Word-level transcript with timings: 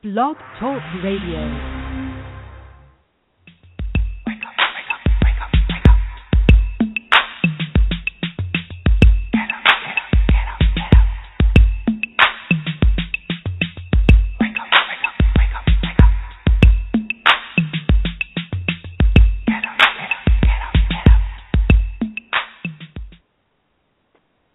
Blog 0.00 0.36
Talk 0.60 0.80
Radio. 1.02 1.88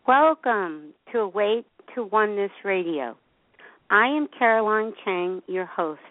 Welcome 0.07 0.93
to 1.11 1.19
Awake 1.19 1.65
to 1.95 2.05
Oneness 2.05 2.51
Radio. 2.63 3.17
I 3.93 4.07
am 4.07 4.27
Caroline 4.39 4.91
Chang, 5.05 5.43
your 5.45 5.67
host. 5.67 6.01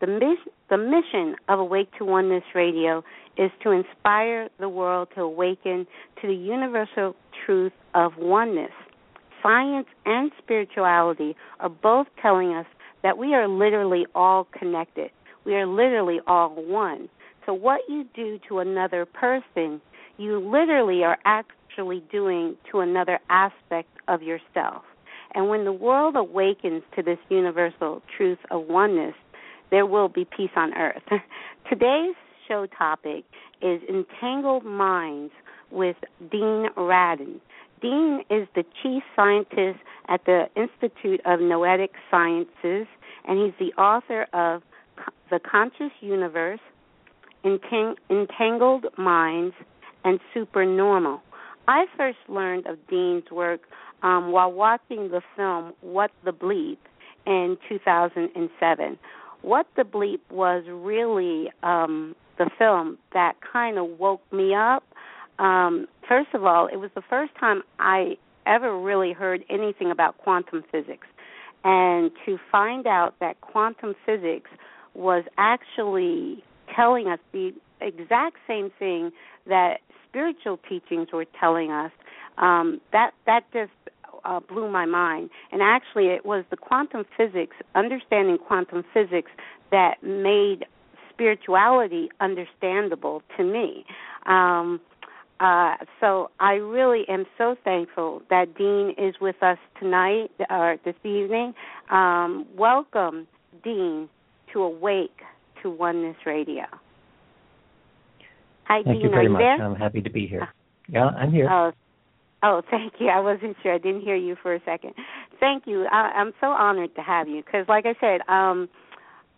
The, 0.00 0.06
mis- 0.06 0.54
the 0.70 0.78
mission 0.78 1.36
of 1.46 1.58
Awake 1.58 1.90
to 1.98 2.06
Oneness 2.06 2.42
Radio 2.54 3.04
is 3.36 3.50
to 3.62 3.70
inspire 3.72 4.48
the 4.58 4.70
world 4.70 5.08
to 5.14 5.20
awaken 5.20 5.86
to 6.22 6.26
the 6.26 6.32
universal 6.32 7.14
truth 7.44 7.74
of 7.94 8.12
oneness. 8.16 8.70
Science 9.42 9.88
and 10.06 10.32
spirituality 10.42 11.36
are 11.60 11.68
both 11.68 12.06
telling 12.22 12.54
us 12.54 12.64
that 13.02 13.18
we 13.18 13.34
are 13.34 13.46
literally 13.46 14.06
all 14.14 14.48
connected. 14.58 15.10
We 15.44 15.54
are 15.56 15.66
literally 15.66 16.20
all 16.26 16.54
one. 16.54 17.10
So, 17.44 17.52
what 17.52 17.82
you 17.90 18.06
do 18.16 18.40
to 18.48 18.60
another 18.60 19.04
person, 19.04 19.82
you 20.16 20.38
literally 20.38 21.04
are 21.04 21.18
actually 21.26 22.02
doing 22.10 22.56
to 22.70 22.80
another 22.80 23.18
aspect 23.28 23.90
of 24.08 24.22
yourself. 24.22 24.84
And 25.34 25.48
when 25.48 25.64
the 25.64 25.72
world 25.72 26.16
awakens 26.16 26.82
to 26.96 27.02
this 27.02 27.18
universal 27.28 28.02
truth 28.16 28.38
of 28.50 28.66
oneness, 28.66 29.14
there 29.70 29.86
will 29.86 30.08
be 30.08 30.24
peace 30.24 30.50
on 30.56 30.74
earth. 30.74 31.02
Today's 31.70 32.14
show 32.46 32.66
topic 32.78 33.24
is 33.62 33.80
Entangled 33.88 34.64
Minds 34.64 35.32
with 35.70 35.96
Dean 36.30 36.66
Radin. 36.76 37.40
Dean 37.80 38.22
is 38.30 38.46
the 38.54 38.64
chief 38.82 39.02
scientist 39.16 39.80
at 40.08 40.24
the 40.26 40.44
Institute 40.54 41.20
of 41.24 41.40
Noetic 41.40 41.92
Sciences, 42.10 42.86
and 43.26 43.38
he's 43.38 43.54
the 43.58 43.72
author 43.80 44.26
of 44.32 44.62
The 45.30 45.40
Conscious 45.40 45.90
Universe, 46.00 46.60
Entang- 47.44 47.96
Entangled 48.10 48.86
Minds, 48.98 49.54
and 50.04 50.20
Supernormal. 50.34 51.22
I 51.66 51.86
first 51.96 52.18
learned 52.28 52.66
of 52.66 52.76
Dean's 52.88 53.30
work 53.30 53.62
um, 54.02 54.32
while 54.32 54.52
watching 54.52 55.10
the 55.10 55.22
film 55.36 55.72
What 55.80 56.10
the 56.24 56.32
Bleep 56.32 56.78
in 57.26 57.56
2007. 57.68 58.98
What 59.42 59.66
the 59.76 59.82
Bleep 59.82 60.20
was 60.30 60.64
really 60.68 61.50
um, 61.62 62.14
the 62.38 62.50
film 62.58 62.98
that 63.12 63.34
kind 63.52 63.78
of 63.78 63.98
woke 63.98 64.22
me 64.32 64.54
up. 64.54 64.84
Um, 65.38 65.86
first 66.08 66.28
of 66.34 66.44
all, 66.44 66.66
it 66.66 66.76
was 66.76 66.90
the 66.94 67.02
first 67.08 67.32
time 67.38 67.62
I 67.78 68.16
ever 68.46 68.78
really 68.78 69.12
heard 69.12 69.44
anything 69.48 69.90
about 69.90 70.18
quantum 70.18 70.64
physics. 70.70 71.06
And 71.64 72.10
to 72.26 72.38
find 72.50 72.86
out 72.86 73.14
that 73.20 73.40
quantum 73.40 73.94
physics 74.04 74.50
was 74.94 75.24
actually 75.38 76.42
telling 76.74 77.08
us 77.08 77.20
the 77.32 77.52
exact 77.80 78.36
same 78.46 78.70
thing 78.78 79.10
that 79.46 79.78
spiritual 80.08 80.58
teachings 80.68 81.08
were 81.12 81.26
telling 81.38 81.70
us, 81.70 81.92
um, 82.38 82.80
that 82.92 83.12
that 83.26 83.44
just 83.52 83.70
uh, 84.24 84.40
blew 84.40 84.70
my 84.70 84.86
mind. 84.86 85.30
And 85.50 85.62
actually, 85.62 86.06
it 86.06 86.24
was 86.24 86.44
the 86.50 86.56
quantum 86.56 87.04
physics, 87.16 87.56
understanding 87.74 88.38
quantum 88.38 88.84
physics, 88.92 89.30
that 89.70 90.02
made 90.02 90.66
spirituality 91.12 92.08
understandable 92.20 93.22
to 93.36 93.44
me. 93.44 93.84
Um, 94.26 94.80
uh, 95.40 95.74
so 96.00 96.30
I 96.38 96.52
really 96.52 97.04
am 97.08 97.24
so 97.36 97.56
thankful 97.64 98.22
that 98.30 98.56
Dean 98.56 98.94
is 98.96 99.14
with 99.20 99.42
us 99.42 99.58
tonight 99.80 100.30
or 100.50 100.76
this 100.84 100.94
evening. 101.04 101.54
Um, 101.90 102.46
welcome, 102.56 103.26
Dean, 103.64 104.08
to 104.52 104.62
Awake 104.62 105.20
to 105.62 105.70
Oneness 105.70 106.16
Radio. 106.24 106.64
Hi, 108.64 108.82
Thank 108.82 108.86
Dean. 108.86 108.94
Thank 108.94 109.02
you 109.02 109.10
very 109.10 109.28
much. 109.28 109.40
there? 109.40 109.62
I'm 109.62 109.74
happy 109.74 110.00
to 110.00 110.10
be 110.10 110.28
here. 110.28 110.48
Yeah, 110.88 111.06
I'm 111.06 111.32
here. 111.32 111.50
Oh, 111.50 111.72
oh, 112.42 112.62
thank 112.70 112.94
you. 112.98 113.08
I 113.08 113.20
wasn't 113.20 113.56
sure. 113.62 113.74
I 113.74 113.78
didn't 113.78 114.02
hear 114.02 114.16
you 114.16 114.36
for 114.42 114.54
a 114.54 114.60
second. 114.64 114.94
Thank 115.40 115.66
you. 115.66 115.86
I, 115.90 116.12
I'm 116.16 116.32
so 116.40 116.48
honored 116.48 116.94
to 116.96 117.02
have 117.02 117.28
you 117.28 117.42
because, 117.44 117.66
like 117.68 117.86
I 117.86 117.94
said, 118.00 118.20
um, 118.28 118.68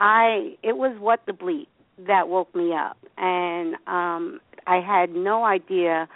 I 0.01 0.57
it 0.63 0.77
was 0.77 0.97
what 0.99 1.21
the 1.27 1.33
bleep 1.33 1.67
that 2.07 2.29
woke 2.29 2.55
me 2.55 2.73
up, 2.73 2.97
and 3.17 3.75
um, 3.87 4.41
I 4.67 4.81
had 4.81 5.11
no 5.11 5.45
idea 5.45 6.09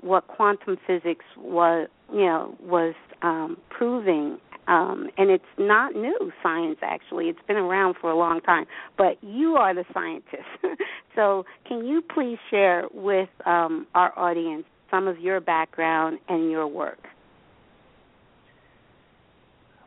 what 0.00 0.26
quantum 0.26 0.76
physics 0.86 1.24
was. 1.36 1.88
You 2.12 2.26
know, 2.26 2.58
was 2.60 2.94
um, 3.22 3.56
proving. 3.70 4.38
Um, 4.68 5.08
and 5.18 5.28
it's 5.28 5.44
not 5.58 5.96
new 5.96 6.30
science 6.40 6.78
actually 6.82 7.24
it's 7.24 7.40
been 7.48 7.56
around 7.56 7.96
for 8.00 8.12
a 8.12 8.16
long 8.16 8.40
time 8.42 8.66
but 8.96 9.18
you 9.20 9.56
are 9.56 9.74
the 9.74 9.84
scientist 9.92 10.46
so 11.16 11.44
can 11.66 11.84
you 11.84 12.00
please 12.00 12.38
share 12.48 12.84
with 12.94 13.28
um, 13.44 13.88
our 13.96 14.16
audience 14.16 14.64
some 14.92 15.08
of 15.08 15.18
your 15.18 15.40
background 15.40 16.20
and 16.28 16.50
your 16.50 16.68
work. 16.68 17.08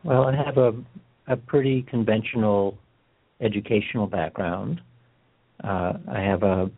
Well, 0.04 0.24
I 0.24 0.36
have 0.36 0.58
a 0.58 0.74
a 1.28 1.36
pretty 1.36 1.82
conventional 1.82 2.78
educational 3.40 4.06
background. 4.06 4.80
Uh, 5.62 5.94
I 6.08 6.20
have 6.20 6.42
a, 6.42 6.70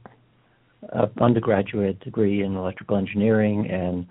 a 0.91 1.11
undergraduate 1.21 2.01
degree 2.01 2.43
in 2.43 2.57
electrical 2.57 2.97
engineering 2.97 3.69
and 3.71 4.07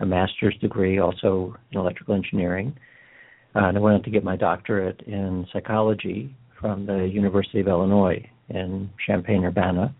a 0.00 0.06
master's 0.06 0.56
degree 0.58 0.98
also 0.98 1.54
in 1.70 1.78
electrical 1.78 2.14
engineering. 2.14 2.74
Uh, 3.54 3.66
and 3.66 3.76
I 3.76 3.80
went 3.80 3.96
on 3.96 4.02
to 4.04 4.10
get 4.10 4.24
my 4.24 4.36
doctorate 4.36 5.02
in 5.02 5.46
psychology 5.52 6.34
from 6.60 6.86
the 6.86 7.04
University 7.04 7.60
of 7.60 7.68
Illinois 7.68 8.26
in 8.48 8.88
Champaign 9.06 9.44
Urbana. 9.44 9.94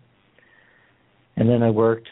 And 1.35 1.49
then 1.49 1.61
I 1.61 1.69
worked 1.69 2.07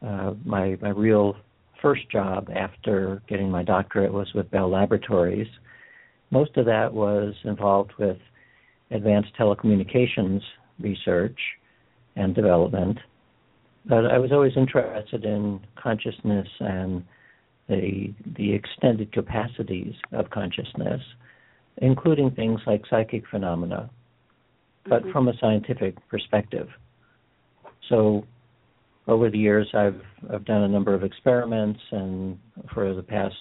uh, 0.00 0.34
my 0.44 0.76
my 0.80 0.90
real 0.90 1.36
first 1.80 2.08
job 2.10 2.48
after 2.54 3.22
getting 3.28 3.50
my 3.50 3.62
doctorate 3.62 4.12
was 4.12 4.32
with 4.34 4.50
Bell 4.50 4.70
Laboratories. 4.70 5.48
Most 6.30 6.56
of 6.56 6.64
that 6.66 6.92
was 6.92 7.34
involved 7.44 7.92
with 7.98 8.18
advanced 8.90 9.30
telecommunications 9.38 10.40
research 10.80 11.38
and 12.16 12.34
development. 12.34 12.98
But 13.84 14.06
I 14.06 14.18
was 14.18 14.30
always 14.32 14.52
interested 14.56 15.24
in 15.24 15.60
consciousness 15.76 16.48
and 16.60 17.04
the 17.68 18.12
the 18.36 18.52
extended 18.52 19.12
capacities 19.12 19.94
of 20.12 20.30
consciousness, 20.30 21.00
including 21.78 22.30
things 22.30 22.60
like 22.66 22.82
psychic 22.88 23.26
phenomena, 23.28 23.90
but 24.84 25.02
Mhm. 25.02 25.12
from 25.12 25.28
a 25.28 25.36
scientific 25.38 25.96
perspective. 26.08 26.68
So 27.88 28.24
over 29.08 29.30
the 29.30 29.38
years 29.38 29.68
I've 29.74 30.00
I've 30.32 30.44
done 30.44 30.62
a 30.62 30.68
number 30.68 30.94
of 30.94 31.02
experiments 31.02 31.80
and 31.90 32.38
for 32.72 32.94
the 32.94 33.02
past 33.02 33.34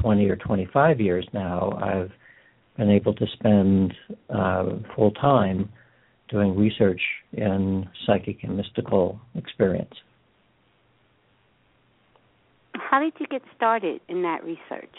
20 0.00 0.28
or 0.28 0.36
25 0.36 1.00
years 1.00 1.26
now 1.32 1.72
I've 1.82 2.12
been 2.76 2.90
able 2.90 3.14
to 3.14 3.26
spend 3.34 3.94
uh, 4.28 4.64
full 4.94 5.12
time 5.12 5.70
doing 6.28 6.56
research 6.56 7.00
in 7.32 7.88
psychic 8.04 8.42
and 8.42 8.56
mystical 8.56 9.18
experience. 9.34 9.94
How 12.74 13.00
did 13.00 13.14
you 13.18 13.26
get 13.28 13.42
started 13.56 14.00
in 14.08 14.22
that 14.22 14.44
research? 14.44 14.94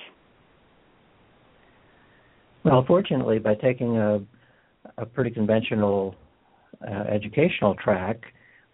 Well, 2.63 2.83
fortunately, 2.87 3.39
by 3.39 3.55
taking 3.55 3.97
a 3.97 4.19
a 4.97 5.05
pretty 5.05 5.31
conventional 5.31 6.15
uh, 6.87 7.03
educational 7.09 7.75
track 7.75 8.21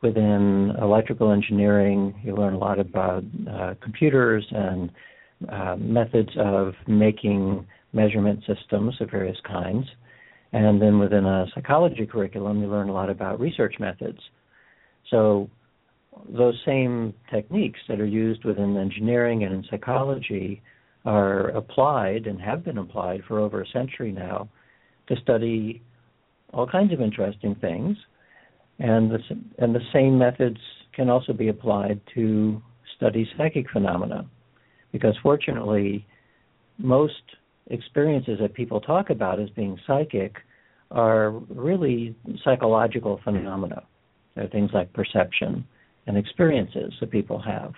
within 0.04 0.74
electrical 0.82 1.32
engineering, 1.32 2.14
you 2.24 2.36
learn 2.36 2.54
a 2.54 2.58
lot 2.58 2.80
about 2.80 3.24
uh, 3.50 3.74
computers 3.82 4.46
and 4.52 4.92
uh, 5.50 5.76
methods 5.78 6.30
of 6.38 6.74
making 6.88 7.66
measurement 7.94 8.44
systems 8.46 8.96
of 9.00 9.10
various 9.10 9.38
kinds. 9.48 9.86
And 10.52 10.82
then 10.82 11.00
within 11.00 11.26
a 11.26 11.48
psychology 11.56 12.06
curriculum, 12.06 12.62
you 12.62 12.68
learn 12.68 12.90
a 12.90 12.94
lot 12.94 13.10
about 13.10 13.40
research 13.40 13.76
methods. 13.80 14.20
So 15.10 15.50
those 16.30 16.60
same 16.66 17.14
techniques 17.32 17.80
that 17.88 18.00
are 18.00 18.06
used 18.06 18.46
within 18.46 18.78
engineering 18.78 19.44
and 19.44 19.54
in 19.54 19.66
psychology 19.70 20.62
are 21.06 21.50
applied 21.50 22.28
and 22.28 22.40
have 22.40 22.64
been 22.64 22.78
applied 22.78 23.24
for 23.28 23.40
over 23.40 23.62
a 23.62 23.68
century 23.68 24.12
now 24.12 24.48
to 25.08 25.16
study 25.22 25.82
all 26.54 26.68
kinds 26.68 26.94
of 26.94 27.02
interesting 27.02 27.56
things. 27.56 27.98
And 28.80 29.12
the, 29.12 29.20
and 29.60 29.74
the 29.74 29.82
same 29.94 30.18
methods 30.18 30.58
can 30.94 31.10
also 31.10 31.34
be 31.34 31.50
applied 31.50 32.02
to 32.16 32.62
study 32.98 33.28
psychic 33.38 33.70
phenomena. 33.72 34.28
Because 34.92 35.16
fortunately, 35.24 36.06
most 36.78 37.14
experiences 37.68 38.40
that 38.42 38.54
people 38.54 38.82
talk 38.82 39.10
about 39.10 39.40
as 39.40 39.50
being 39.52 39.80
psychic 39.88 40.36
are 40.92 41.32
really 41.50 42.16
psychological 42.44 43.20
phenomena. 43.24 43.84
They're 44.36 44.48
things 44.48 44.72
like 44.74 44.92
perception 44.94 45.66
and 46.08 46.18
experiences 46.18 46.94
that 47.00 47.12
people 47.12 47.42
have. 47.42 47.74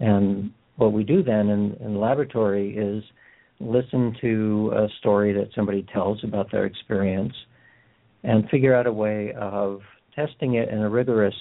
And 0.00 0.52
what 0.76 0.92
we 0.92 1.02
do 1.02 1.22
then 1.22 1.48
in, 1.48 1.76
in 1.80 1.94
the 1.94 1.98
laboratory 1.98 2.76
is 2.76 3.02
listen 3.60 4.14
to 4.20 4.72
a 4.76 4.88
story 5.00 5.32
that 5.32 5.48
somebody 5.54 5.84
tells 5.92 6.22
about 6.22 6.50
their 6.52 6.66
experience 6.66 7.34
and 8.22 8.48
figure 8.50 8.74
out 8.74 8.86
a 8.86 8.92
way 8.92 9.32
of 9.32 9.80
testing 10.18 10.54
it 10.54 10.68
in 10.68 10.78
a 10.78 10.88
rigorous 10.88 11.34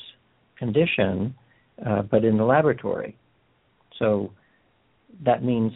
condition, 0.58 1.34
uh, 1.86 2.02
but 2.04 2.24
in 2.24 2.38
the 2.38 2.44
laboratory. 2.44 3.18
So 3.98 4.32
that 5.26 5.44
means 5.44 5.72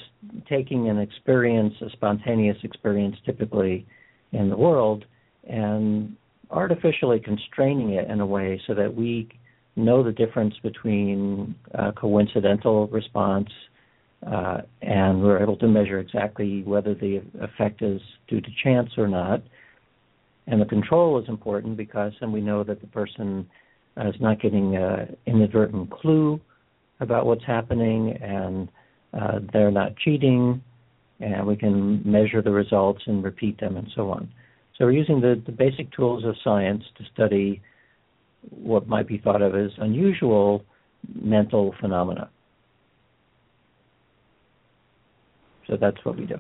taking 0.47 0.89
an 0.89 0.99
experience, 0.99 1.73
a 1.81 1.89
spontaneous 1.91 2.57
experience 2.63 3.15
typically 3.25 3.87
in 4.31 4.49
the 4.49 4.57
world, 4.57 5.05
and 5.47 6.15
artificially 6.51 7.19
constraining 7.19 7.91
it 7.93 8.09
in 8.09 8.19
a 8.19 8.25
way 8.25 8.61
so 8.67 8.75
that 8.75 8.93
we 8.93 9.29
know 9.75 10.03
the 10.03 10.11
difference 10.11 10.53
between 10.61 11.55
a 11.73 11.91
coincidental 11.93 12.87
response 12.87 13.49
uh, 14.27 14.61
and 14.81 15.21
we're 15.23 15.41
able 15.41 15.57
to 15.57 15.67
measure 15.67 15.99
exactly 15.99 16.61
whether 16.63 16.93
the 16.93 17.21
effect 17.39 17.81
is 17.81 18.01
due 18.27 18.41
to 18.41 18.49
chance 18.63 18.89
or 18.97 19.07
not. 19.07 19.41
And 20.51 20.61
the 20.61 20.65
control 20.65 21.17
is 21.17 21.29
important 21.29 21.77
because 21.77 22.11
then 22.19 22.33
we 22.33 22.41
know 22.41 22.61
that 22.65 22.81
the 22.81 22.87
person 22.87 23.49
is 23.95 24.15
not 24.19 24.41
getting 24.41 24.75
an 24.75 25.15
inadvertent 25.25 25.89
clue 25.89 26.41
about 26.99 27.25
what's 27.25 27.45
happening 27.45 28.17
and 28.21 28.67
uh, 29.13 29.39
they're 29.53 29.71
not 29.71 29.95
cheating, 29.95 30.61
and 31.21 31.47
we 31.47 31.55
can 31.55 32.01
measure 32.09 32.41
the 32.41 32.51
results 32.51 33.01
and 33.05 33.23
repeat 33.23 33.59
them 33.61 33.77
and 33.77 33.87
so 33.95 34.09
on. 34.09 34.29
So 34.77 34.85
we're 34.85 34.91
using 34.91 35.21
the, 35.21 35.41
the 35.45 35.53
basic 35.53 35.89
tools 35.93 36.25
of 36.25 36.35
science 36.43 36.83
to 36.97 37.05
study 37.13 37.61
what 38.49 38.87
might 38.87 39.07
be 39.07 39.19
thought 39.19 39.41
of 39.41 39.55
as 39.55 39.71
unusual 39.77 40.65
mental 41.13 41.73
phenomena. 41.79 42.29
So 45.67 45.77
that's 45.79 46.03
what 46.03 46.17
we 46.17 46.25
do. 46.25 46.39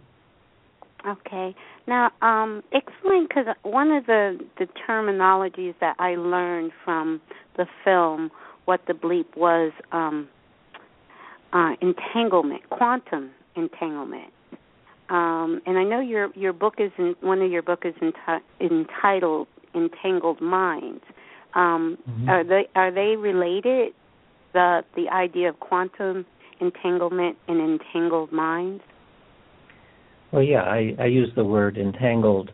Okay. 1.07 1.55
Now, 1.87 2.11
um, 2.21 2.63
explain 2.71 3.27
because 3.27 3.45
one 3.63 3.91
of 3.91 4.05
the 4.05 4.39
the 4.59 4.67
terminologies 4.87 5.73
that 5.79 5.95
I 5.99 6.15
learned 6.15 6.71
from 6.85 7.21
the 7.57 7.65
film, 7.83 8.29
what 8.65 8.81
the 8.87 8.93
bleep 8.93 9.35
was, 9.35 9.71
um, 9.91 10.29
uh, 11.53 11.71
entanglement, 11.81 12.69
quantum 12.69 13.31
entanglement. 13.55 14.31
Um, 15.09 15.61
and 15.65 15.77
I 15.77 15.83
know 15.83 15.99
your 15.99 16.29
your 16.35 16.53
book 16.53 16.75
is 16.77 16.91
in, 16.97 17.15
one 17.21 17.41
of 17.41 17.51
your 17.51 17.63
book 17.63 17.83
is 17.83 17.95
enti- 17.95 18.41
entitled 18.59 19.47
"Entangled 19.75 20.39
Minds." 20.39 21.03
Um, 21.53 21.97
mm-hmm. 22.07 22.29
Are 22.29 22.43
they 22.43 22.67
are 22.75 22.91
they 22.91 23.15
related? 23.17 23.93
The 24.53 24.83
the 24.95 25.09
idea 25.09 25.49
of 25.49 25.59
quantum 25.59 26.25
entanglement 26.59 27.37
and 27.47 27.59
entangled 27.59 28.31
minds. 28.31 28.83
Well, 30.31 30.43
yeah, 30.43 30.61
I, 30.61 30.95
I 30.99 31.05
use 31.05 31.29
the 31.35 31.43
word 31.43 31.77
entangled 31.77 32.51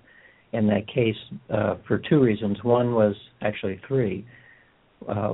in 0.54 0.68
that 0.68 0.88
case 0.88 1.16
uh, 1.54 1.76
for 1.88 2.00
two 2.00 2.20
reasons. 2.20 2.64
One 2.64 2.94
was 2.94 3.16
actually 3.42 3.80
three. 3.88 4.26
Uh, 5.08 5.34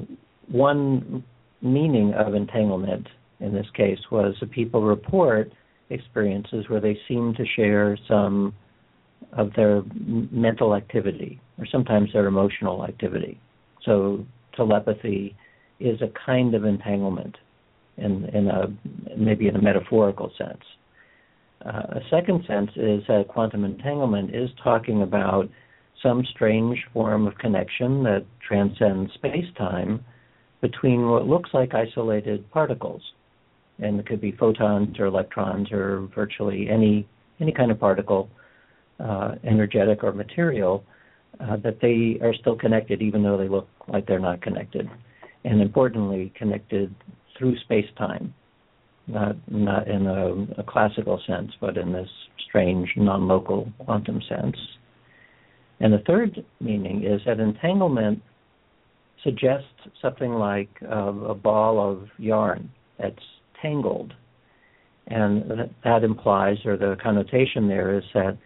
one 0.50 1.24
meaning 1.62 2.14
of 2.14 2.36
entanglement 2.36 3.08
in 3.40 3.54
this 3.54 3.68
case 3.76 4.00
was 4.12 4.36
that 4.40 4.52
people 4.52 4.84
report 4.84 5.52
experiences 5.90 6.66
where 6.68 6.82
they 6.82 6.98
seem 7.08 7.34
to 7.36 7.46
share 7.56 7.98
some 8.08 8.54
of 9.32 9.52
their 9.56 9.84
mental 10.32 10.76
activity 10.76 11.40
or 11.58 11.66
sometimes 11.72 12.12
their 12.14 12.28
emotional 12.28 12.84
activity. 12.84 13.40
So 13.86 14.26
telepathy 14.56 15.36
is 15.80 16.02
a 16.02 16.12
kind 16.26 16.56
of 16.56 16.66
entanglement 16.66 17.38
in, 17.98 18.26
in 18.34 18.48
a 18.48 18.68
maybe 19.18 19.48
in 19.48 19.56
a 19.56 19.62
metaphorical 19.62 20.32
sense. 20.38 20.64
Uh, 21.66 21.70
a 21.70 22.02
second 22.10 22.44
sense 22.46 22.72
is 22.76 23.04
that 23.08 23.28
quantum 23.30 23.64
entanglement 23.64 24.36
is 24.36 24.50
talking 24.64 25.02
about 25.02 25.50
some 26.02 26.26
strange 26.26 26.78
form 26.92 27.26
of 27.26 27.38
connection 27.38 28.04
that 28.04 28.26
transcends 28.46 29.14
space 29.14 29.46
time 29.58 30.04
between 30.62 31.08
what 31.08 31.28
looks 31.28 31.50
like 31.54 31.74
isolated 31.74 32.50
particles. 32.52 33.02
And 33.80 34.00
it 34.00 34.06
could 34.06 34.20
be 34.20 34.32
photons 34.34 35.00
or 35.00 35.06
electrons 35.06 35.72
or 35.72 36.10
virtually 36.14 36.70
any 36.70 37.08
any 37.40 37.52
kind 37.52 37.72
of 37.72 37.80
particle, 37.80 38.30
uh, 39.00 39.36
energetic 39.44 40.04
or 40.04 40.14
material, 40.14 40.84
uh, 41.40 41.58
that 41.58 41.80
they 41.82 42.20
are 42.24 42.34
still 42.34 42.56
connected 42.56 43.02
even 43.02 43.24
though 43.24 43.38
they 43.38 43.50
look 43.50 43.68
like 43.88 44.06
they're 44.06 44.20
not 44.20 44.42
connected, 44.42 44.88
and 45.44 45.62
importantly 45.62 46.32
connected 46.36 46.94
through 47.38 47.58
space 47.60 47.90
time, 47.98 48.34
not 49.08 49.36
not 49.52 49.88
in 49.88 50.08
a, 50.08 50.62
a 50.62 50.64
classical 50.64 51.22
sense, 51.28 51.52
but 51.60 51.78
in 51.78 51.92
this 51.92 52.10
strange 52.48 52.90
non-local 52.96 53.72
quantum 53.80 54.22
sense. 54.30 54.56
And 55.80 55.92
the 55.92 56.04
third 56.08 56.46
meaning 56.62 57.04
is 57.04 57.22
that 57.26 57.40
entanglement 57.40 58.22
suggests 59.24 59.68
something 60.02 60.34
like 60.34 60.70
a 60.82 61.34
ball 61.34 61.92
of 61.92 62.08
yarn 62.18 62.70
that's 63.00 63.16
tangled. 63.62 64.14
And 65.08 65.70
that 65.84 66.04
implies, 66.04 66.58
or 66.66 66.78
the 66.78 66.96
connotation 67.02 67.68
there 67.68 67.98
is 67.98 68.04
that 68.14 68.38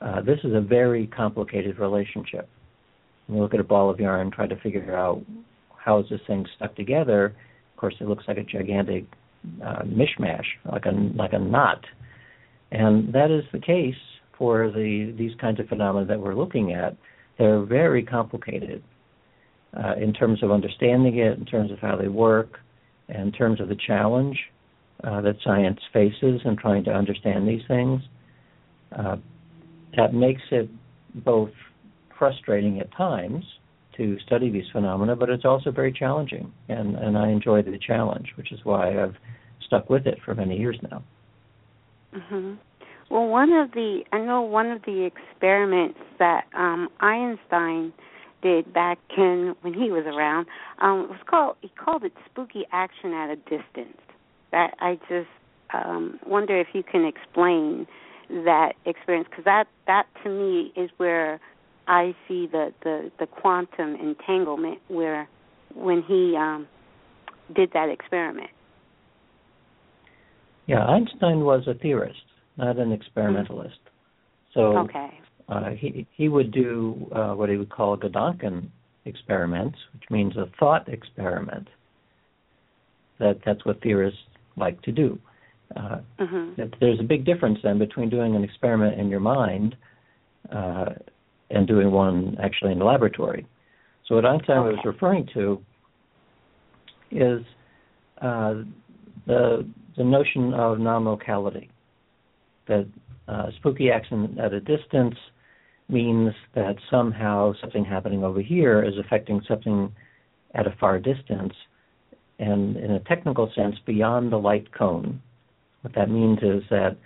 uh, 0.00 0.20
this 0.20 0.38
is 0.44 0.54
a 0.54 0.60
very 0.60 1.06
complicated 1.08 1.78
relationship. 1.78 2.48
When 3.26 3.38
you 3.38 3.42
look 3.42 3.54
at 3.54 3.60
a 3.60 3.64
ball 3.64 3.90
of 3.90 3.98
yarn, 3.98 4.30
try 4.30 4.46
to 4.46 4.56
figure 4.60 4.96
out 4.96 5.22
how 5.76 6.00
is 6.00 6.06
this 6.10 6.20
thing 6.26 6.46
stuck 6.56 6.74
together. 6.76 7.34
Of 7.74 7.80
course, 7.80 7.94
it 8.00 8.06
looks 8.06 8.24
like 8.28 8.36
a 8.36 8.44
gigantic 8.44 9.06
uh, 9.62 9.82
mishmash, 9.82 10.44
like 10.70 10.86
a 10.86 10.90
like 10.90 11.32
a 11.32 11.38
knot, 11.38 11.84
and 12.72 13.12
that 13.12 13.30
is 13.30 13.44
the 13.52 13.58
case 13.58 13.94
for 14.36 14.70
the 14.70 15.14
these 15.16 15.32
kinds 15.40 15.60
of 15.60 15.68
phenomena 15.68 16.06
that 16.06 16.20
we're 16.20 16.34
looking 16.34 16.72
at. 16.72 16.96
They're 17.38 17.64
very 17.64 18.02
complicated 18.02 18.82
uh, 19.76 19.94
in 20.00 20.12
terms 20.12 20.42
of 20.42 20.50
understanding 20.50 21.18
it, 21.18 21.38
in 21.38 21.44
terms 21.44 21.70
of 21.70 21.78
how 21.78 21.96
they 21.96 22.08
work, 22.08 22.58
in 23.08 23.32
terms 23.32 23.60
of 23.60 23.68
the 23.68 23.76
challenge 23.86 24.38
uh, 25.02 25.20
that 25.20 25.36
science 25.44 25.80
faces 25.92 26.40
in 26.44 26.56
trying 26.56 26.84
to 26.84 26.90
understand 26.90 27.48
these 27.48 27.62
things. 27.66 28.00
Uh, 28.96 29.16
that 29.96 30.14
makes 30.14 30.42
it 30.50 30.68
both 31.24 31.50
frustrating 32.18 32.80
at 32.80 32.90
times 32.96 33.44
to 33.96 34.18
study 34.26 34.50
these 34.50 34.64
phenomena, 34.72 35.16
but 35.16 35.30
it's 35.30 35.44
also 35.44 35.70
very 35.70 35.92
challenging, 35.92 36.52
and, 36.68 36.96
and 36.96 37.16
I 37.16 37.30
enjoy 37.30 37.62
the 37.62 37.78
challenge, 37.78 38.32
which 38.36 38.52
is 38.52 38.60
why 38.64 39.02
I've 39.02 39.14
stuck 39.66 39.88
with 39.90 40.06
it 40.06 40.18
for 40.24 40.34
many 40.34 40.58
years 40.58 40.78
now. 40.90 41.02
Mm-hmm. 42.14 42.54
Well, 43.10 43.26
one 43.26 43.52
of 43.52 43.72
the 43.72 44.02
I 44.12 44.18
know 44.18 44.42
one 44.42 44.70
of 44.70 44.82
the 44.82 45.04
experiments 45.04 45.98
that 46.18 46.44
um, 46.56 46.88
Einstein 47.00 47.92
did 48.42 48.72
back 48.72 48.98
in 49.16 49.54
when 49.62 49.74
he 49.74 49.90
was 49.90 50.04
around 50.06 50.46
um, 50.80 51.08
was 51.08 51.18
called 51.28 51.56
he 51.60 51.68
called 51.68 52.04
it 52.04 52.12
spooky 52.30 52.64
action 52.72 53.12
at 53.12 53.30
a 53.30 53.36
distance, 53.36 54.00
that 54.52 54.74
I 54.80 54.98
just 55.08 55.28
um, 55.72 56.18
wonder 56.26 56.58
if 56.58 56.68
you 56.72 56.82
can 56.82 57.04
explain 57.04 57.86
that 58.28 58.72
experience 58.86 59.28
because 59.28 59.44
that 59.44 59.66
that 59.86 60.06
to 60.22 60.30
me 60.30 60.72
is 60.76 60.90
where 60.96 61.40
I 61.86 62.14
see 62.26 62.46
the 62.50 62.72
the 62.82 63.10
the 63.18 63.26
quantum 63.26 63.94
entanglement 63.96 64.78
where 64.88 65.28
when 65.74 66.02
he 66.02 66.36
um, 66.36 66.66
did 67.54 67.70
that 67.72 67.88
experiment. 67.88 68.50
Yeah, 70.66 70.84
Einstein 70.86 71.40
was 71.40 71.66
a 71.66 71.74
theorist, 71.74 72.22
not 72.56 72.78
an 72.78 72.92
experimentalist. 72.92 73.78
So 74.54 74.78
okay. 74.78 75.10
uh, 75.48 75.70
he 75.70 76.06
he 76.16 76.28
would 76.28 76.52
do 76.52 77.10
uh, 77.14 77.34
what 77.34 77.50
he 77.50 77.56
would 77.56 77.70
call 77.70 77.98
Gedanken 77.98 78.68
experiments, 79.04 79.78
which 79.92 80.04
means 80.10 80.36
a 80.36 80.46
thought 80.58 80.88
experiment. 80.88 81.68
That 83.18 83.40
that's 83.44 83.64
what 83.64 83.82
theorists 83.82 84.20
like 84.56 84.80
to 84.82 84.92
do. 84.92 85.18
Uh, 85.76 85.98
mm-hmm. 86.20 86.62
There's 86.80 87.00
a 87.00 87.04
big 87.04 87.24
difference 87.24 87.58
then 87.62 87.78
between 87.78 88.08
doing 88.08 88.36
an 88.36 88.44
experiment 88.44 88.98
in 88.98 89.08
your 89.08 89.20
mind 89.20 89.76
uh, 90.52 90.86
and 91.50 91.66
doing 91.66 91.90
one 91.90 92.36
actually 92.42 92.72
in 92.72 92.78
the 92.78 92.84
laboratory. 92.84 93.46
So 94.06 94.16
what 94.16 94.26
Einstein 94.26 94.58
okay. 94.58 94.76
was 94.76 94.78
referring 94.84 95.28
to 95.34 95.60
is 97.10 97.42
uh, 98.20 98.54
the 99.26 99.68
the 99.96 100.04
notion 100.04 100.52
of 100.54 100.78
non-locality. 100.78 101.70
That 102.66 102.86
uh, 103.28 103.50
spooky 103.58 103.90
action 103.90 104.36
at 104.42 104.52
a 104.52 104.60
distance 104.60 105.14
means 105.88 106.32
that 106.54 106.76
somehow 106.90 107.52
something 107.60 107.84
happening 107.84 108.24
over 108.24 108.40
here 108.40 108.82
is 108.82 108.94
affecting 108.98 109.40
something 109.46 109.92
at 110.54 110.66
a 110.66 110.74
far 110.80 110.98
distance, 110.98 111.52
and 112.38 112.76
in 112.76 112.92
a 112.92 113.00
technical 113.00 113.50
sense, 113.54 113.76
beyond 113.86 114.32
the 114.32 114.36
light 114.36 114.72
cone. 114.72 115.20
What 115.82 115.94
that 115.94 116.10
means 116.10 116.38
is 116.42 116.62
that 116.70 116.96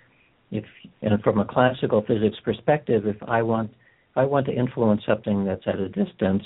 if, 0.51 0.65
and 1.03 1.21
from 1.23 1.39
a 1.39 1.45
classical 1.45 2.03
physics 2.07 2.37
perspective, 2.45 3.07
if 3.07 3.17
I 3.23 3.43
want, 3.43 3.71
I 4.19 4.25
want 4.25 4.47
to 4.47 4.53
influence 4.53 5.03
something 5.07 5.45
that's 5.45 5.63
at 5.67 5.79
a 5.79 5.89
distance, 5.89 6.43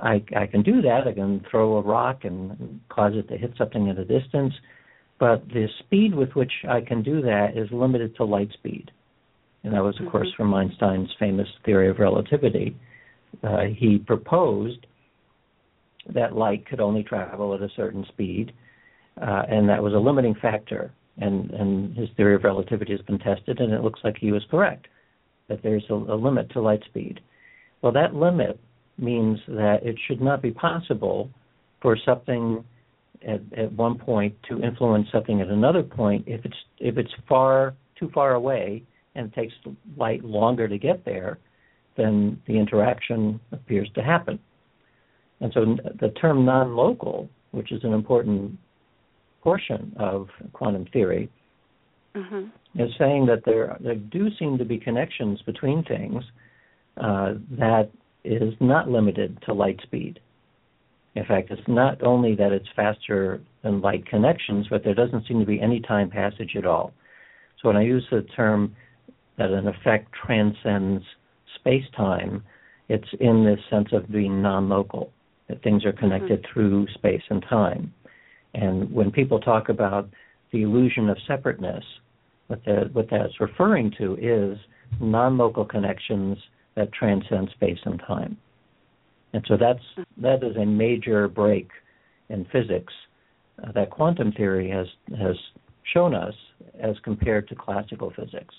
I, 0.00 0.24
I 0.36 0.46
can 0.46 0.62
do 0.62 0.82
that. 0.82 1.02
I 1.06 1.12
can 1.12 1.44
throw 1.50 1.76
a 1.76 1.82
rock 1.82 2.24
and 2.24 2.80
cause 2.88 3.12
it 3.14 3.28
to 3.28 3.38
hit 3.38 3.52
something 3.56 3.88
at 3.88 3.98
a 3.98 4.04
distance, 4.04 4.52
but 5.20 5.46
the 5.48 5.68
speed 5.78 6.14
with 6.14 6.30
which 6.34 6.50
I 6.68 6.80
can 6.80 7.02
do 7.02 7.22
that 7.22 7.56
is 7.56 7.68
limited 7.70 8.16
to 8.16 8.24
light 8.24 8.50
speed. 8.54 8.90
And 9.62 9.72
that 9.72 9.82
was, 9.82 9.94
of 9.96 10.02
mm-hmm. 10.02 10.10
course, 10.10 10.28
from 10.36 10.52
Einstein's 10.52 11.10
famous 11.18 11.48
theory 11.64 11.88
of 11.88 11.98
relativity. 11.98 12.76
Uh, 13.42 13.66
he 13.76 13.98
proposed 13.98 14.86
that 16.12 16.34
light 16.34 16.66
could 16.66 16.80
only 16.80 17.02
travel 17.02 17.54
at 17.54 17.62
a 17.62 17.68
certain 17.76 18.04
speed, 18.08 18.52
uh, 19.22 19.42
and 19.48 19.68
that 19.68 19.82
was 19.82 19.94
a 19.94 19.98
limiting 19.98 20.34
factor. 20.42 20.92
And, 21.16 21.50
and 21.52 21.96
his 21.96 22.08
theory 22.16 22.34
of 22.34 22.42
relativity 22.42 22.90
has 22.90 23.00
been 23.02 23.20
tested, 23.20 23.60
and 23.60 23.72
it 23.72 23.82
looks 23.82 24.00
like 24.02 24.16
he 24.18 24.32
was 24.32 24.44
correct 24.50 24.88
that 25.48 25.62
there's 25.62 25.84
a, 25.90 25.94
a 25.94 26.16
limit 26.16 26.50
to 26.50 26.60
light 26.60 26.82
speed. 26.86 27.20
Well, 27.82 27.92
that 27.92 28.14
limit 28.14 28.58
means 28.98 29.38
that 29.48 29.80
it 29.82 29.96
should 30.06 30.20
not 30.20 30.40
be 30.40 30.50
possible 30.50 31.30
for 31.82 31.96
something 32.04 32.64
at, 33.26 33.40
at 33.56 33.72
one 33.72 33.98
point 33.98 34.34
to 34.48 34.62
influence 34.62 35.08
something 35.12 35.40
at 35.40 35.48
another 35.48 35.82
point 35.82 36.24
if 36.26 36.44
it's 36.44 36.56
if 36.78 36.98
it's 36.98 37.12
far 37.28 37.74
too 37.98 38.10
far 38.14 38.34
away 38.34 38.82
and 39.14 39.26
it 39.26 39.34
takes 39.34 39.54
light 39.96 40.24
longer 40.24 40.66
to 40.66 40.78
get 40.78 41.04
there, 41.04 41.38
then 41.96 42.40
the 42.46 42.58
interaction 42.58 43.38
appears 43.52 43.88
to 43.94 44.02
happen. 44.02 44.38
And 45.40 45.52
so 45.52 45.76
the 46.00 46.08
term 46.20 46.44
non-local, 46.44 47.28
which 47.52 47.70
is 47.70 47.84
an 47.84 47.92
important 47.92 48.58
portion 49.42 49.92
of 49.98 50.28
quantum 50.52 50.86
theory, 50.92 51.30
mm-hmm. 52.16 52.46
Is 52.76 52.90
saying 52.98 53.26
that 53.26 53.42
there 53.44 53.76
there 53.80 53.94
do 53.94 54.28
seem 54.38 54.58
to 54.58 54.64
be 54.64 54.78
connections 54.78 55.40
between 55.42 55.84
things 55.84 56.22
uh, 56.96 57.34
that 57.52 57.90
is 58.24 58.54
not 58.60 58.88
limited 58.88 59.38
to 59.46 59.52
light 59.52 59.80
speed. 59.82 60.18
In 61.14 61.24
fact, 61.24 61.50
it's 61.50 61.68
not 61.68 62.02
only 62.02 62.34
that 62.34 62.52
it's 62.52 62.66
faster 62.74 63.40
than 63.62 63.80
light 63.80 64.06
connections, 64.06 64.66
but 64.68 64.82
there 64.82 64.94
doesn't 64.94 65.26
seem 65.28 65.38
to 65.38 65.46
be 65.46 65.60
any 65.60 65.80
time 65.80 66.10
passage 66.10 66.56
at 66.56 66.66
all. 66.66 66.92
So 67.60 67.68
when 67.68 67.76
I 67.76 67.82
use 67.82 68.04
the 68.10 68.22
term 68.36 68.74
that 69.38 69.50
an 69.50 69.68
effect 69.68 70.12
transcends 70.12 71.04
space 71.56 71.84
time, 71.96 72.42
it's 72.88 73.08
in 73.20 73.44
this 73.44 73.60
sense 73.70 73.88
of 73.92 74.10
being 74.10 74.42
non 74.42 74.68
local, 74.68 75.12
that 75.48 75.62
things 75.62 75.84
are 75.84 75.92
connected 75.92 76.42
mm-hmm. 76.42 76.52
through 76.52 76.86
space 76.94 77.22
and 77.30 77.42
time. 77.48 77.92
And 78.54 78.90
when 78.92 79.10
people 79.10 79.40
talk 79.40 79.68
about 79.68 80.08
the 80.52 80.62
illusion 80.62 81.08
of 81.08 81.16
separateness, 81.26 81.84
what, 82.64 82.94
what 82.94 83.06
that's 83.10 83.40
referring 83.40 83.92
to 83.98 84.16
is 84.20 84.58
non 85.00 85.36
local 85.36 85.64
connections 85.64 86.38
that 86.76 86.92
transcend 86.92 87.50
space 87.54 87.78
and 87.84 88.00
time. 88.06 88.36
And 89.32 89.44
so 89.48 89.56
that's 89.56 90.06
that 90.18 90.42
is 90.44 90.56
a 90.56 90.64
major 90.64 91.28
break 91.28 91.68
in 92.28 92.46
physics 92.52 92.92
uh, 93.62 93.72
that 93.72 93.90
quantum 93.90 94.32
theory 94.32 94.70
has 94.70 94.86
has 95.18 95.36
shown 95.92 96.14
us 96.14 96.34
as 96.80 96.96
compared 97.02 97.48
to 97.48 97.54
classical 97.54 98.12
physics. 98.16 98.54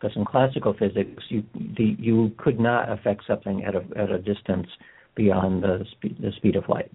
Because 0.00 0.16
in 0.16 0.24
classical 0.24 0.74
physics, 0.78 1.22
you 1.28 1.42
the, 1.76 1.96
you 1.98 2.32
could 2.38 2.58
not 2.58 2.90
affect 2.90 3.22
something 3.26 3.64
at 3.64 3.74
a 3.74 3.82
at 3.96 4.10
a 4.10 4.18
distance 4.18 4.68
beyond 5.14 5.62
the 5.62 5.84
speed 5.92 6.16
the 6.20 6.32
speed 6.36 6.56
of 6.56 6.68
light. 6.68 6.92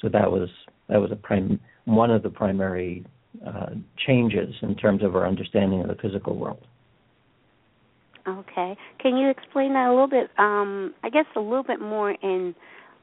So 0.00 0.08
that 0.08 0.30
was 0.30 0.48
that 0.88 0.98
was 0.98 1.12
a 1.12 1.16
prime 1.16 1.60
one 1.84 2.10
of 2.10 2.22
the 2.22 2.30
primary 2.30 3.04
uh, 3.46 3.70
changes 3.96 4.54
in 4.62 4.74
terms 4.74 5.02
of 5.02 5.14
our 5.16 5.26
understanding 5.26 5.80
of 5.80 5.88
the 5.88 5.94
physical 5.96 6.36
world. 6.36 6.64
Okay. 8.26 8.76
Can 8.98 9.16
you 9.16 9.30
explain 9.30 9.72
that 9.74 9.88
a 9.88 9.90
little 9.90 10.08
bit? 10.08 10.30
Um, 10.38 10.94
I 11.02 11.10
guess 11.10 11.24
a 11.36 11.40
little 11.40 11.64
bit 11.64 11.80
more 11.80 12.10
in 12.10 12.54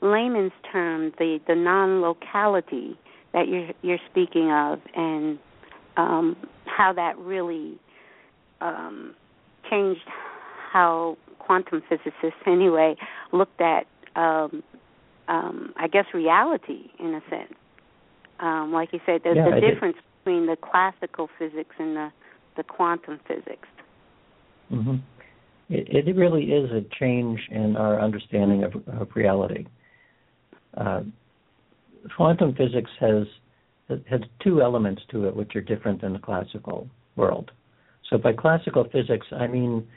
layman's 0.02 0.52
terms, 0.72 1.14
the 1.18 1.40
the 1.48 1.56
non-locality 1.56 2.98
that 3.34 3.48
you're 3.48 3.70
you're 3.82 4.00
speaking 4.12 4.52
of, 4.52 4.80
and 4.96 5.40
um, 5.98 6.36
how 6.66 6.94
that 6.94 7.18
really 7.18 7.80
um, 8.62 9.16
changed 9.70 10.02
how 10.72 11.18
quantum 11.40 11.82
physicists, 11.90 12.40
anyway, 12.46 12.96
looked 13.32 13.62
at, 13.62 13.88
um, 14.16 14.64
um, 15.28 15.74
I 15.78 15.88
guess, 15.88 16.06
reality 16.14 16.90
in 17.00 17.14
a 17.16 17.22
sense. 17.30 17.54
Um, 18.40 18.72
like 18.72 18.94
you 18.94 19.00
said, 19.06 19.22
there's 19.24 19.38
yeah, 19.38 19.50
the 19.50 19.62
difference. 19.62 19.98
Between 20.28 20.46
the 20.46 20.58
classical 20.58 21.30
physics 21.40 21.76
and 21.80 21.96
the 21.96 22.10
the 22.58 22.64
quantum 22.64 23.20
physics. 23.28 23.68
Mm-hmm. 24.72 24.96
It, 25.70 26.08
it 26.08 26.16
really 26.16 26.46
is 26.46 26.72
a 26.72 26.84
change 27.00 27.40
in 27.52 27.78
our 27.78 28.02
understanding 28.02 28.64
of, 28.64 28.74
of 28.88 29.10
reality. 29.16 29.68
Uh, 30.76 31.02
quantum 32.16 32.56
physics 32.56 32.90
has 33.00 33.26
has 34.10 34.22
two 34.44 34.62
elements 34.62 35.02
to 35.12 35.28
it 35.28 35.36
which 35.36 35.56
are 35.56 35.62
different 35.62 36.02
than 36.02 36.14
the 36.14 36.20
classical 36.20 36.90
world. 37.16 37.52
So 38.10 38.18
by 38.18 38.34
classical 38.34 38.86
physics, 38.92 39.28
I 39.32 39.48
mean 39.48 39.88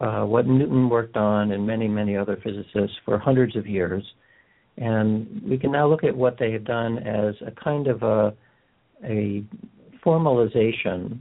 uh, 0.00 0.24
what 0.24 0.46
Newton 0.46 0.88
worked 0.88 1.16
on 1.16 1.52
and 1.52 1.64
many 1.64 1.86
many 1.86 2.16
other 2.16 2.36
physicists 2.42 2.96
for 3.04 3.18
hundreds 3.18 3.54
of 3.54 3.66
years, 3.66 4.02
and 4.76 5.40
we 5.48 5.56
can 5.56 5.70
now 5.70 5.86
look 5.88 6.02
at 6.02 6.16
what 6.16 6.36
they 6.38 6.50
have 6.50 6.64
done 6.64 6.98
as 6.98 7.34
a 7.46 7.52
kind 7.62 7.86
of 7.86 8.02
a 8.02 8.34
a 9.04 9.44
formalization 10.04 11.18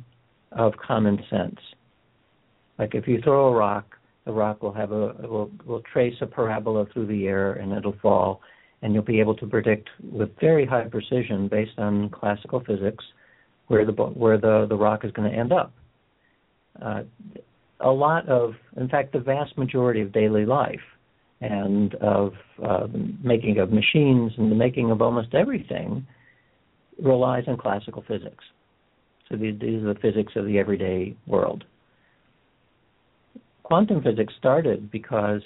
of 0.51 0.73
common 0.77 1.19
sense. 1.29 1.59
Like 2.79 2.95
if 2.95 3.07
you 3.07 3.21
throw 3.21 3.47
a 3.47 3.55
rock, 3.55 3.95
the 4.25 4.31
rock 4.31 4.63
will 4.63 4.73
have 4.73 4.91
a 4.91 5.13
will 5.27 5.51
will 5.65 5.81
trace 5.91 6.15
a 6.21 6.25
parabola 6.25 6.85
through 6.91 7.07
the 7.07 7.27
air 7.27 7.53
and 7.53 7.71
it'll 7.71 7.95
fall, 8.01 8.41
and 8.81 8.93
you'll 8.93 9.03
be 9.03 9.19
able 9.19 9.35
to 9.35 9.47
predict 9.47 9.89
with 10.11 10.29
very 10.39 10.65
high 10.65 10.85
precision, 10.85 11.47
based 11.47 11.77
on 11.77 12.09
classical 12.09 12.61
physics, 12.61 13.03
where 13.67 13.85
the 13.85 13.91
where 13.91 14.37
the 14.37 14.65
the 14.67 14.75
rock 14.75 15.05
is 15.05 15.11
going 15.11 15.29
to 15.31 15.37
end 15.37 15.53
up. 15.53 15.73
Uh, 16.81 17.03
a 17.81 17.89
lot 17.89 18.27
of, 18.27 18.53
in 18.77 18.87
fact, 18.87 19.11
the 19.13 19.19
vast 19.19 19.57
majority 19.57 20.01
of 20.01 20.11
daily 20.11 20.45
life 20.45 20.79
and 21.41 21.95
of 21.95 22.33
uh, 22.63 22.87
making 23.23 23.59
of 23.59 23.71
machines 23.71 24.31
and 24.37 24.51
the 24.51 24.55
making 24.55 24.91
of 24.91 25.01
almost 25.01 25.33
everything 25.33 26.05
relies 27.01 27.43
on 27.47 27.57
classical 27.57 28.03
physics. 28.07 28.43
So 29.29 29.37
these, 29.37 29.55
are 29.61 29.93
the 29.93 29.99
physics 30.01 30.33
of 30.35 30.45
the 30.45 30.59
everyday 30.59 31.15
world 31.25 31.63
quantum 33.65 34.01
physics 34.03 34.33
started 34.37 34.91
because 34.91 35.41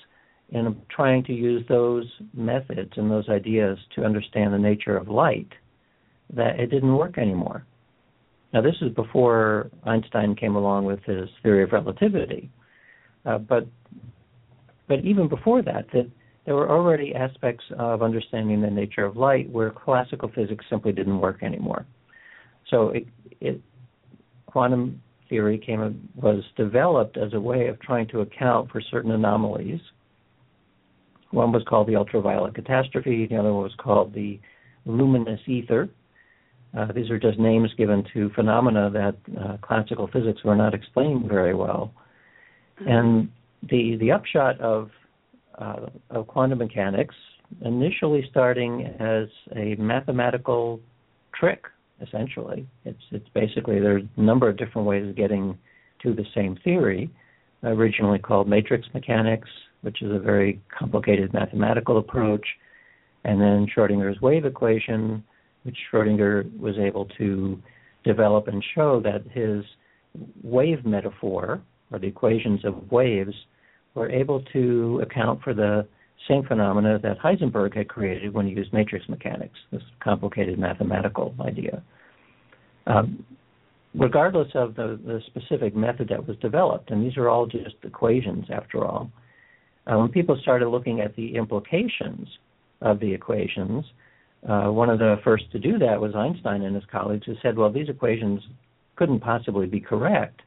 in 0.49 0.75
trying 0.93 1.23
to 1.23 1.33
use 1.33 1.63
those 1.69 2.05
methods 2.33 2.91
and 2.97 3.09
those 3.09 3.29
ideas 3.29 3.77
to 3.95 4.03
understand 4.03 4.53
the 4.53 4.57
nature 4.57 4.97
of 4.97 5.07
light, 5.07 5.47
that 6.33 6.59
it 6.59 6.67
didn't 6.67 6.95
work 6.95 7.17
anymore. 7.17 7.65
Now, 8.51 8.61
this 8.61 8.75
is 8.81 8.91
before 8.93 9.69
Einstein 9.85 10.35
came 10.35 10.55
along 10.55 10.85
with 10.85 11.01
his 11.03 11.29
theory 11.43 11.63
of 11.63 11.71
relativity, 11.71 12.49
uh, 13.25 13.37
but 13.37 13.67
but 14.87 15.05
even 15.05 15.29
before 15.29 15.61
that, 15.61 15.85
that 15.93 16.09
there 16.49 16.55
were 16.55 16.71
already 16.71 17.13
aspects 17.13 17.63
of 17.77 18.01
understanding 18.01 18.59
the 18.59 18.71
nature 18.71 19.05
of 19.05 19.15
light 19.15 19.47
where 19.51 19.69
classical 19.69 20.31
physics 20.33 20.65
simply 20.67 20.91
didn't 20.91 21.19
work 21.19 21.43
anymore. 21.43 21.85
So 22.71 22.89
it, 22.89 23.05
it 23.39 23.61
quantum 24.47 24.99
theory 25.29 25.59
came 25.59 26.09
was 26.15 26.43
developed 26.57 27.17
as 27.17 27.33
a 27.33 27.39
way 27.39 27.67
of 27.67 27.79
trying 27.81 28.07
to 28.07 28.21
account 28.21 28.71
for 28.71 28.81
certain 28.81 29.11
anomalies. 29.11 29.79
One 31.29 31.51
was 31.51 31.61
called 31.69 31.87
the 31.87 31.95
ultraviolet 31.95 32.55
catastrophe. 32.55 33.27
The 33.27 33.35
other 33.35 33.53
one 33.53 33.61
was 33.61 33.75
called 33.77 34.15
the 34.15 34.39
luminous 34.87 35.41
ether. 35.45 35.87
Uh, 36.75 36.91
these 36.93 37.11
are 37.11 37.19
just 37.19 37.37
names 37.37 37.69
given 37.77 38.03
to 38.15 38.31
phenomena 38.33 38.89
that 38.89 39.15
uh, 39.39 39.57
classical 39.61 40.07
physics 40.07 40.43
were 40.43 40.55
not 40.55 40.73
explaining 40.73 41.29
very 41.29 41.53
well. 41.53 41.93
And 42.87 43.29
the 43.69 43.97
the 43.97 44.11
upshot 44.11 44.59
of 44.61 44.89
uh, 45.57 45.87
of 46.09 46.27
quantum 46.27 46.59
mechanics, 46.59 47.15
initially 47.61 48.25
starting 48.29 48.85
as 48.99 49.27
a 49.55 49.75
mathematical 49.75 50.79
trick 51.33 51.63
essentially. 52.01 52.67
It's 52.85 53.01
it's 53.11 53.27
basically 53.33 53.79
there's 53.79 54.03
a 54.17 54.21
number 54.21 54.49
of 54.49 54.57
different 54.57 54.87
ways 54.87 55.07
of 55.07 55.15
getting 55.15 55.57
to 56.03 56.13
the 56.13 56.25
same 56.33 56.57
theory, 56.63 57.09
originally 57.63 58.19
called 58.19 58.47
matrix 58.47 58.87
mechanics, 58.93 59.49
which 59.81 60.01
is 60.01 60.11
a 60.11 60.19
very 60.19 60.61
complicated 60.77 61.33
mathematical 61.33 61.97
approach, 61.97 62.45
and 63.25 63.39
then 63.39 63.67
Schrodinger's 63.75 64.21
wave 64.21 64.45
equation, 64.45 65.23
which 65.63 65.77
Schrodinger 65.91 66.57
was 66.57 66.77
able 66.77 67.05
to 67.17 67.61
develop 68.03 68.47
and 68.47 68.63
show 68.75 69.01
that 69.01 69.23
his 69.31 69.63
wave 70.41 70.85
metaphor, 70.85 71.61
or 71.91 71.99
the 71.99 72.07
equations 72.07 72.63
of 72.63 72.91
waves, 72.91 73.33
were 73.95 74.09
able 74.09 74.41
to 74.53 75.01
account 75.03 75.41
for 75.43 75.53
the 75.53 75.87
same 76.27 76.43
phenomena 76.43 76.99
that 76.99 77.17
Heisenberg 77.19 77.75
had 77.75 77.87
created 77.87 78.33
when 78.33 78.47
he 78.47 78.53
used 78.53 78.71
matrix 78.73 79.07
mechanics, 79.09 79.57
this 79.71 79.81
complicated 80.03 80.59
mathematical 80.59 81.33
idea. 81.41 81.81
Um, 82.87 83.25
regardless 83.95 84.49
of 84.53 84.75
the, 84.75 84.99
the, 85.05 85.21
specific 85.27 85.75
method 85.75 86.09
that 86.09 86.27
was 86.27 86.37
developed, 86.37 86.91
and 86.91 87.03
these 87.03 87.17
are 87.17 87.29
all 87.29 87.45
just 87.45 87.75
equations 87.83 88.45
after 88.51 88.85
all, 88.85 89.11
uh, 89.87 89.97
when 89.97 90.09
people 90.09 90.37
started 90.41 90.69
looking 90.69 90.99
at 90.99 91.15
the 91.15 91.35
implications 91.35 92.27
of 92.81 92.99
the 92.99 93.11
equations, 93.11 93.85
uh, 94.47 94.67
one 94.67 94.89
of 94.89 94.99
the 94.99 95.17
first 95.23 95.51
to 95.51 95.59
do 95.59 95.77
that 95.79 95.99
was 95.99 96.15
Einstein 96.15 96.61
and 96.61 96.75
his 96.75 96.85
colleagues, 96.91 97.25
who 97.25 97.35
said, 97.41 97.57
well, 97.57 97.71
these 97.71 97.89
equations 97.89 98.41
couldn't 98.95 99.19
possibly 99.19 99.65
be 99.65 99.79
correct 99.79 100.41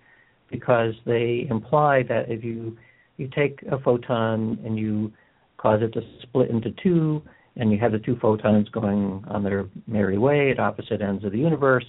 because 0.51 0.95
they 1.07 1.47
imply 1.51 2.03
that 2.09 2.31
if 2.31 2.45
you 2.45 2.77
you 3.23 3.29
take 3.35 3.63
a 3.71 3.79
photon 3.79 4.59
and 4.65 4.77
you 4.77 5.13
cause 5.57 5.81
it 5.81 5.93
to 5.93 6.01
split 6.23 6.51
into 6.51 6.73
two, 6.83 7.23
and 7.57 7.71
you 7.71 7.79
have 7.79 7.93
the 7.93 7.99
two 7.99 8.17
photons 8.21 8.69
going 8.71 9.25
on 9.29 9.45
their 9.45 9.67
merry 9.87 10.19
way 10.19 10.51
at 10.51 10.59
opposite 10.59 11.01
ends 11.01 11.25
of 11.25 11.31
the 11.33 11.39
universe, 11.39 11.87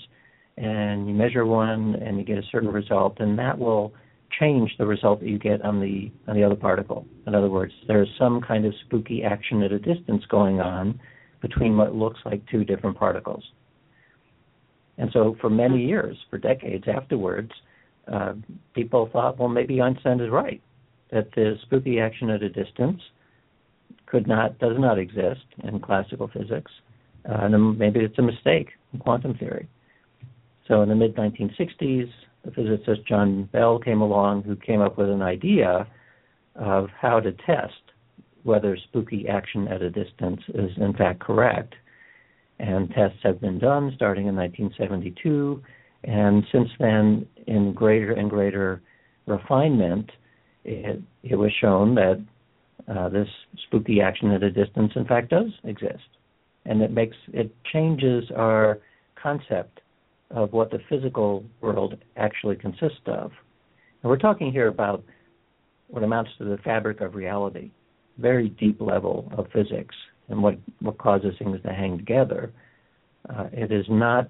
and 0.57 1.07
you 1.07 1.13
measure 1.13 1.45
one 1.45 1.95
and 1.95 2.17
you 2.17 2.23
get 2.23 2.37
a 2.37 2.43
certain 2.51 2.69
result, 2.69 3.17
and 3.19 3.37
that 3.39 3.57
will 3.57 3.91
change 4.39 4.71
the 4.77 4.85
result 4.85 5.19
that 5.19 5.29
you 5.29 5.39
get 5.39 5.61
on 5.63 5.79
the 5.79 6.11
on 6.27 6.35
the 6.35 6.43
other 6.43 6.55
particle. 6.55 7.05
In 7.25 7.33
other 7.33 7.49
words, 7.49 7.73
there's 7.87 8.09
some 8.19 8.41
kind 8.41 8.65
of 8.65 8.73
spooky 8.85 9.23
action 9.23 9.63
at 9.63 9.71
a 9.71 9.79
distance 9.79 10.23
going 10.29 10.59
on 10.59 10.99
between 11.41 11.75
what 11.75 11.95
looks 11.95 12.19
like 12.25 12.41
two 12.49 12.63
different 12.63 12.97
particles. 12.97 13.43
And 14.99 15.09
so, 15.11 15.35
for 15.41 15.49
many 15.49 15.83
years, 15.83 16.15
for 16.29 16.37
decades 16.37 16.85
afterwards, 16.87 17.51
uh, 18.11 18.33
people 18.75 19.09
thought, 19.11 19.39
well, 19.39 19.49
maybe 19.49 19.81
Einstein 19.81 20.19
is 20.19 20.29
right 20.29 20.61
that 21.13 21.31
the 21.35 21.55
spooky 21.61 21.99
action 21.99 22.29
at 22.29 22.41
a 22.41 22.49
distance 22.49 23.01
could 24.07 24.27
not 24.27 24.57
does 24.59 24.77
not 24.77 24.97
exist 24.97 25.45
in 25.63 25.79
classical 25.79 26.27
physics, 26.27 26.71
uh, 27.29 27.45
and 27.45 27.77
maybe 27.77 27.99
it's 27.99 28.17
a 28.17 28.21
mistake 28.21 28.69
in 28.91 28.99
quantum 28.99 29.35
theory. 29.35 29.67
So, 30.67 30.81
in 30.81 30.89
the 30.89 30.95
mid 30.95 31.15
1960s, 31.15 32.09
the 32.43 32.51
physicist 32.51 33.07
John 33.07 33.49
Bell 33.51 33.79
came 33.79 34.01
along 34.01 34.43
who 34.43 34.55
came 34.55 34.81
up 34.81 34.97
with 34.97 35.09
an 35.09 35.21
idea 35.21 35.87
of 36.55 36.89
how 36.89 37.19
to 37.19 37.31
test 37.31 37.73
whether 38.43 38.75
spooky 38.75 39.27
action 39.27 39.67
at 39.67 39.81
a 39.81 39.89
distance 39.89 40.41
is 40.49 40.71
in 40.77 40.93
fact 40.93 41.19
correct. 41.19 41.75
And 42.59 42.89
tests 42.91 43.19
have 43.23 43.41
been 43.41 43.59
done 43.59 43.91
starting 43.95 44.27
in 44.27 44.35
1972, 44.35 45.61
and 46.03 46.43
since 46.51 46.69
then, 46.79 47.25
in 47.47 47.73
greater 47.73 48.11
and 48.13 48.29
greater 48.29 48.81
refinement, 49.25 50.11
it, 50.65 51.01
it 51.23 51.35
was 51.35 51.51
shown 51.59 51.95
that 51.95 52.23
uh, 52.87 53.09
this 53.09 53.27
spooky 53.67 54.01
action 54.01 54.31
at 54.31 54.43
a 54.43 54.51
distance, 54.51 54.91
in 54.95 55.05
fact, 55.05 55.29
does 55.29 55.51
exist, 55.63 56.03
and 56.65 56.81
it 56.81 56.91
makes 56.91 57.15
it 57.33 57.53
changes 57.71 58.25
our 58.35 58.79
concept 59.21 59.79
of 60.31 60.51
what 60.51 60.71
the 60.71 60.79
physical 60.89 61.45
world 61.61 61.95
actually 62.17 62.55
consists 62.55 62.99
of. 63.05 63.31
And 64.01 64.09
we're 64.09 64.17
talking 64.17 64.51
here 64.51 64.67
about 64.67 65.03
what 65.87 66.03
amounts 66.03 66.31
to 66.39 66.45
the 66.45 66.57
fabric 66.57 67.01
of 67.01 67.15
reality, 67.15 67.71
very 68.17 68.49
deep 68.49 68.81
level 68.81 69.31
of 69.37 69.45
physics, 69.53 69.95
and 70.29 70.41
what, 70.41 70.57
what 70.79 70.97
causes 70.97 71.35
things 71.37 71.61
to 71.61 71.69
hang 71.71 71.97
together. 71.97 72.51
Uh, 73.29 73.45
it 73.53 73.71
is 73.71 73.85
not 73.89 74.29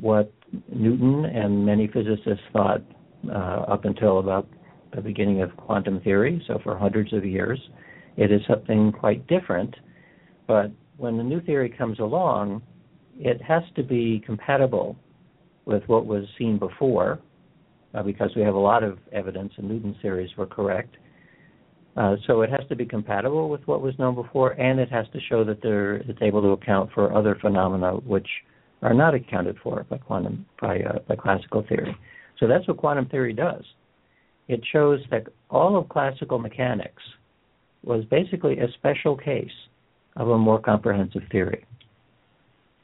what 0.00 0.32
Newton 0.72 1.24
and 1.24 1.66
many 1.66 1.88
physicists 1.88 2.44
thought 2.52 2.82
uh, 3.28 3.64
up 3.68 3.84
until 3.84 4.18
about 4.18 4.48
the 4.94 5.00
beginning 5.00 5.42
of 5.42 5.56
quantum 5.56 6.00
theory, 6.00 6.42
so 6.46 6.58
for 6.62 6.76
hundreds 6.76 7.12
of 7.12 7.24
years. 7.24 7.58
It 8.16 8.32
is 8.32 8.40
something 8.48 8.92
quite 8.92 9.26
different, 9.26 9.74
but 10.46 10.70
when 10.96 11.16
the 11.16 11.22
new 11.22 11.40
theory 11.40 11.68
comes 11.68 11.98
along, 11.98 12.62
it 13.18 13.40
has 13.42 13.62
to 13.76 13.82
be 13.82 14.22
compatible 14.24 14.96
with 15.64 15.82
what 15.86 16.06
was 16.06 16.24
seen 16.38 16.58
before, 16.58 17.20
uh, 17.94 18.02
because 18.02 18.30
we 18.34 18.42
have 18.42 18.54
a 18.54 18.58
lot 18.58 18.82
of 18.82 18.98
evidence 19.12 19.52
in 19.58 19.68
Newton's 19.68 19.96
theories 20.02 20.30
were 20.36 20.46
correct. 20.46 20.96
Uh, 21.96 22.16
so 22.26 22.42
it 22.42 22.50
has 22.50 22.66
to 22.68 22.76
be 22.76 22.86
compatible 22.86 23.48
with 23.48 23.66
what 23.66 23.80
was 23.80 23.98
known 23.98 24.14
before, 24.14 24.52
and 24.52 24.78
it 24.78 24.90
has 24.90 25.06
to 25.12 25.20
show 25.28 25.44
that 25.44 25.60
there, 25.62 25.96
it's 25.96 26.22
able 26.22 26.40
to 26.40 26.48
account 26.48 26.90
for 26.94 27.12
other 27.16 27.36
phenomena 27.40 27.92
which 27.96 28.28
are 28.82 28.94
not 28.94 29.14
accounted 29.14 29.56
for 29.62 29.84
by 29.90 29.98
quantum 29.98 30.46
by, 30.60 30.80
uh, 30.80 30.98
by 31.08 31.16
classical 31.16 31.64
theory. 31.68 31.96
So 32.38 32.46
that's 32.46 32.66
what 32.66 32.78
quantum 32.78 33.06
theory 33.06 33.32
does. 33.32 33.64
It 34.50 34.62
shows 34.72 34.98
that 35.12 35.28
all 35.48 35.76
of 35.76 35.88
classical 35.88 36.40
mechanics 36.40 37.02
was 37.84 38.04
basically 38.06 38.58
a 38.58 38.66
special 38.72 39.16
case 39.16 39.58
of 40.16 40.28
a 40.28 40.36
more 40.36 40.60
comprehensive 40.60 41.22
theory. 41.30 41.64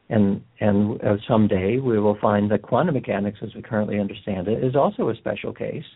And 0.09 0.43
and 0.61 1.03
uh, 1.03 1.17
someday 1.27 1.79
we 1.79 1.99
will 1.99 2.19
find 2.21 2.49
that 2.53 2.63
quantum 2.63 2.95
mechanics, 2.95 3.41
as 3.43 3.53
we 3.57 3.63
currently 3.63 3.99
understand 3.99 4.47
it, 4.47 4.63
is 4.63 4.77
also 4.77 5.09
a 5.09 5.17
special 5.17 5.53
case 5.53 5.91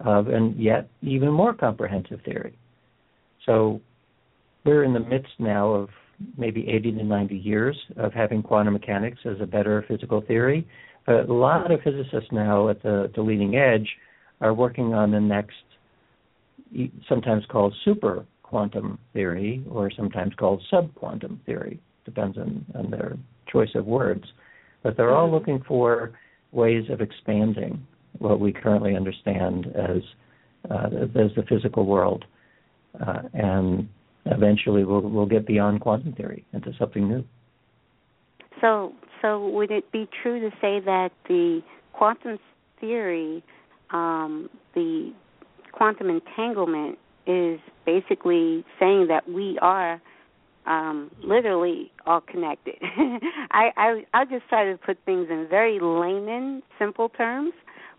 of 0.00 0.28
and 0.28 0.54
yet 0.60 0.90
even 1.00 1.30
more 1.30 1.54
comprehensive 1.54 2.20
theory. 2.26 2.54
So 3.46 3.80
we're 4.66 4.84
in 4.84 4.92
the 4.92 5.00
midst 5.00 5.32
now 5.38 5.70
of 5.70 5.88
maybe 6.36 6.68
80 6.68 6.92
to 6.92 7.04
90 7.04 7.34
years 7.34 7.78
of 7.96 8.12
having 8.12 8.42
quantum 8.42 8.74
mechanics 8.74 9.20
as 9.24 9.40
a 9.40 9.46
better 9.46 9.86
physical 9.88 10.20
theory. 10.20 10.68
But 11.06 11.30
a 11.30 11.32
lot 11.32 11.70
of 11.70 11.80
physicists 11.80 12.30
now 12.30 12.68
at 12.68 12.82
the, 12.82 13.10
the 13.14 13.22
leading 13.22 13.56
edge 13.56 13.88
are 14.40 14.54
working 14.54 14.94
on 14.94 15.10
the 15.10 15.20
next, 15.20 15.56
sometimes 17.08 17.44
called 17.50 17.74
super 17.84 18.24
quantum 18.42 18.98
theory 19.12 19.64
or 19.70 19.90
sometimes 19.90 20.34
called 20.34 20.62
subquantum 20.72 21.38
theory, 21.44 21.80
depends 22.04 22.38
on, 22.38 22.64
on 22.74 22.90
their 22.90 23.16
choice 23.50 23.70
of 23.74 23.86
words. 23.86 24.24
But 24.82 24.96
they're 24.96 25.14
all 25.14 25.30
looking 25.30 25.62
for 25.66 26.12
ways 26.52 26.84
of 26.90 27.00
expanding 27.00 27.86
what 28.18 28.40
we 28.40 28.52
currently 28.52 28.96
understand 28.96 29.66
as 29.74 30.02
uh, 30.70 30.88
as 31.14 31.30
the 31.36 31.44
physical 31.48 31.86
world, 31.86 32.24
uh, 33.06 33.22
and 33.32 33.88
eventually 34.26 34.84
we'll 34.84 35.00
we'll 35.00 35.26
get 35.26 35.46
beyond 35.46 35.80
quantum 35.80 36.12
theory 36.14 36.44
into 36.52 36.72
something 36.78 37.08
new. 37.08 37.24
So, 38.60 38.92
so 39.22 39.48
would 39.50 39.70
it 39.70 39.90
be 39.92 40.08
true 40.22 40.40
to 40.40 40.50
say 40.60 40.80
that 40.80 41.10
the 41.28 41.62
quantum 41.92 42.38
theory, 42.80 43.42
um, 43.90 44.48
the 44.74 45.12
quantum 45.72 46.10
entanglement, 46.10 46.98
is 47.26 47.60
basically 47.84 48.64
saying 48.80 49.06
that 49.08 49.28
we 49.28 49.58
are 49.60 50.00
um, 50.66 51.10
literally 51.22 51.90
all 52.06 52.20
connected. 52.20 52.74
I, 53.50 53.70
I 53.76 54.02
I 54.14 54.24
just 54.24 54.48
try 54.48 54.70
to 54.70 54.78
put 54.78 54.98
things 55.04 55.28
in 55.30 55.46
very 55.48 55.78
layman, 55.80 56.62
simple 56.78 57.08
terms, 57.10 57.52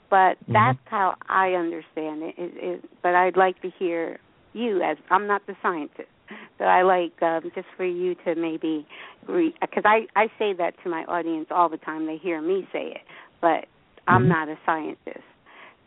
but 0.09 0.15
mm-hmm. 0.15 0.53
that's 0.53 0.79
how 0.85 1.15
I 1.27 1.53
understand 1.53 2.23
it, 2.23 2.35
it, 2.37 2.53
it. 2.55 2.89
But 3.01 3.15
I'd 3.15 3.37
like 3.37 3.61
to 3.61 3.71
hear 3.77 4.19
you 4.53 4.81
as 4.81 4.97
I'm 5.09 5.27
not 5.27 5.45
the 5.47 5.55
scientist, 5.61 6.09
so 6.57 6.65
I 6.65 6.83
like 6.83 7.21
um, 7.21 7.51
just 7.55 7.67
for 7.77 7.85
you 7.85 8.15
to 8.25 8.35
maybe 8.35 8.85
because 9.27 9.83
I 9.85 10.07
I 10.15 10.27
say 10.37 10.53
that 10.53 10.73
to 10.83 10.89
my 10.89 11.03
audience 11.05 11.47
all 11.49 11.69
the 11.69 11.77
time. 11.77 12.05
They 12.05 12.17
hear 12.17 12.41
me 12.41 12.67
say 12.71 12.93
it, 12.95 13.01
but 13.41 13.65
I'm 14.07 14.23
mm-hmm. 14.23 14.29
not 14.29 14.49
a 14.49 14.57
scientist. 14.65 15.25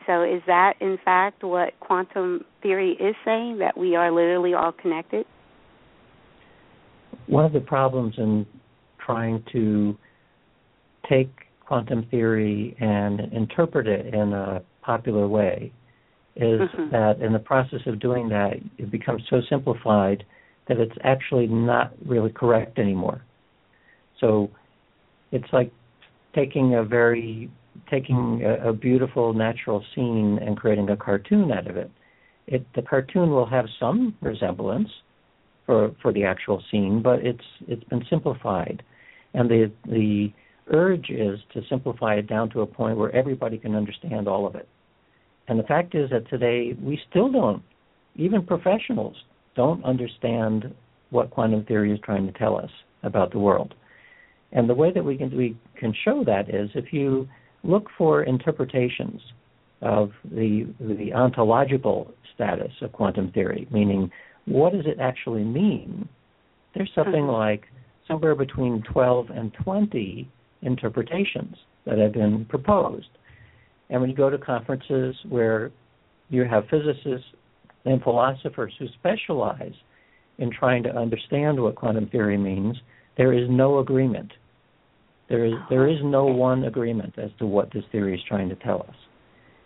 So 0.06 0.22
is 0.22 0.42
that 0.46 0.74
in 0.80 0.98
fact 1.04 1.44
what 1.44 1.78
quantum 1.80 2.44
theory 2.62 2.92
is 2.92 3.14
saying 3.24 3.58
that 3.58 3.76
we 3.76 3.96
are 3.96 4.10
literally 4.10 4.54
all 4.54 4.72
connected? 4.72 5.26
one 7.26 7.44
of 7.44 7.52
the 7.52 7.60
problems 7.60 8.14
in 8.18 8.46
trying 9.04 9.42
to 9.52 9.96
take 11.08 11.30
quantum 11.60 12.06
theory 12.10 12.76
and 12.80 13.20
interpret 13.32 13.86
it 13.86 14.14
in 14.14 14.32
a 14.32 14.62
popular 14.82 15.26
way 15.26 15.72
is 16.36 16.60
mm-hmm. 16.60 16.90
that 16.90 17.20
in 17.20 17.32
the 17.32 17.38
process 17.38 17.80
of 17.86 18.00
doing 18.00 18.28
that, 18.28 18.54
it 18.78 18.90
becomes 18.90 19.22
so 19.28 19.40
simplified 19.48 20.24
that 20.68 20.78
it's 20.78 20.94
actually 21.04 21.46
not 21.46 21.92
really 22.06 22.30
correct 22.30 22.78
anymore. 22.78 23.22
So 24.20 24.50
it's 25.30 25.50
like 25.52 25.72
taking 26.34 26.74
a 26.74 26.84
very 26.84 27.50
taking 27.90 28.40
hmm. 28.40 28.44
a, 28.44 28.70
a 28.70 28.72
beautiful 28.72 29.32
natural 29.32 29.84
scene 29.94 30.38
and 30.40 30.56
creating 30.56 30.88
a 30.90 30.96
cartoon 30.96 31.52
out 31.52 31.68
of 31.68 31.76
it. 31.76 31.90
It 32.46 32.66
the 32.74 32.82
cartoon 32.82 33.30
will 33.30 33.46
have 33.46 33.66
some 33.78 34.16
resemblance, 34.20 34.88
for 35.66 35.94
for 36.02 36.12
the 36.12 36.24
actual 36.24 36.62
scene, 36.70 37.02
but 37.02 37.20
it's 37.24 37.44
it's 37.68 37.84
been 37.84 38.04
simplified, 38.10 38.82
and 39.34 39.48
the 39.48 39.72
the 39.86 40.32
urge 40.68 41.10
is 41.10 41.38
to 41.52 41.62
simplify 41.68 42.14
it 42.14 42.26
down 42.26 42.50
to 42.50 42.60
a 42.60 42.66
point 42.66 42.96
where 42.96 43.14
everybody 43.14 43.58
can 43.58 43.74
understand 43.74 44.28
all 44.28 44.46
of 44.46 44.54
it. 44.54 44.68
And 45.48 45.58
the 45.58 45.64
fact 45.64 45.94
is 45.94 46.10
that 46.10 46.28
today 46.30 46.76
we 46.80 47.00
still 47.10 47.30
don't, 47.30 47.62
even 48.14 48.46
professionals 48.46 49.16
don't 49.56 49.84
understand 49.84 50.72
what 51.10 51.30
quantum 51.30 51.64
theory 51.64 51.92
is 51.92 51.98
trying 52.04 52.26
to 52.26 52.38
tell 52.38 52.56
us 52.56 52.70
about 53.02 53.32
the 53.32 53.38
world. 53.38 53.74
And 54.52 54.68
the 54.68 54.74
way 54.74 54.92
that 54.92 55.04
we 55.04 55.16
can 55.16 55.36
we 55.36 55.56
can 55.76 55.94
show 56.04 56.24
that 56.24 56.48
is 56.48 56.70
if 56.74 56.92
you 56.92 57.28
look 57.64 57.88
for 57.96 58.22
interpretations 58.22 59.20
of 59.82 60.10
the 60.24 60.66
the 60.80 61.12
ontological 61.12 62.12
status 62.34 62.72
of 62.80 62.92
quantum 62.92 63.30
theory, 63.32 63.66
meaning 63.70 64.10
what 64.46 64.72
does 64.72 64.86
it 64.86 64.98
actually 65.00 65.44
mean? 65.44 66.08
There's 66.74 66.90
something 66.94 67.24
uh-huh. 67.24 67.32
like 67.32 67.64
somewhere 68.08 68.34
between 68.34 68.82
12 68.92 69.30
and 69.30 69.52
20 69.62 70.28
interpretations 70.62 71.56
that 71.86 71.98
have 71.98 72.12
been 72.12 72.44
proposed. 72.46 73.08
And 73.90 74.00
when 74.00 74.10
you 74.10 74.16
go 74.16 74.30
to 74.30 74.38
conferences 74.38 75.14
where 75.28 75.70
you 76.30 76.44
have 76.44 76.64
physicists 76.70 77.26
and 77.84 78.02
philosophers 78.02 78.72
who 78.78 78.86
specialize 78.98 79.74
in 80.38 80.50
trying 80.50 80.82
to 80.84 80.96
understand 80.96 81.60
what 81.60 81.74
quantum 81.74 82.08
theory 82.08 82.38
means, 82.38 82.76
there 83.16 83.32
is 83.32 83.48
no 83.50 83.78
agreement. 83.78 84.32
There 85.28 85.44
is 85.44 85.54
there 85.70 85.88
is 85.88 85.98
no 86.02 86.26
one 86.26 86.64
agreement 86.64 87.14
as 87.18 87.30
to 87.38 87.46
what 87.46 87.72
this 87.72 87.84
theory 87.90 88.14
is 88.14 88.20
trying 88.28 88.48
to 88.48 88.56
tell 88.56 88.82
us. 88.82 88.94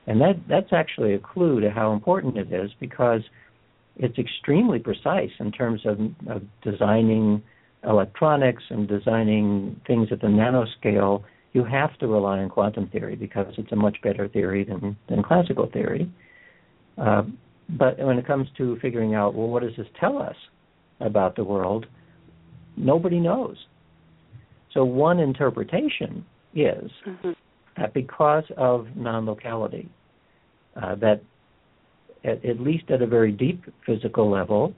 And 0.06 0.20
that 0.20 0.34
that's 0.48 0.72
actually 0.72 1.14
a 1.14 1.18
clue 1.18 1.60
to 1.60 1.70
how 1.70 1.92
important 1.92 2.36
it 2.36 2.52
is 2.52 2.70
because 2.78 3.22
it's 3.96 4.18
extremely 4.18 4.78
precise 4.78 5.30
in 5.40 5.50
terms 5.50 5.80
of, 5.84 5.98
of 6.28 6.42
designing 6.62 7.42
electronics 7.84 8.62
and 8.70 8.86
designing 8.86 9.80
things 9.86 10.08
at 10.12 10.20
the 10.20 10.26
nanoscale. 10.26 11.24
You 11.52 11.64
have 11.64 11.96
to 11.98 12.06
rely 12.06 12.38
on 12.38 12.50
quantum 12.50 12.88
theory 12.88 13.16
because 13.16 13.52
it's 13.56 13.72
a 13.72 13.76
much 13.76 13.96
better 14.02 14.28
theory 14.28 14.64
than 14.64 14.96
than 15.08 15.22
classical 15.22 15.68
theory. 15.72 16.10
Uh, 16.98 17.22
but 17.70 17.98
when 17.98 18.18
it 18.18 18.26
comes 18.26 18.48
to 18.58 18.78
figuring 18.80 19.14
out, 19.14 19.34
well, 19.34 19.48
what 19.48 19.62
does 19.62 19.72
this 19.76 19.86
tell 19.98 20.18
us 20.18 20.36
about 21.00 21.34
the 21.34 21.44
world? 21.44 21.86
Nobody 22.76 23.18
knows. 23.18 23.56
So 24.76 24.84
one 24.84 25.18
interpretation 25.18 26.24
is 26.54 26.90
mm-hmm. 27.06 27.30
that 27.78 27.94
because 27.94 28.44
of 28.56 28.86
non-locality, 28.94 29.88
uh, 30.80 30.94
that 30.96 31.22
at, 32.24 32.44
at 32.44 32.60
least 32.60 32.90
at 32.90 33.00
a 33.00 33.06
very 33.06 33.32
deep 33.32 33.64
physical 33.86 34.30
level, 34.30 34.74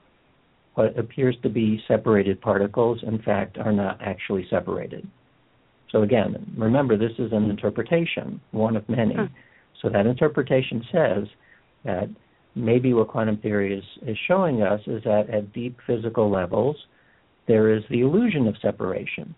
what 0.75 0.97
appears 0.97 1.37
to 1.43 1.49
be 1.49 1.83
separated 1.89 2.41
particles, 2.41 3.01
in 3.03 3.21
fact, 3.23 3.59
are 3.59 3.73
not 3.73 4.01
actually 4.01 4.47
separated. 4.49 5.07
So 5.91 6.03
again, 6.03 6.55
remember 6.57 6.97
this 6.97 7.19
is 7.19 7.33
an 7.33 7.51
interpretation, 7.51 8.41
one 8.53 8.77
of 8.77 8.89
many. 8.89 9.15
Hmm. 9.15 9.25
So 9.83 9.89
that 9.89 10.07
interpretation 10.07 10.85
says 10.93 11.25
that 11.85 12.09
maybe 12.55 12.93
what 12.93 13.09
quantum 13.09 13.39
theory 13.39 13.77
is, 13.77 13.85
is 14.07 14.17
showing 14.29 14.63
us 14.63 14.81
is 14.87 15.03
that 15.05 15.29
at 15.31 15.53
deep 15.53 15.77
physical 15.87 16.31
levels, 16.31 16.77
there 17.49 17.75
is 17.75 17.83
the 17.91 18.01
illusion 18.01 18.47
of 18.47 18.55
separation, 18.61 19.35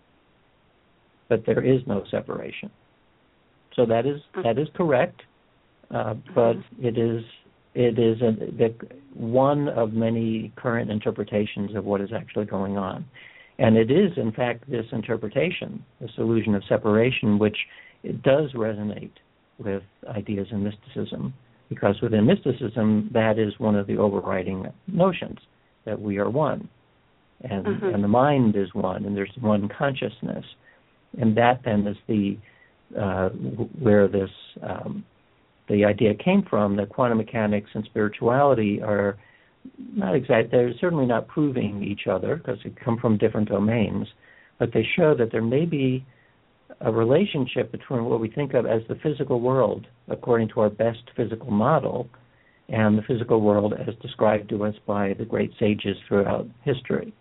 but 1.31 1.45
there 1.45 1.63
is 1.63 1.79
no 1.87 2.03
separation. 2.11 2.69
So 3.73 3.85
that 3.85 4.05
is 4.05 4.19
hmm. 4.35 4.41
that 4.43 4.59
is 4.59 4.67
correct, 4.75 5.21
uh, 5.89 6.15
but 6.35 6.55
hmm. 6.55 6.85
it 6.85 6.97
is 6.97 7.23
it 7.73 7.97
is 7.97 8.21
a, 8.21 8.31
the, 8.57 8.75
one 9.13 9.69
of 9.69 9.93
many 9.93 10.51
current 10.57 10.91
interpretations 10.91 11.73
of 11.73 11.85
what 11.85 12.01
is 12.01 12.09
actually 12.13 12.45
going 12.45 12.77
on. 12.77 13.05
And 13.59 13.77
it 13.77 13.89
is, 13.89 14.11
in 14.17 14.33
fact, 14.33 14.69
this 14.69 14.85
interpretation, 14.91 15.85
this 16.01 16.11
illusion 16.17 16.53
of 16.53 16.63
separation, 16.67 17.39
which 17.39 17.55
it 18.03 18.21
does 18.23 18.51
resonate 18.51 19.11
with 19.57 19.83
ideas 20.09 20.47
in 20.51 20.63
mysticism, 20.63 21.33
because 21.69 21.95
within 22.01 22.25
mysticism, 22.25 23.09
that 23.13 23.39
is 23.39 23.53
one 23.57 23.75
of 23.77 23.87
the 23.87 23.95
overriding 23.97 24.65
notions 24.87 25.39
that 25.85 26.01
we 26.01 26.17
are 26.17 26.29
one, 26.29 26.67
and 27.41 27.65
mm-hmm. 27.65 27.85
and 27.85 28.03
the 28.03 28.09
mind 28.09 28.57
is 28.57 28.67
one, 28.73 29.05
and 29.05 29.15
there's 29.15 29.31
one 29.39 29.69
consciousness, 29.69 30.43
and 31.19 31.35
that 31.37 31.61
then 31.65 31.85
is 31.87 31.97
the 32.07 32.37
uh, 32.99 33.29
where 33.79 34.07
this 34.07 34.29
um, 34.63 35.03
the 35.69 35.85
idea 35.85 36.13
came 36.13 36.43
from 36.49 36.75
that 36.75 36.89
quantum 36.89 37.17
mechanics 37.17 37.69
and 37.73 37.85
spirituality 37.85 38.81
are 38.81 39.17
not 39.77 40.15
exact 40.15 40.51
they're 40.51 40.73
certainly 40.79 41.05
not 41.05 41.27
proving 41.27 41.83
each 41.83 42.07
other 42.07 42.37
because 42.37 42.57
they 42.63 42.71
come 42.83 42.97
from 42.97 43.17
different 43.17 43.47
domains 43.47 44.07
but 44.59 44.71
they 44.73 44.85
show 44.97 45.15
that 45.15 45.31
there 45.31 45.41
may 45.41 45.65
be 45.65 46.05
a 46.81 46.91
relationship 46.91 47.71
between 47.71 48.05
what 48.05 48.19
we 48.19 48.29
think 48.29 48.53
of 48.53 48.65
as 48.65 48.81
the 48.87 48.95
physical 49.03 49.39
world 49.39 49.87
according 50.09 50.47
to 50.49 50.59
our 50.59 50.69
best 50.69 50.99
physical 51.15 51.51
model 51.51 52.09
and 52.69 52.97
the 52.97 53.03
physical 53.03 53.41
world 53.41 53.73
as 53.73 53.93
described 54.01 54.49
to 54.49 54.63
us 54.63 54.75
by 54.87 55.13
the 55.17 55.25
great 55.25 55.51
sages 55.59 55.97
throughout 56.07 56.47
history. 56.63 57.13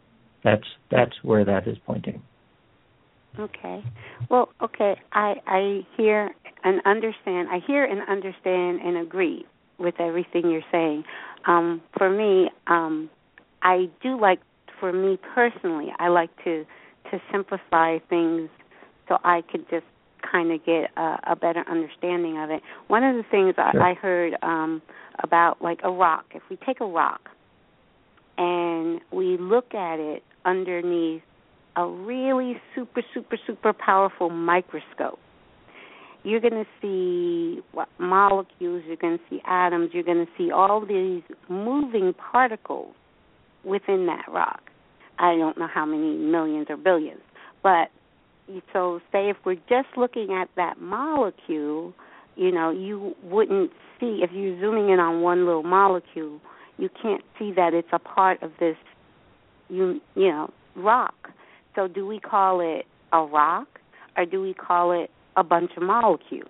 That's 0.44 0.64
that's 0.90 1.12
where 1.22 1.44
that 1.44 1.66
is 1.66 1.76
pointing 1.84 2.22
Okay. 3.38 3.84
Well, 4.28 4.48
okay. 4.62 4.96
I 5.12 5.34
I 5.46 5.86
hear 5.96 6.30
and 6.64 6.80
understand. 6.84 7.48
I 7.50 7.60
hear 7.66 7.84
and 7.84 8.00
understand 8.08 8.80
and 8.80 8.96
agree 8.98 9.46
with 9.78 9.94
everything 9.98 10.50
you're 10.50 10.62
saying. 10.70 11.04
Um, 11.46 11.80
for 11.96 12.10
me, 12.10 12.50
um, 12.66 13.10
I 13.62 13.88
do 14.02 14.20
like. 14.20 14.40
For 14.78 14.92
me 14.92 15.18
personally, 15.34 15.88
I 15.98 16.08
like 16.08 16.30
to 16.44 16.64
to 17.10 17.20
simplify 17.30 17.98
things 18.08 18.48
so 19.08 19.18
I 19.24 19.42
could 19.42 19.68
just 19.68 19.84
kind 20.30 20.52
of 20.52 20.64
get 20.64 20.90
a, 20.96 21.18
a 21.28 21.36
better 21.36 21.64
understanding 21.68 22.38
of 22.38 22.50
it. 22.50 22.62
One 22.88 23.04
of 23.04 23.16
the 23.16 23.24
things. 23.30 23.54
I, 23.58 23.72
I 23.90 23.94
heard 23.94 24.34
um, 24.42 24.82
about, 25.22 25.60
like 25.62 25.80
a 25.82 25.90
rock. 25.90 26.26
If 26.34 26.42
we 26.50 26.56
take 26.56 26.80
a 26.80 26.86
rock 26.86 27.28
and 28.38 29.00
we 29.12 29.36
look 29.38 29.74
at 29.74 29.98
it 29.98 30.22
underneath 30.44 31.22
a 31.76 31.86
really 31.86 32.60
super, 32.74 33.02
super, 33.14 33.36
super 33.46 33.72
powerful 33.72 34.30
microscope, 34.30 35.18
you're 36.22 36.40
going 36.40 36.64
to 36.64 36.66
see 36.82 37.62
what, 37.72 37.88
molecules, 37.98 38.82
you're 38.86 38.96
going 38.96 39.18
to 39.18 39.24
see 39.30 39.40
atoms, 39.46 39.90
you're 39.92 40.02
going 40.04 40.24
to 40.26 40.32
see 40.36 40.50
all 40.50 40.84
these 40.84 41.22
moving 41.48 42.12
particles 42.14 42.94
within 43.64 44.06
that 44.06 44.24
rock. 44.30 44.62
I 45.18 45.36
don't 45.36 45.58
know 45.58 45.68
how 45.72 45.86
many 45.86 46.16
millions 46.16 46.66
or 46.70 46.76
billions, 46.76 47.20
but 47.62 47.88
so 48.72 49.00
say 49.12 49.30
if 49.30 49.36
we're 49.44 49.54
just 49.68 49.88
looking 49.96 50.28
at 50.32 50.48
that 50.56 50.80
molecule, 50.80 51.94
you 52.36 52.50
know, 52.50 52.70
you 52.70 53.14
wouldn't 53.22 53.70
see 53.98 54.20
if 54.22 54.30
you're 54.32 54.58
zooming 54.60 54.90
in 54.90 54.98
on 54.98 55.20
one 55.20 55.46
little 55.46 55.62
molecule, 55.62 56.40
you 56.78 56.88
can't 57.02 57.22
see 57.38 57.52
that 57.54 57.74
it's 57.74 57.88
a 57.92 57.98
part 57.98 58.42
of 58.42 58.52
this 58.58 58.76
you 59.70 60.00
you 60.14 60.28
know 60.28 60.50
rock. 60.76 61.30
So 61.74 61.88
do 61.88 62.06
we 62.06 62.18
call 62.18 62.60
it 62.60 62.86
a 63.12 63.22
rock 63.22 63.68
or 64.16 64.24
do 64.24 64.40
we 64.40 64.54
call 64.54 64.92
it 64.92 65.10
a 65.36 65.44
bunch 65.44 65.70
of 65.76 65.82
molecules? 65.82 66.48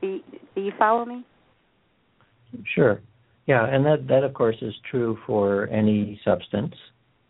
Do 0.00 0.08
you, 0.08 0.20
do 0.54 0.60
you 0.60 0.72
follow 0.78 1.04
me? 1.04 1.24
Sure. 2.74 3.00
Yeah, 3.46 3.66
and 3.66 3.84
that 3.84 4.06
that 4.08 4.24
of 4.24 4.34
course 4.34 4.56
is 4.62 4.74
true 4.90 5.18
for 5.26 5.66
any 5.68 6.20
substance, 6.24 6.74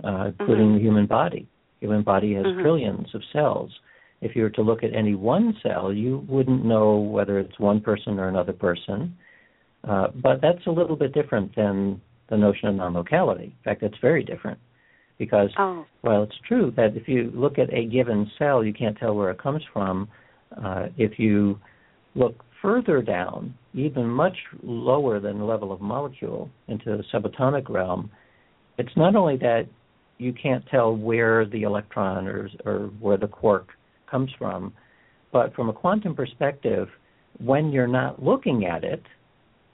uh, 0.05 0.31
including 0.39 0.67
mm-hmm. 0.67 0.75
the 0.77 0.81
human 0.81 1.07
body. 1.07 1.49
Human 1.81 2.03
body 2.03 2.35
has 2.35 2.45
mm-hmm. 2.45 2.61
trillions 2.61 3.09
of 3.15 3.23
cells. 3.33 3.71
If 4.21 4.37
you 4.37 4.43
were 4.43 4.51
to 4.51 4.63
look 4.63 4.83
at 4.83 4.95
any 4.95 5.15
one 5.15 5.55
cell, 5.63 5.93
you 5.93 6.25
wouldn't 6.29 6.65
know 6.65 6.97
whether 6.97 7.39
it's 7.39 7.59
one 7.59 7.81
person 7.81 8.19
or 8.19 8.29
another 8.29 8.53
person. 8.53 9.17
Uh, 9.83 10.09
but 10.15 10.43
that's 10.43 10.67
a 10.67 10.71
little 10.71 10.97
bit 10.97 11.15
different 11.15 11.57
than 11.57 12.01
the 12.29 12.37
notion 12.37 12.69
of 12.69 12.75
non-locality. 12.75 13.45
In 13.45 13.55
fact, 13.65 13.81
that's 13.81 13.97
very 14.03 14.23
different 14.23 14.59
because 15.21 15.51
oh. 15.59 15.85
well 16.03 16.23
it's 16.25 16.35
true 16.49 16.73
that 16.77 16.97
if 16.97 17.07
you 17.07 17.31
look 17.35 17.59
at 17.59 17.73
a 17.73 17.85
given 17.85 18.29
cell 18.39 18.65
you 18.65 18.73
can't 18.73 18.97
tell 18.97 19.15
where 19.15 19.31
it 19.31 19.39
comes 19.39 19.63
from 19.73 20.09
uh, 20.65 20.87
if 20.97 21.19
you 21.19 21.61
look 22.17 22.43
further 22.61 23.03
down 23.03 23.55
even 23.75 24.09
much 24.09 24.37
lower 24.65 25.21
than 25.21 25.39
the 25.39 25.45
level 25.45 25.71
of 25.73 25.81
molecule 25.81 26.51
into 26.69 26.97
the 26.97 27.05
subatomic 27.13 27.69
realm 27.69 28.11
it's 28.79 28.97
not 28.97 29.15
only 29.15 29.37
that 29.37 29.69
you 30.17 30.33
can't 30.33 30.65
tell 30.71 30.97
where 30.97 31.45
the 31.45 31.63
electron 31.63 32.27
or, 32.27 32.49
or 32.65 32.87
where 32.99 33.19
the 33.19 33.29
quark 33.29 33.69
comes 34.11 34.31
from 34.39 34.73
but 35.33 35.55
from 35.55 35.69
a 35.69 35.73
quantum 35.73 36.15
perspective 36.15 36.89
when 37.45 37.71
you're 37.71 37.87
not 37.87 38.23
looking 38.23 38.65
at 38.65 38.85
it 38.85 39.03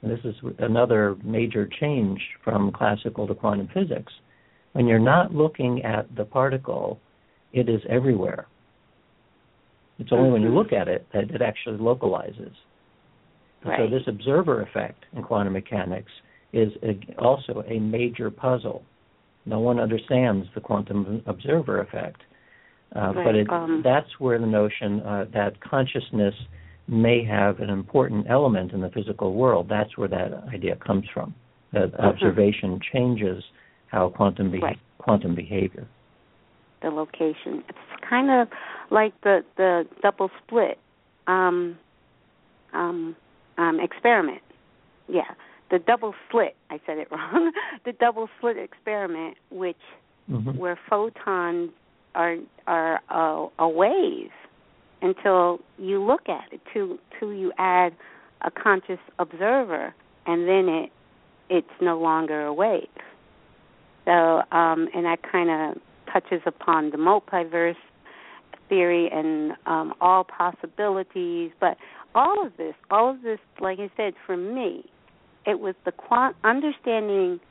and 0.01 0.11
this 0.11 0.19
is 0.25 0.35
another 0.59 1.15
major 1.23 1.69
change 1.79 2.19
from 2.43 2.69
classical 2.69 3.25
to 3.25 3.33
quantum 3.33 3.69
physics 3.73 4.11
when 4.77 4.85
you're 4.85 4.99
not 4.99 5.33
looking 5.33 5.83
at 5.83 6.05
the 6.15 6.23
particle, 6.23 6.99
it 7.51 7.67
is 7.67 7.81
everywhere. 7.89 8.45
It's 9.97 10.11
only 10.11 10.29
when 10.29 10.43
you 10.43 10.49
mm-hmm. 10.49 10.57
look 10.57 10.71
at 10.71 10.87
it 10.87 11.07
that 11.15 11.31
it 11.31 11.41
actually 11.41 11.79
localizes. 11.79 12.53
Right. 13.65 13.79
So 13.79 13.89
this 13.89 14.03
observer 14.05 14.61
effect 14.61 15.03
in 15.13 15.23
quantum 15.23 15.53
mechanics 15.53 16.11
is 16.53 16.71
a, 16.83 16.99
also 17.19 17.63
a 17.67 17.79
major 17.79 18.29
puzzle. 18.29 18.83
No 19.47 19.59
one 19.59 19.79
understands 19.79 20.45
the 20.53 20.61
quantum 20.61 21.23
observer 21.25 21.81
effect, 21.81 22.21
uh, 22.95 23.13
right. 23.15 23.25
but 23.25 23.33
it, 23.35 23.49
um, 23.49 23.81
that's 23.83 24.19
where 24.19 24.37
the 24.37 24.45
notion 24.45 24.99
uh, 24.99 25.25
that 25.33 25.59
consciousness 25.59 26.35
may 26.87 27.23
have 27.23 27.61
an 27.61 27.71
important 27.71 28.27
element 28.29 28.73
in 28.73 28.81
the 28.81 28.89
physical 28.89 29.33
world. 29.33 29.65
That's 29.67 29.97
where 29.97 30.07
that 30.09 30.43
idea 30.53 30.75
comes 30.75 31.05
from. 31.11 31.33
That 31.73 31.93
mm-hmm. 31.93 32.05
observation 32.05 32.79
changes 32.93 33.43
how 33.87 34.09
quantum 34.09 34.51
be- 34.51 34.59
right. 34.59 34.79
quantum 34.99 35.35
behavior. 35.35 35.87
The 36.81 36.89
location. 36.89 37.63
It's 37.67 38.07
kind 38.07 38.29
of 38.29 38.47
like 38.91 39.19
the 39.21 39.43
the 39.57 39.85
double 40.01 40.29
split 40.43 40.77
um, 41.25 41.77
um, 42.73 43.15
um, 43.57 43.79
experiment. 43.79 44.41
Yeah, 45.07 45.31
the 45.71 45.79
double 45.79 46.13
slit. 46.31 46.55
I 46.69 46.79
said 46.85 46.97
it 46.97 47.07
wrong. 47.11 47.51
the 47.85 47.93
double 47.93 48.29
slit 48.39 48.57
experiment, 48.57 49.37
which 49.49 49.77
mm-hmm. 50.29 50.57
where 50.57 50.79
photons 50.89 51.71
are 52.15 52.37
are 52.67 53.01
a, 53.09 53.47
a 53.63 53.69
wave 53.69 54.31
until 55.01 55.59
you 55.77 56.03
look 56.03 56.27
at 56.29 56.51
it, 56.51 56.61
till 56.73 56.97
till 57.19 57.33
you 57.33 57.51
add 57.57 57.93
a 58.41 58.51
conscious 58.51 58.99
observer, 59.19 59.93
and 60.25 60.47
then 60.47 60.69
it 60.69 60.91
it's 61.49 61.81
no 61.81 61.99
longer 61.99 62.45
a 62.45 62.53
wave. 62.53 62.87
So, 64.07 64.41
um, 64.53 64.87
and 64.95 65.05
that 65.05 65.19
kind 65.29 65.49
of 65.49 65.81
touches 66.11 66.41
upon 66.45 66.91
the 66.91 66.97
multiverse 66.97 67.75
theory 68.69 69.09
and 69.11 69.51
um, 69.65 69.93
all 69.99 70.23
possibilities. 70.23 71.51
But 71.59 71.75
all 72.15 72.45
of 72.45 72.55
this, 72.55 72.73
all 72.89 73.11
of 73.11 73.21
this, 73.21 73.39
like 73.59 73.79
I 73.79 73.91
said, 73.97 74.13
for 74.25 74.37
me, 74.37 74.85
it 75.45 75.59
was 75.59 75.75
the 75.83 75.91
quant- 75.91 76.37
understanding 76.45 77.41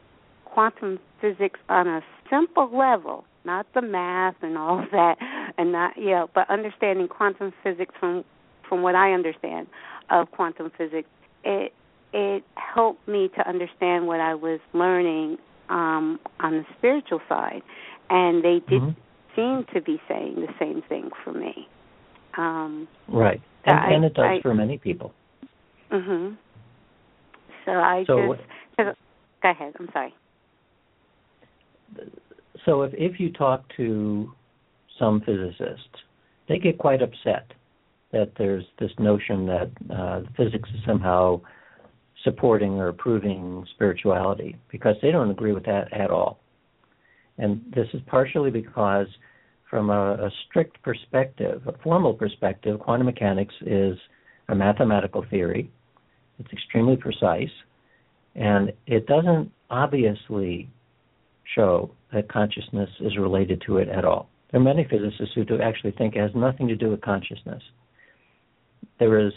quantum 0.47 0.99
physics 1.21 1.61
on 1.69 1.87
a 1.87 2.01
simple 2.31 2.75
level, 2.75 3.27
not 3.45 3.67
the 3.75 3.83
math 3.83 4.37
and 4.41 4.57
all 4.57 4.83
of 4.83 4.91
that, 4.93 5.17
and 5.59 5.73
not 5.73 5.99
know, 5.99 6.31
but 6.35 6.49
understanding 6.49 7.07
quantum 7.07 7.53
physics 7.63 7.95
from 8.01 8.25
from 8.67 8.83
what 8.83 8.95
I 8.97 9.13
understand 9.13 9.67
of 10.11 10.31
quantum 10.31 10.73
physics. 10.77 11.09
It 11.45 11.75
it 12.15 12.45
helped 12.55 13.07
me 13.07 13.29
to 13.37 13.47
understand 13.47 14.07
what 14.07 14.21
I 14.21 14.35
was 14.35 14.59
learning 14.73 15.37
um, 15.69 16.19
on 16.41 16.53
the 16.53 16.65
spiritual 16.79 17.21
side, 17.29 17.63
and 18.11 18.45
they 18.45 18.61
did 18.69 18.83
mm-hmm. 18.83 19.35
seem 19.35 19.65
to 19.75 19.81
be 19.81 20.01
saying 20.09 20.37
the 20.37 20.53
same 20.59 20.83
thing 20.89 21.11
for 21.25 21.33
me. 21.33 21.69
Um, 22.37 22.87
right, 23.09 23.41
and, 23.65 23.79
I, 23.79 23.91
and 23.93 24.05
it 24.05 24.15
does 24.15 24.25
I, 24.25 24.43
for 24.43 24.55
many 24.55 24.79
people. 24.79 25.13
Mhm. 25.91 26.37
So 27.65 27.73
I 27.73 28.05
so, 28.07 28.35
just 28.77 28.97
go 29.43 29.51
ahead. 29.51 29.75
I'm 29.79 29.89
sorry. 29.93 30.15
So 32.65 32.83
if 32.83 32.93
if 32.95 33.21
you 33.21 33.33
talk 33.33 33.65
to 33.77 34.33
some 34.99 35.21
physicists, 35.21 36.05
they 36.49 36.59
get 36.59 36.79
quite 36.79 37.03
upset 37.03 37.53
that 38.13 38.33
there's 38.39 38.65
this 38.79 38.91
notion 38.99 39.47
that 39.47 39.71
uh, 39.95 40.21
physics 40.37 40.69
is 40.75 40.81
somehow 40.87 41.41
supporting 42.27 42.73
or 42.73 42.89
approving 42.89 43.65
spirituality 43.75 44.57
because 44.71 44.97
they 45.01 45.13
don't 45.13 45.31
agree 45.31 45.53
with 45.53 45.65
that 45.65 45.93
at 45.93 46.11
all. 46.11 46.41
And 47.39 47.63
this 47.75 47.87
is 47.95 48.01
partially 48.07 48.51
because, 48.51 49.07
from 49.71 49.91
a, 49.91 50.15
a 50.15 50.31
strict 50.47 50.83
perspective, 50.83 51.63
a 51.67 51.79
formal 51.85 52.13
perspective, 52.13 52.81
quantum 52.81 53.07
mechanics 53.07 53.55
is 53.61 53.97
a 54.49 54.55
mathematical 54.55 55.25
theory. 55.31 55.71
It's 56.39 56.53
extremely 56.53 56.97
precise, 56.97 57.55
and 58.35 58.73
it 58.87 59.07
doesn't 59.07 59.53
obviously 59.71 60.69
show 61.55 61.91
that 62.13 62.29
consciousness 62.29 62.91
is 63.01 63.17
related 63.17 63.63
to 63.67 63.79
it 63.79 63.89
at 63.89 64.05
all. 64.05 64.29
There 64.51 64.61
are 64.61 64.65
many 64.65 64.85
physicists 64.85 65.35
who 65.35 65.45
do 65.45 65.61
actually 65.61 65.93
think 65.93 66.17
it 66.17 66.21
has 66.21 66.31
nothing 66.35 66.67
to 66.69 66.77
do 66.77 66.91
with 66.91 67.01
consciousness. 67.01 67.63
There 68.99 69.19
is 69.19 69.33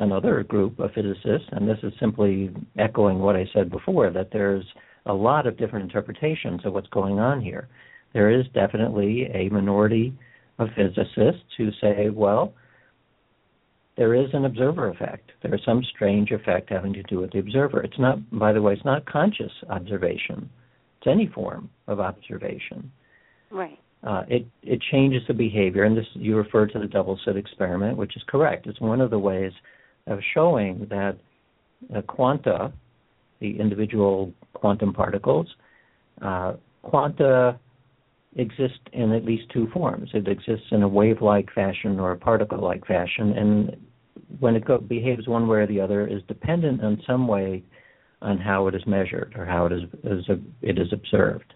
another 0.00 0.42
group 0.44 0.78
of 0.78 0.92
physicists, 0.92 1.48
and 1.52 1.68
this 1.68 1.78
is 1.82 1.92
simply 1.98 2.50
echoing 2.78 3.18
what 3.18 3.36
I 3.36 3.48
said 3.52 3.70
before, 3.70 4.10
that 4.10 4.30
there's 4.32 4.64
a 5.06 5.12
lot 5.12 5.46
of 5.46 5.56
different 5.56 5.84
interpretations 5.84 6.60
of 6.64 6.72
what's 6.72 6.88
going 6.88 7.18
on 7.18 7.40
here. 7.40 7.68
There 8.12 8.30
is 8.30 8.46
definitely 8.54 9.26
a 9.34 9.48
minority 9.48 10.14
of 10.58 10.68
physicists 10.76 11.52
who 11.56 11.70
say, 11.80 12.10
well, 12.10 12.54
there 13.96 14.14
is 14.14 14.28
an 14.32 14.44
observer 14.44 14.88
effect. 14.90 15.32
There 15.42 15.54
is 15.54 15.60
some 15.64 15.82
strange 15.94 16.30
effect 16.30 16.70
having 16.70 16.92
to 16.92 17.02
do 17.04 17.18
with 17.18 17.32
the 17.32 17.40
observer. 17.40 17.82
It's 17.82 17.98
not, 17.98 18.18
by 18.38 18.52
the 18.52 18.62
way, 18.62 18.74
it's 18.74 18.84
not 18.84 19.04
conscious 19.06 19.52
observation. 19.68 20.48
It's 20.98 21.08
any 21.08 21.26
form 21.26 21.68
of 21.88 21.98
observation. 21.98 22.92
Right. 23.50 23.78
Uh, 24.04 24.22
it 24.28 24.46
it 24.62 24.80
changes 24.92 25.22
the 25.26 25.34
behavior, 25.34 25.82
and 25.82 25.96
this 25.96 26.06
you 26.14 26.36
referred 26.36 26.72
to 26.72 26.78
the 26.78 26.86
double 26.86 27.18
slit 27.24 27.36
experiment, 27.36 27.96
which 27.96 28.16
is 28.16 28.22
correct. 28.28 28.68
It's 28.68 28.80
one 28.80 29.00
of 29.00 29.10
the 29.10 29.18
ways 29.18 29.50
of 30.08 30.20
showing 30.34 30.86
that 30.90 31.16
quanta, 32.06 32.72
the 33.40 33.58
individual 33.60 34.32
quantum 34.54 34.92
particles, 34.92 35.46
uh, 36.22 36.54
quanta 36.82 37.58
exist 38.36 38.80
in 38.92 39.12
at 39.12 39.24
least 39.24 39.44
two 39.52 39.68
forms. 39.72 40.10
It 40.12 40.28
exists 40.28 40.66
in 40.70 40.82
a 40.82 40.88
wave-like 40.88 41.52
fashion 41.52 41.98
or 41.98 42.12
a 42.12 42.16
particle-like 42.16 42.86
fashion, 42.86 43.32
and 43.32 43.76
when 44.40 44.54
it 44.56 44.64
go, 44.64 44.78
behaves 44.78 45.26
one 45.26 45.48
way 45.48 45.58
or 45.58 45.66
the 45.66 45.80
other 45.80 46.06
is 46.06 46.22
dependent 46.28 46.82
in 46.82 47.00
some 47.06 47.26
way 47.26 47.62
on 48.20 48.38
how 48.38 48.66
it 48.66 48.74
is 48.74 48.86
measured 48.86 49.34
or 49.36 49.44
how 49.46 49.66
it 49.66 49.72
is, 49.72 49.82
is 50.04 50.24
it 50.60 50.78
is 50.78 50.92
observed. 50.92 51.54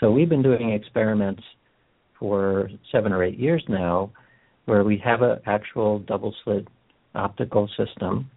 So 0.00 0.10
we've 0.10 0.28
been 0.28 0.42
doing 0.42 0.70
experiments 0.70 1.42
for 2.18 2.70
seven 2.90 3.12
or 3.12 3.22
eight 3.22 3.38
years 3.38 3.62
now, 3.68 4.10
where 4.64 4.84
we 4.84 4.96
have 4.98 5.22
an 5.22 5.38
actual 5.46 6.00
double 6.00 6.34
slit 6.42 6.66
optical 7.14 7.68
system. 7.76 8.30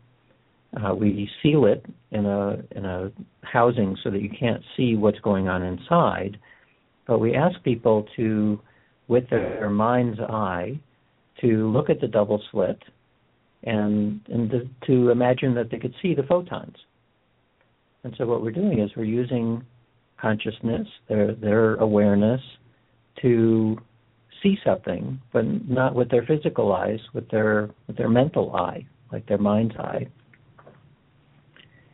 Uh, 0.75 0.93
we 0.93 1.29
seal 1.41 1.65
it 1.65 1.85
in 2.11 2.25
a 2.25 2.57
in 2.71 2.85
a 2.85 3.11
housing 3.43 3.97
so 4.03 4.09
that 4.11 4.21
you 4.21 4.29
can't 4.29 4.61
see 4.75 4.95
what's 4.95 5.19
going 5.19 5.47
on 5.47 5.63
inside, 5.63 6.37
but 7.07 7.19
we 7.19 7.35
ask 7.35 7.61
people 7.63 8.05
to, 8.15 8.59
with 9.07 9.29
their 9.29 9.69
mind's 9.69 10.19
eye, 10.19 10.77
to 11.41 11.69
look 11.71 11.89
at 11.89 12.01
the 12.01 12.07
double 12.07 12.41
slit 12.51 12.81
and 13.63 14.21
and 14.27 14.49
to, 14.51 14.69
to 14.85 15.09
imagine 15.09 15.53
that 15.55 15.69
they 15.71 15.77
could 15.77 15.93
see 16.01 16.13
the 16.13 16.23
photons. 16.23 16.75
And 18.03 18.13
so 18.17 18.25
what 18.25 18.41
we're 18.41 18.51
doing 18.51 18.79
is 18.79 18.91
we're 18.95 19.05
using 19.05 19.63
consciousness, 20.19 20.87
their 21.07 21.33
their 21.35 21.75
awareness, 21.75 22.41
to 23.21 23.77
see 24.41 24.57
something, 24.65 25.19
but 25.33 25.45
not 25.67 25.95
with 25.95 26.09
their 26.09 26.23
physical 26.25 26.73
eyes, 26.73 26.99
with 27.13 27.29
their 27.29 27.69
with 27.87 27.97
their 27.97 28.09
mental 28.09 28.55
eye, 28.55 28.85
like 29.11 29.25
their 29.27 29.37
mind's 29.37 29.75
eye. 29.77 30.07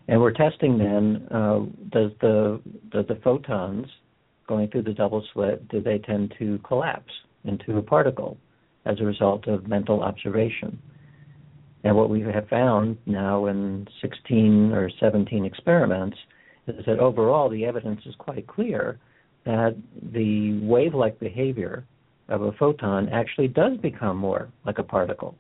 And 0.08 0.20
we're 0.20 0.32
testing 0.32 0.78
then 0.78 1.28
uh, 1.32 1.60
does 1.90 2.12
the 2.22 2.62
does 2.90 3.06
the 3.08 3.20
photons 3.24 3.88
going 4.48 4.70
through 4.70 4.84
the 4.84 4.94
double 4.94 5.26
slit 5.34 5.68
do 5.70 5.82
they 5.82 6.00
tend 6.00 6.34
to 6.40 6.60
collapse 6.60 7.14
into 7.46 7.78
a 7.78 7.82
particle 7.82 8.38
as 8.86 9.00
a 9.00 9.04
result 9.04 9.48
of 9.48 9.68
mental 9.68 10.02
observation? 10.02 10.78
And 11.84 11.96
what 11.96 12.10
we 12.10 12.22
have 12.22 12.48
found 12.48 12.98
now 13.06 13.48
in 13.48 13.88
16 14.02 14.72
or 14.74 14.90
17 15.00 15.46
experiments 15.46 16.18
is 16.68 16.86
that 16.86 17.00
overall 17.00 17.50
the 17.50 17.66
evidence 17.66 18.02
is 18.06 18.14
quite 18.20 18.46
clear 18.48 19.00
that 19.46 19.76
the 20.14 20.60
wave 20.62 20.94
like 20.94 21.20
behavior 21.20 21.86
of 22.32 22.42
a 22.42 22.52
photon 22.54 23.10
actually 23.10 23.50
does 23.62 23.78
become 23.90 24.18
more 24.18 24.44
like 24.66 24.80
a 24.80 24.84
particle. 24.84 25.36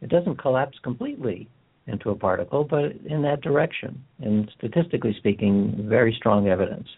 It 0.00 0.08
doesn't 0.14 0.36
collapse 0.44 0.78
completely 0.88 1.48
into 1.86 2.10
a 2.10 2.16
particle, 2.28 2.62
but 2.64 2.92
in 3.14 3.20
that 3.22 3.40
direction. 3.48 3.90
And 4.20 4.50
statistically 4.58 5.14
speaking, 5.18 5.52
very 5.88 6.14
strong 6.20 6.48
evidence. 6.48 6.88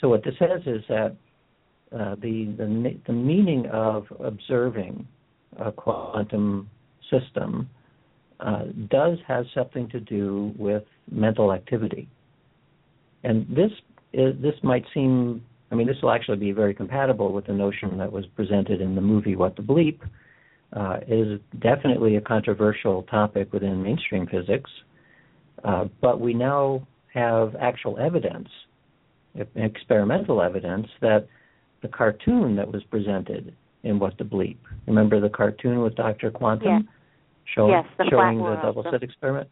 So 0.00 0.08
what 0.08 0.22
this 0.24 0.34
says 0.38 0.62
is 0.66 0.82
that 0.88 1.16
uh, 1.98 2.16
the, 2.16 2.36
the 2.58 2.98
the 3.06 3.12
meaning 3.12 3.66
of 3.66 4.06
observing 4.20 5.06
a 5.58 5.70
quantum 5.70 6.68
system 7.12 7.68
uh, 8.40 8.64
does 8.90 9.18
have 9.26 9.44
something 9.54 9.88
to 9.90 10.00
do 10.00 10.52
with 10.58 10.82
mental 11.10 11.52
activity. 11.52 12.08
And 13.22 13.46
this 13.48 13.70
is, 14.12 14.34
this 14.42 14.54
might 14.62 14.84
seem, 14.92 15.44
I 15.74 15.76
mean, 15.76 15.88
this 15.88 15.96
will 16.02 16.12
actually 16.12 16.36
be 16.36 16.52
very 16.52 16.72
compatible 16.72 17.32
with 17.32 17.46
the 17.46 17.52
notion 17.52 17.98
that 17.98 18.12
was 18.12 18.24
presented 18.36 18.80
in 18.80 18.94
the 18.94 19.00
movie 19.00 19.34
What 19.34 19.56
the 19.56 19.62
Bleep. 19.62 19.98
Uh, 20.72 20.98
is 21.06 21.40
definitely 21.60 22.16
a 22.16 22.20
controversial 22.20 23.04
topic 23.04 23.52
within 23.52 23.80
mainstream 23.80 24.26
physics, 24.26 24.70
uh, 25.64 25.84
but 26.00 26.20
we 26.20 26.34
now 26.34 26.84
have 27.12 27.54
actual 27.60 27.96
evidence, 27.98 28.48
experimental 29.54 30.42
evidence, 30.42 30.88
that 31.00 31.28
the 31.82 31.88
cartoon 31.88 32.56
that 32.56 32.72
was 32.72 32.82
presented 32.90 33.54
in 33.84 34.00
What 34.00 34.18
the 34.18 34.24
Bleep. 34.24 34.58
Remember 34.86 35.20
the 35.20 35.28
cartoon 35.28 35.80
with 35.80 35.94
Dr. 35.94 36.30
Quantum? 36.32 36.68
Yeah. 36.68 36.78
Showing, 37.54 37.72
yes, 37.72 37.84
the 37.98 38.06
showing 38.10 38.38
the 38.38 38.58
double 38.62 38.84
slit 38.88 39.02
experiment? 39.02 39.48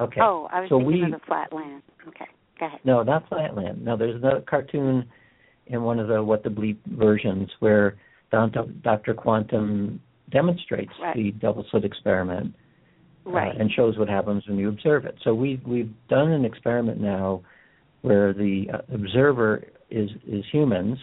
Okay. 0.00 0.20
Oh, 0.22 0.48
I 0.50 0.60
was 0.60 0.68
so 0.70 0.78
thinking 0.78 1.00
we, 1.00 1.04
of 1.04 1.10
the 1.10 1.26
flatland. 1.26 1.82
Okay. 2.06 2.26
Go 2.58 2.66
ahead. 2.66 2.80
No, 2.84 3.02
not 3.02 3.28
Flatland. 3.28 3.84
No, 3.84 3.96
there's 3.96 4.22
a 4.22 4.42
cartoon 4.48 5.06
in 5.68 5.82
one 5.82 5.98
of 5.98 6.08
the 6.08 6.22
What 6.22 6.42
the 6.42 6.48
Bleep 6.48 6.78
versions 6.86 7.50
where 7.60 7.96
Dr. 8.30 9.14
Quantum 9.14 10.00
demonstrates 10.30 10.92
right. 11.00 11.16
the 11.16 11.30
double 11.32 11.64
slit 11.70 11.84
experiment 11.84 12.54
uh, 13.26 13.30
right. 13.30 13.56
uh, 13.56 13.60
and 13.60 13.70
shows 13.72 13.96
what 13.98 14.08
happens 14.08 14.46
when 14.46 14.58
you 14.58 14.68
observe 14.68 15.04
it. 15.04 15.16
So 15.24 15.34
we 15.34 15.60
we've 15.66 15.92
done 16.08 16.32
an 16.32 16.44
experiment 16.44 17.00
now 17.00 17.42
where 18.02 18.32
the 18.32 18.66
uh, 18.72 18.94
observer 18.94 19.64
is 19.90 20.10
is 20.26 20.44
humans 20.52 20.98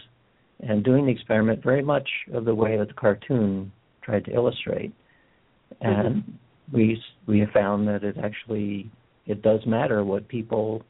and 0.60 0.84
doing 0.84 1.06
the 1.06 1.12
experiment 1.12 1.62
very 1.62 1.82
much 1.82 2.08
of 2.32 2.44
the 2.44 2.54
way 2.54 2.78
that 2.78 2.88
the 2.88 2.94
cartoon 2.94 3.72
tried 4.02 4.24
to 4.24 4.32
illustrate. 4.32 4.92
And 5.80 6.22
mm-hmm. 6.22 6.76
we 6.76 7.02
we 7.26 7.40
have 7.40 7.50
found 7.50 7.88
that 7.88 8.04
it 8.04 8.16
actually 8.22 8.90
it 9.26 9.42
does 9.42 9.60
matter 9.66 10.04
what 10.04 10.28
people 10.28 10.82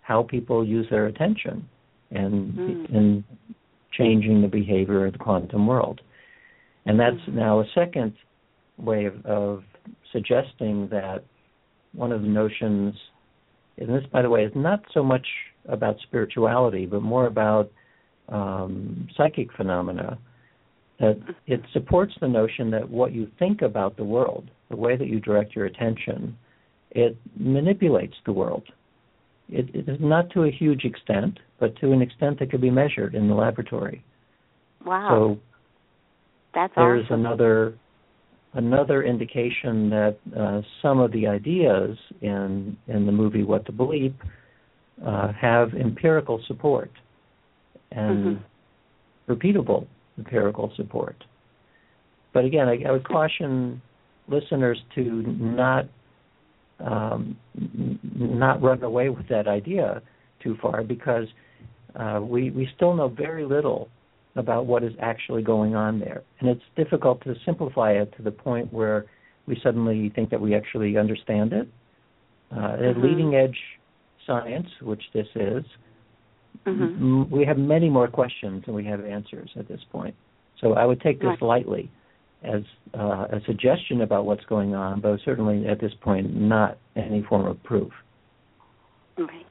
how 0.00 0.22
people 0.22 0.66
use 0.66 0.86
their 0.90 1.06
attention 1.06 1.68
and 2.14 2.54
mm. 2.54 2.94
in 2.94 3.24
changing 3.92 4.42
the 4.42 4.48
behavior 4.48 5.06
of 5.06 5.12
the 5.12 5.18
quantum 5.18 5.66
world. 5.66 6.00
And 6.86 6.98
that's 6.98 7.16
mm. 7.28 7.34
now 7.34 7.60
a 7.60 7.64
second 7.74 8.14
way 8.78 9.06
of, 9.06 9.24
of, 9.26 9.62
suggesting 10.12 10.88
that 10.90 11.24
one 11.92 12.12
of 12.12 12.22
the 12.22 12.28
notions 12.28 12.94
and 13.76 13.88
this, 13.88 14.04
by 14.12 14.22
the 14.22 14.30
way, 14.30 14.44
is 14.44 14.52
not 14.54 14.80
so 14.92 15.02
much 15.02 15.26
about 15.68 15.96
spirituality, 16.02 16.86
but 16.86 17.02
more 17.02 17.26
about 17.26 17.70
um, 18.28 19.08
psychic 19.16 19.52
phenomena. 19.56 20.18
That 21.00 21.18
it 21.46 21.60
supports 21.72 22.12
the 22.20 22.28
notion 22.28 22.70
that 22.70 22.88
what 22.88 23.12
you 23.12 23.28
think 23.38 23.62
about 23.62 23.96
the 23.96 24.04
world, 24.04 24.48
the 24.70 24.76
way 24.76 24.96
that 24.96 25.08
you 25.08 25.18
direct 25.18 25.56
your 25.56 25.66
attention, 25.66 26.36
it 26.92 27.16
manipulates 27.36 28.14
the 28.24 28.32
world. 28.32 28.62
It, 29.48 29.74
it 29.74 29.88
is 29.88 29.98
not 30.00 30.30
to 30.30 30.44
a 30.44 30.50
huge 30.50 30.84
extent, 30.84 31.38
but 31.60 31.76
to 31.76 31.92
an 31.92 32.00
extent 32.00 32.38
that 32.38 32.50
could 32.50 32.60
be 32.60 32.70
measured 32.70 33.14
in 33.14 33.28
the 33.28 33.34
laboratory. 33.34 34.04
Wow. 34.84 35.08
So 35.10 35.40
That's 36.54 36.72
there's 36.76 37.04
awesome. 37.06 37.20
another 37.20 37.74
another 38.54 39.02
indication 39.02 39.90
that 39.90 40.16
uh, 40.38 40.62
some 40.80 41.00
of 41.00 41.10
the 41.12 41.26
ideas 41.26 41.96
in 42.20 42.76
in 42.88 43.06
the 43.06 43.12
movie 43.12 43.42
What 43.42 43.66
the 43.66 43.72
Bleep 43.72 44.14
uh, 45.04 45.32
have 45.32 45.74
empirical 45.74 46.40
support 46.46 46.90
and 47.90 48.40
repeatable 49.28 49.86
empirical 50.18 50.72
support. 50.76 51.16
But 52.32 52.44
again, 52.44 52.68
I, 52.68 52.78
I 52.88 52.92
would 52.92 53.06
caution 53.06 53.80
listeners 54.28 54.80
to 54.94 55.02
not 55.02 55.86
um, 56.80 57.36
not 58.16 58.60
run 58.62 58.82
away 58.82 59.08
with 59.08 59.28
that 59.28 59.46
idea 59.46 60.02
too 60.42 60.56
far 60.60 60.82
because 60.82 61.26
uh, 61.96 62.20
we 62.22 62.50
we 62.50 62.68
still 62.74 62.94
know 62.94 63.08
very 63.08 63.44
little 63.44 63.88
about 64.36 64.66
what 64.66 64.82
is 64.82 64.92
actually 65.00 65.42
going 65.42 65.76
on 65.76 66.00
there, 66.00 66.22
and 66.40 66.48
it's 66.48 66.64
difficult 66.76 67.22
to 67.22 67.34
simplify 67.44 67.92
it 67.92 68.12
to 68.16 68.22
the 68.22 68.32
point 68.32 68.72
where 68.72 69.06
we 69.46 69.58
suddenly 69.62 70.10
think 70.14 70.30
that 70.30 70.40
we 70.40 70.54
actually 70.54 70.96
understand 70.96 71.52
it. 71.52 71.68
Uh, 72.50 72.76
Mhm. 72.76 73.02
Leading 73.02 73.34
edge 73.34 73.58
science, 74.26 74.68
which 74.80 75.04
this 75.12 75.28
is, 75.36 75.64
Mhm. 76.64 77.00
m- 77.00 77.30
we 77.30 77.44
have 77.44 77.58
many 77.58 77.88
more 77.88 78.08
questions 78.08 78.64
than 78.64 78.74
we 78.74 78.84
have 78.84 79.04
answers 79.04 79.50
at 79.56 79.68
this 79.68 79.82
point. 79.84 80.14
So 80.56 80.74
I 80.74 80.84
would 80.86 81.00
take 81.00 81.20
this 81.20 81.28
Right. 81.28 81.42
lightly 81.42 81.90
as 82.44 82.62
uh, 82.98 83.26
a 83.30 83.40
suggestion 83.46 84.00
about 84.02 84.24
what's 84.26 84.44
going 84.44 84.74
on, 84.74 85.00
but 85.00 85.18
certainly 85.24 85.66
at 85.66 85.80
this 85.80 85.92
point 86.00 86.34
not 86.34 86.78
any 86.96 87.22
form 87.22 87.46
of 87.46 87.62
proof. 87.62 87.92
Right. 89.18 89.46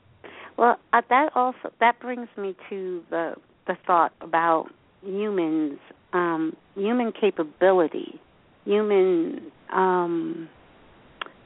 Well, 0.57 0.77
uh, 0.93 1.01
that 1.09 1.29
also 1.35 1.71
that 1.79 1.99
brings 1.99 2.27
me 2.37 2.55
to 2.69 3.03
the 3.09 3.33
the 3.67 3.77
thought 3.87 4.13
about 4.21 4.67
humans, 5.01 5.79
um, 6.11 6.55
human 6.75 7.11
capability, 7.11 8.19
human 8.65 9.51
um, 9.73 10.49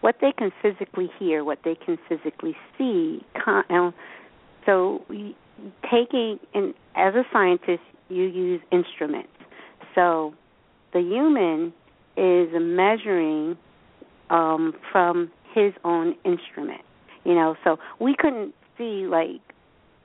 what 0.02 0.16
they 0.22 0.32
can 0.38 0.52
physically 0.62 1.10
hear, 1.20 1.44
what 1.44 1.60
they 1.64 1.76
can 1.76 1.98
physically 2.08 2.56
see. 2.78 3.26
Con- 3.44 3.94
so, 4.66 5.04
taking 5.90 6.40
and 6.54 6.74
as 6.96 7.16
a 7.16 7.24
scientist, 7.32 7.84
you 8.10 8.24
use 8.24 8.62
instruments. 8.72 9.30
So, 9.96 10.34
the 10.93 11.00
human 11.00 11.73
is 12.15 12.50
measuring 12.54 13.58
um, 14.30 14.73
from 14.91 15.32
his 15.54 15.73
own 15.84 16.15
instrument. 16.26 16.82
You 17.23 17.36
know, 17.36 17.56
so 17.63 17.78
we 18.00 18.15
couldn't 18.17 18.54
see 18.78 19.06
like 19.08 19.41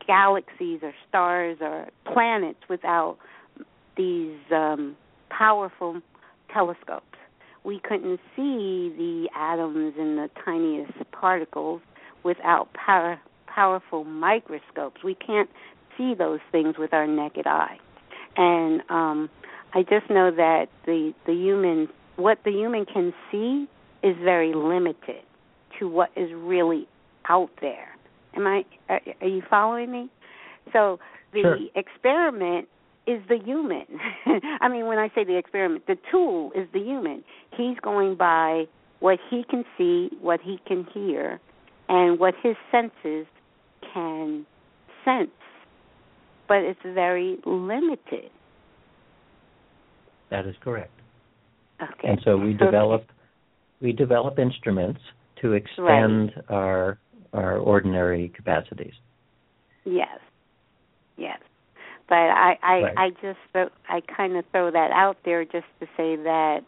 galaxies 0.06 0.80
or 0.82 0.92
stars 1.08 1.58
or 1.60 1.86
planets 2.12 2.58
without 2.68 3.18
these 3.96 4.36
um, 4.50 4.96
powerful 5.30 6.00
telescopes. 6.52 7.06
We 7.64 7.80
couldn't 7.80 8.18
see 8.34 8.92
the 8.96 9.28
atoms 9.36 9.94
and 9.96 10.18
the 10.18 10.28
tiniest 10.44 10.92
particles 11.12 11.80
without 12.24 12.68
power, 12.74 13.20
powerful 13.46 14.04
microscopes. 14.04 15.04
We 15.04 15.14
can't 15.14 15.48
see 15.96 16.14
those 16.14 16.40
things 16.50 16.74
with 16.78 16.92
our 16.92 17.06
naked 17.06 17.46
eye. 17.46 17.78
And 18.36 18.82
um, 18.88 19.30
I 19.74 19.82
just 19.82 20.08
know 20.10 20.30
that 20.30 20.66
the 20.86 21.14
the 21.26 21.32
human 21.32 21.88
what 22.16 22.38
the 22.44 22.50
human 22.50 22.84
can 22.84 23.12
see 23.30 23.66
is 24.02 24.16
very 24.22 24.54
limited 24.54 25.22
to 25.78 25.88
what 25.88 26.10
is 26.16 26.30
really 26.34 26.86
out 27.28 27.50
there. 27.60 27.88
Am 28.34 28.46
I? 28.46 28.64
Are, 28.88 29.00
are 29.20 29.28
you 29.28 29.42
following 29.48 29.90
me? 29.90 30.10
So 30.72 30.98
the 31.32 31.42
Sure. 31.42 31.58
experiment 31.74 32.68
is 33.06 33.20
the 33.28 33.38
human. 33.38 33.86
I 34.60 34.68
mean, 34.68 34.86
when 34.86 34.98
I 34.98 35.08
say 35.14 35.24
the 35.24 35.36
experiment, 35.36 35.86
the 35.86 35.96
tool 36.10 36.52
is 36.54 36.68
the 36.72 36.80
human. 36.80 37.24
He's 37.56 37.78
going 37.80 38.14
by 38.16 38.66
what 39.00 39.18
he 39.28 39.44
can 39.48 39.64
see, 39.76 40.10
what 40.20 40.40
he 40.40 40.60
can 40.66 40.86
hear, 40.92 41.40
and 41.88 42.18
what 42.18 42.34
his 42.42 42.56
senses 42.70 43.26
can 43.92 44.46
sense. 45.04 45.30
But 46.46 46.58
it's 46.58 46.80
very 46.84 47.38
limited. 47.44 48.30
That 50.32 50.46
is 50.46 50.56
correct. 50.64 50.90
Okay. 51.80 52.08
And 52.08 52.18
so 52.24 52.36
we 52.38 52.54
Okay. 52.54 52.64
develop 52.64 53.04
we 53.82 53.92
develop 53.92 54.38
instruments 54.38 55.00
to 55.42 55.52
extend 55.52 56.32
our 56.48 56.98
our 57.34 57.58
ordinary 57.58 58.30
capacities. 58.30 58.94
Yes, 59.84 60.18
yes. 61.16 61.38
But 62.08 62.16
I, 62.16 62.58
I, 62.62 62.82
Right. 62.82 62.94
I 62.98 63.10
just, 63.10 63.38
throw- 63.52 63.70
I 63.88 64.00
kind 64.00 64.36
of 64.36 64.44
throw 64.52 64.70
that 64.70 64.90
out 64.92 65.16
there 65.24 65.44
just 65.44 65.66
to 65.80 65.86
say 65.96 66.16
that 66.16 66.60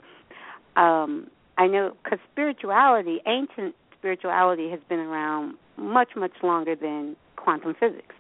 um, 0.77 1.29
I 1.59 1.67
know 1.67 1.93
because 2.03 2.19
spirituality, 2.33 3.21
ancient 3.27 3.75
spirituality, 3.99 4.71
has 4.71 4.81
been 4.89 5.01
around 5.01 5.55
much, 5.77 6.11
much 6.17 6.33
longer 6.43 6.75
than 6.75 7.17
quantum 7.37 7.75
physics, 7.79 8.15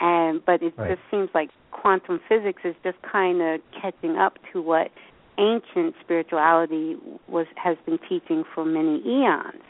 and 0.00 0.44
but 0.44 0.62
it 0.62 0.74
Right. 0.76 0.90
just 0.90 1.02
seems 1.10 1.30
like 1.34 1.50
quantum 1.70 2.20
physics 2.28 2.62
is 2.64 2.74
just 2.82 3.00
kind 3.02 3.40
of 3.42 3.60
catching 3.80 4.16
up 4.16 4.38
to 4.52 4.60
what 4.62 4.90
ancient 5.38 5.94
spirituality 6.00 6.96
was 7.28 7.46
has 7.56 7.76
been 7.86 7.98
teaching 8.08 8.44
for 8.54 8.64
many 8.64 9.02
eons. 9.06 9.62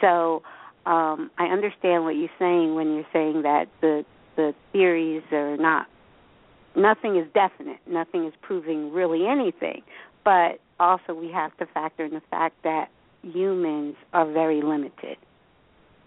So 0.00 0.42
um, 0.86 1.30
I 1.38 1.46
understand 1.46 2.04
what 2.04 2.16
you're 2.16 2.28
saying 2.38 2.74
when 2.74 2.94
you're 2.94 3.06
saying 3.12 3.42
that 3.42 3.68
the 3.80 4.04
the 4.36 4.54
theories 4.72 5.22
are 5.32 5.56
not 5.56 5.86
nothing 6.76 7.16
is 7.16 7.26
definite, 7.34 7.80
nothing 7.86 8.24
is 8.26 8.32
proving 8.42 8.92
really 8.92 9.26
anything. 9.26 9.82
But 10.24 10.60
also 10.78 11.14
we 11.14 11.30
have 11.32 11.56
to 11.58 11.66
factor 11.66 12.04
in 12.04 12.12
the 12.14 12.22
fact 12.30 12.54
that 12.62 12.88
humans 13.22 13.96
are 14.12 14.26
very 14.30 14.62
limited 14.62 15.16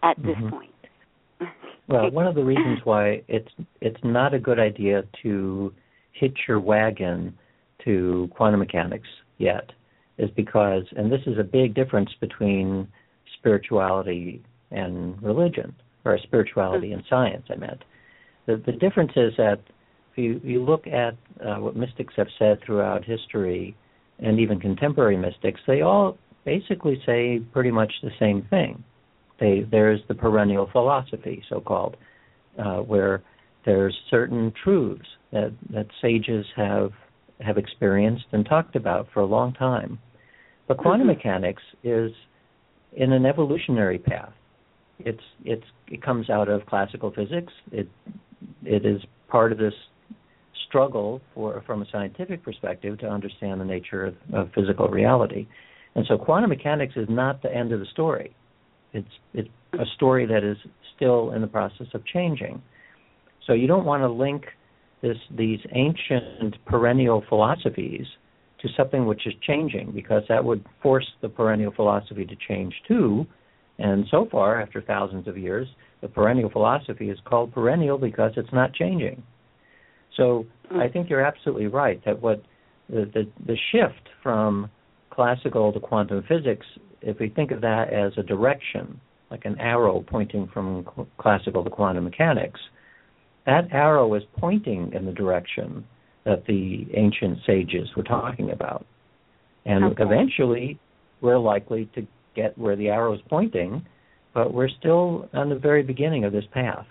at 0.01 0.17
this 0.23 0.37
Mhm. 0.37 0.49
point. 0.49 0.72
Well, 1.87 2.09
one 2.11 2.27
of 2.27 2.35
the 2.35 2.43
reasons 2.43 2.79
why 2.83 3.23
it's 3.27 3.49
it's 3.81 3.99
not 4.03 4.33
a 4.33 4.39
good 4.39 4.59
idea 4.59 5.03
to 5.23 5.73
hitch 6.13 6.37
your 6.47 6.59
wagon 6.59 7.37
to 7.83 8.29
quantum 8.35 8.59
mechanics 8.59 9.07
yet 9.37 9.71
is 10.17 10.29
because, 10.35 10.83
and 10.95 11.11
this 11.11 11.21
is 11.25 11.37
a 11.37 11.43
big 11.43 11.73
difference 11.73 12.09
between 12.21 12.87
spirituality 13.37 14.41
and 14.71 15.21
religion, 15.21 15.75
or 16.05 16.17
spirituality 16.19 16.93
and 16.93 17.03
science. 17.09 17.45
I 17.49 17.55
meant 17.55 17.83
the 18.45 18.61
the 18.65 18.71
difference 18.71 19.11
is 19.15 19.33
that 19.37 19.59
if 20.11 20.17
you 20.17 20.39
you 20.43 20.63
look 20.63 20.87
at 20.87 21.15
uh, 21.45 21.55
what 21.55 21.75
mystics 21.75 22.13
have 22.15 22.27
said 22.39 22.59
throughout 22.65 23.03
history, 23.03 23.75
and 24.19 24.39
even 24.39 24.59
contemporary 24.59 25.17
mystics, 25.17 25.59
they 25.67 25.81
all 25.81 26.17
basically 26.45 27.01
say 27.05 27.39
pretty 27.51 27.71
much 27.71 27.91
the 28.01 28.11
same 28.19 28.43
thing. 28.49 28.83
They 29.43 29.67
there's 29.69 29.99
the 30.07 30.15
perennial 30.15 30.69
philosophy, 30.71 31.43
so 31.49 31.59
called, 31.59 31.97
uh, 32.57 32.77
where 32.77 33.21
there's 33.65 33.93
certain 34.09 34.53
truths 34.63 35.05
that 35.33 35.51
that 35.71 35.87
sages 36.01 36.45
have 36.55 36.91
have 37.41 37.57
experienced 37.57 38.27
and 38.31 38.45
talked 38.45 38.77
about 38.77 39.07
for 39.13 39.19
a 39.19 39.25
long 39.25 39.51
time. 39.51 39.99
But 40.67 40.77
quantum 40.77 41.07
Mhm. 41.07 41.15
mechanics 41.15 41.63
is 41.83 42.13
in 42.93 43.11
an 43.11 43.25
evolutionary 43.25 43.99
path. 43.99 44.31
It's 44.99 45.25
it's 45.43 45.67
it 45.87 46.01
comes 46.01 46.29
out 46.29 46.47
of 46.47 46.65
classical 46.65 47.11
physics. 47.11 47.51
It 47.73 47.89
it 48.63 48.85
is 48.85 49.01
part 49.27 49.51
of 49.51 49.57
this 49.57 49.75
struggle 50.67 51.19
for 51.33 51.61
from 51.65 51.81
a 51.81 51.85
scientific 51.87 52.43
perspective 52.43 52.97
to 52.99 53.09
understand 53.09 53.59
the 53.59 53.65
nature 53.65 54.05
of, 54.05 54.15
of 54.33 54.53
physical 54.53 54.87
reality. 54.87 55.47
And 55.95 56.05
so 56.07 56.17
quantum 56.17 56.49
mechanics 56.49 56.95
is 56.95 57.09
not 57.09 57.41
the 57.41 57.53
end 57.53 57.73
of 57.73 57.81
the 57.81 57.85
story. 57.87 58.33
It's 58.93 59.07
it's 59.33 59.49
a 59.73 59.85
story 59.95 60.25
that 60.27 60.43
is 60.43 60.57
still 60.95 61.31
in 61.31 61.41
the 61.41 61.47
process 61.47 61.87
of 61.93 62.05
changing. 62.05 62.61
So 63.45 63.53
you 63.53 63.67
don't 63.67 63.85
want 63.85 64.03
to 64.03 64.09
link 64.09 64.45
this 65.01 65.17
these 65.35 65.59
ancient 65.73 66.63
perennial 66.65 67.23
philosophies 67.27 68.05
to 68.61 68.69
something 68.77 69.05
which 69.05 69.27
is 69.27 69.33
changing 69.45 69.91
because 69.91 70.23
that 70.29 70.43
would 70.43 70.65
force 70.81 71.07
the 71.21 71.29
perennial 71.29 71.73
philosophy 71.73 72.25
to 72.25 72.35
change 72.47 72.73
too. 72.87 73.25
And 73.79 74.05
so 74.09 74.27
far, 74.31 74.61
after 74.61 74.81
thousands 74.81 75.27
of 75.27 75.37
years, 75.37 75.67
the 76.01 76.07
perennial 76.07 76.49
philosophy 76.49 77.09
is 77.09 77.17
called 77.25 77.53
perennial 77.53 77.97
because 77.97 78.31
it's 78.37 78.53
not 78.53 78.73
changing. 78.73 79.21
So 80.15 80.45
hmm. 80.69 80.79
I 80.79 80.87
think 80.87 81.09
you're 81.09 81.25
absolutely 81.25 81.67
right 81.67 82.03
that 82.05 82.21
what 82.21 82.43
the, 82.89 83.09
the 83.13 83.29
the 83.45 83.57
shift 83.71 84.09
from 84.21 84.69
classical 85.09 85.71
to 85.73 85.79
quantum 85.79 86.23
physics, 86.27 86.65
if 87.03 87.19
we 87.19 87.29
think 87.29 87.51
of 87.51 87.61
that 87.61 87.93
as 87.93 88.13
a 88.17 88.23
direction, 88.23 88.99
like 89.29 89.45
an 89.45 89.59
arrow 89.59 90.03
pointing 90.07 90.47
from 90.53 90.85
cl- 90.95 91.07
classical 91.17 91.63
to 91.63 91.69
quantum 91.69 92.03
mechanics, 92.03 92.59
that 93.45 93.67
arrow 93.71 94.13
is 94.13 94.23
pointing 94.37 94.91
in 94.93 95.05
the 95.05 95.11
direction 95.11 95.85
that 96.25 96.45
the 96.47 96.87
ancient 96.93 97.39
sages 97.45 97.89
were 97.95 98.03
talking 98.03 98.51
about. 98.51 98.85
And 99.65 99.83
okay. 99.83 100.03
eventually, 100.03 100.79
we're 101.21 101.37
likely 101.37 101.89
to 101.95 102.07
get 102.35 102.57
where 102.57 102.75
the 102.75 102.89
arrow 102.89 103.13
is 103.13 103.21
pointing, 103.29 103.85
but 104.33 104.53
we're 104.53 104.69
still 104.69 105.29
on 105.33 105.49
the 105.49 105.55
very 105.55 105.83
beginning 105.83 106.25
of 106.25 106.31
this 106.31 106.45
path. 106.53 106.85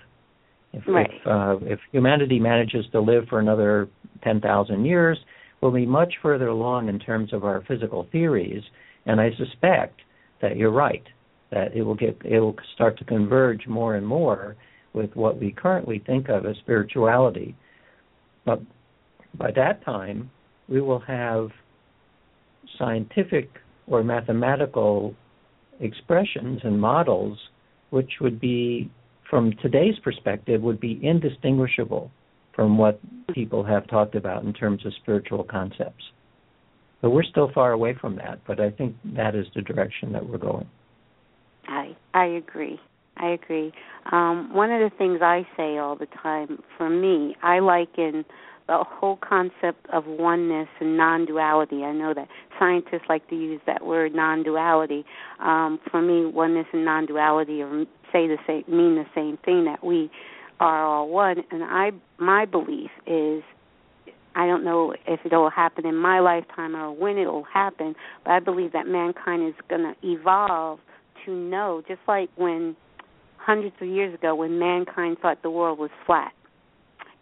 If 0.72 0.84
right. 0.86 1.10
if, 1.10 1.26
uh, 1.26 1.56
if 1.66 1.78
humanity 1.90 2.38
manages 2.38 2.84
to 2.92 3.00
live 3.00 3.24
for 3.28 3.40
another 3.40 3.88
ten 4.24 4.40
thousand 4.40 4.84
years, 4.84 5.18
we'll 5.60 5.72
be 5.72 5.86
much 5.86 6.14
further 6.22 6.48
along 6.48 6.88
in 6.88 6.98
terms 6.98 7.32
of 7.32 7.44
our 7.44 7.62
physical 7.68 8.06
theories. 8.10 8.62
And 9.07 9.20
I 9.20 9.30
suspect 9.36 10.00
that 10.40 10.57
you're 10.57 10.70
right 10.70 11.05
that 11.50 11.76
it 11.76 11.82
will 11.82 11.94
get 11.94 12.16
it 12.24 12.40
will 12.40 12.57
start 12.74 12.98
to 12.98 13.05
converge 13.05 13.66
more 13.66 13.96
and 13.96 14.07
more 14.07 14.57
with 14.94 15.14
what 15.14 15.38
we 15.38 15.53
currently 15.53 16.03
think 16.07 16.28
of 16.28 16.46
as 16.46 16.57
spirituality. 16.59 17.55
But 18.44 18.61
by 19.34 19.50
that 19.53 19.84
time, 19.84 20.30
we 20.68 20.80
will 20.80 21.00
have 21.00 21.50
scientific 22.78 23.50
or 23.86 24.03
mathematical 24.03 25.14
expressions 25.80 26.61
and 26.64 26.80
models 26.80 27.38
which 27.90 28.11
would 28.20 28.40
be 28.40 28.90
from 29.28 29.53
today's 29.61 29.98
perspective 30.03 30.62
would 30.62 30.80
be 30.80 30.98
indistinguishable 31.03 32.11
from 32.55 32.78
what 32.78 33.00
people 33.34 33.62
have 33.64 33.86
talked 33.88 34.14
about 34.14 34.44
in 34.44 34.53
terms 34.53 34.84
of 34.86 34.92
spiritual 35.03 35.44
concepts. 35.44 36.05
But 37.03 37.11
we're 37.11 37.24
still 37.24 37.50
far 37.53 37.72
away 37.72 37.94
from 38.00 38.16
that, 38.16 38.40
but 38.46 38.61
I 38.61 38.70
think 38.70 38.96
that 39.16 39.34
is 39.34 39.46
the 39.55 39.61
direction 39.61 40.12
that 40.12 40.26
we're 40.26 40.38
going. 40.38 40.68
I 41.66 41.96
I 42.14 42.26
agree. 42.26 42.80
I 43.16 43.30
agree. 43.30 43.72
Um, 44.11 44.55
one 44.55 44.70
of 44.70 44.80
the 44.80 44.96
things 44.96 45.20
I 45.20 45.46
say 45.57 45.76
all 45.76 45.96
the 45.96 46.07
time, 46.07 46.62
for 46.78 46.88
me, 46.88 47.36
I 47.42 47.59
liken 47.59 48.24
the 48.68 48.84
whole 48.88 49.16
concept 49.16 49.86
of 49.92 50.07
oneness 50.07 50.68
and 50.80 50.96
non-duality. 50.96 51.82
I 51.82 51.92
know 51.92 52.14
that 52.14 52.28
scientists 52.59 53.07
like 53.09 53.28
to 53.28 53.36
use 53.36 53.61
that 53.66 53.84
word 53.84 54.14
non-duality. 54.14 55.05
Um, 55.40 55.78
for 55.90 56.00
me, 56.00 56.24
oneness 56.24 56.66
and 56.72 56.84
non-duality 56.84 57.62
are 57.62 57.84
say 58.12 58.28
the 58.28 58.38
same 58.46 58.64
mean 58.68 58.94
the 58.94 59.07
same 59.14 59.38
thing 59.44 59.64
that 59.64 59.84
we 59.84 60.11
are 60.61 60.84
all 60.84 61.09
one. 61.09 61.38
And 61.50 61.64
I 61.64 61.90
my 62.18 62.44
belief 62.44 62.90
is 63.07 63.42
I 64.34 64.46
don't 64.46 64.64
know 64.64 64.94
if 65.06 65.20
it'll 65.24 65.50
happen 65.50 65.86
in 65.86 65.96
my 65.96 66.20
lifetime 66.20 66.74
or 66.74 66.90
when 66.90 67.18
it'll 67.18 67.44
happen, 67.44 67.94
but 68.24 68.32
I 68.32 68.40
believe 68.40 68.72
that 68.72 68.86
mankind 68.86 69.46
is 69.46 69.54
going 69.68 69.82
to 69.82 69.94
evolve 70.02 70.80
to 71.24 71.32
know, 71.34 71.82
just 71.86 72.00
like 72.08 72.30
when 72.36 72.76
hundreds 73.36 73.74
of 73.80 73.88
years 73.88 74.14
ago, 74.14 74.34
when 74.34 74.58
mankind 74.58 75.18
thought 75.20 75.42
the 75.42 75.50
world 75.50 75.78
was 75.78 75.90
flat 76.06 76.32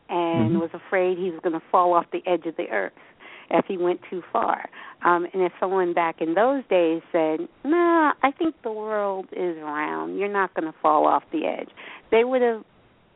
and 0.09 0.51
mm-hmm. 0.51 0.59
was 0.59 0.71
afraid 0.73 1.19
he 1.19 1.31
was 1.31 1.41
going 1.43 1.53
to 1.53 1.63
fall 1.71 1.93
off 1.93 2.07
the 2.13 2.21
edge 2.27 2.47
of 2.47 2.57
the 2.57 2.69
earth 2.71 2.93
if 3.51 3.65
he 3.67 3.77
went 3.77 4.01
too 4.09 4.23
far. 4.33 4.69
Um, 5.05 5.27
and 5.33 5.43
if 5.43 5.53
someone 5.59 5.93
back 5.93 6.21
in 6.21 6.35
those 6.35 6.63
days 6.69 7.03
said, 7.11 7.41
"Nah, 7.65 8.13
I 8.23 8.31
think 8.39 8.55
the 8.63 8.73
world 8.73 9.27
is 9.33 9.57
round. 9.57 10.19
You're 10.19 10.29
not 10.29 10.55
going 10.55 10.71
to 10.71 10.79
fall 10.81 11.07
off 11.07 11.23
the 11.33 11.47
edge," 11.47 11.69
they 12.11 12.25
would 12.25 12.43
have 12.43 12.65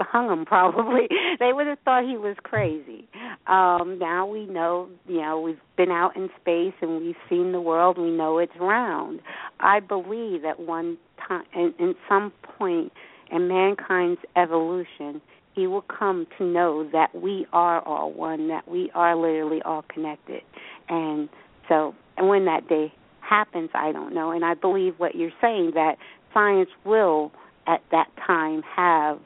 hung 0.01 0.31
him 0.31 0.45
probably. 0.47 1.09
they 1.39 1.53
would 1.53 1.67
have 1.67 1.79
thought 1.85 2.05
he 2.05 2.17
was 2.17 2.37
crazy. 2.43 3.09
Um 3.47 3.99
now 3.99 4.27
we 4.27 4.47
know, 4.47 4.89
you 5.07 5.21
know, 5.21 5.41
we've 5.41 5.61
been 5.77 5.91
out 5.91 6.17
in 6.17 6.29
space 6.41 6.75
and 6.81 7.01
we've 7.01 7.17
seen 7.29 7.53
the 7.53 7.61
world, 7.61 7.99
we 7.99 8.11
know 8.11 8.39
it's 8.39 8.57
round. 8.61 9.21
I 9.61 9.81
believe 9.81 10.45
at 10.45 10.61
one 10.61 10.99
time 11.27 11.45
in, 11.55 11.75
in 11.79 11.95
some 12.09 12.33
point 12.59 12.93
in 13.31 13.49
mankind's 13.49 14.21
evolution, 14.37 15.21
he 15.55 15.67
will 15.67 15.83
come 15.83 16.27
to 16.39 16.45
know 16.45 16.89
that 16.93 17.15
we 17.15 17.47
are 17.53 17.81
all 17.83 18.13
one, 18.13 18.49
that 18.49 18.69
we 18.69 18.91
are 18.95 19.17
literally 19.17 19.63
all 19.63 19.85
connected. 19.93 20.43
And 20.89 21.29
so 21.69 21.95
and 22.17 22.29
when 22.29 22.45
that 22.45 22.69
day 22.69 22.93
happens, 23.21 23.71
I 23.75 23.93
don't 23.93 24.15
know. 24.15 24.31
And 24.31 24.45
I 24.45 24.55
believe 24.55 24.95
what 24.99 25.15
you're 25.15 25.31
saying 25.41 25.73
that 25.75 25.97
science 26.33 26.71
will 26.85 27.33
at 27.67 27.83
that 27.91 28.09
time 28.27 28.63
have 28.77 29.19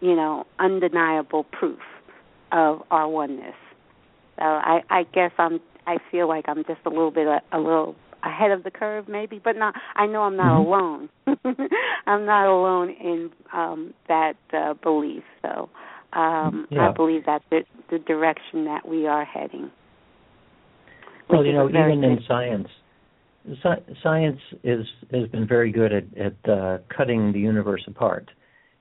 you 0.00 0.14
know, 0.14 0.44
undeniable 0.58 1.44
proof 1.44 1.80
of 2.52 2.82
our 2.90 3.08
oneness. 3.08 3.54
So 4.38 4.44
I, 4.44 4.80
I 4.90 5.02
guess 5.14 5.32
I'm 5.38 5.60
I 5.86 5.98
feel 6.10 6.28
like 6.28 6.44
I'm 6.48 6.64
just 6.64 6.80
a 6.84 6.90
little 6.90 7.10
bit 7.10 7.26
a, 7.26 7.40
a 7.52 7.58
little 7.58 7.94
ahead 8.22 8.50
of 8.50 8.64
the 8.64 8.70
curve 8.70 9.08
maybe, 9.08 9.40
but 9.42 9.56
not 9.56 9.74
I 9.94 10.06
know 10.06 10.22
I'm 10.22 10.36
not 10.36 10.60
mm-hmm. 10.60 10.66
alone. 10.66 11.68
I'm 12.06 12.26
not 12.26 12.46
alone 12.46 12.90
in 12.90 13.30
um 13.52 13.94
that 14.08 14.34
uh, 14.52 14.74
belief. 14.74 15.22
So 15.42 15.70
um 16.12 16.66
yeah. 16.70 16.90
I 16.90 16.92
believe 16.92 17.22
that's 17.24 17.44
the, 17.50 17.60
the 17.90 17.98
direction 17.98 18.66
that 18.66 18.86
we 18.86 19.06
are 19.06 19.24
heading. 19.24 19.70
Well, 21.28 21.44
you 21.44 21.52
know, 21.52 21.68
even 21.68 22.02
good. 22.02 22.06
in 22.06 22.18
science, 22.28 22.68
science 24.02 24.40
is 24.62 24.86
has 25.10 25.28
been 25.28 25.46
very 25.48 25.72
good 25.72 25.92
at 25.92 26.04
at 26.16 26.50
uh, 26.50 26.78
cutting 26.94 27.32
the 27.32 27.40
universe 27.40 27.82
apart 27.88 28.30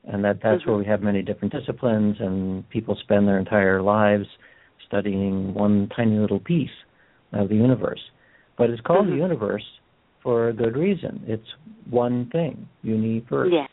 and 0.08 0.24
that 0.24 0.40
that's 0.42 0.62
mm-hmm. 0.62 0.72
where 0.72 0.80
we 0.80 0.86
have 0.86 1.02
many 1.02 1.22
different 1.22 1.54
disciplines 1.54 2.16
and 2.20 2.68
people 2.70 2.98
spend 3.02 3.28
their 3.28 3.40
entire 3.40 3.82
lives 3.82 4.26
studying 4.88 5.54
one 5.54 5.90
tiny 5.96 6.18
little 6.18 6.40
piece 6.40 6.70
of 7.34 7.50
the 7.50 7.56
universe 7.56 8.02
but 8.58 8.70
it's 8.70 8.82
called 8.82 9.06
mm-hmm. 9.06 9.18
the 9.18 9.22
universe 9.22 9.64
for 10.22 10.50
a 10.50 10.54
good 10.54 10.76
reason 10.76 11.24
it's 11.28 11.48
one 11.90 12.30
thing 12.32 12.68
universe 12.84 13.52
yeah. 13.52 13.68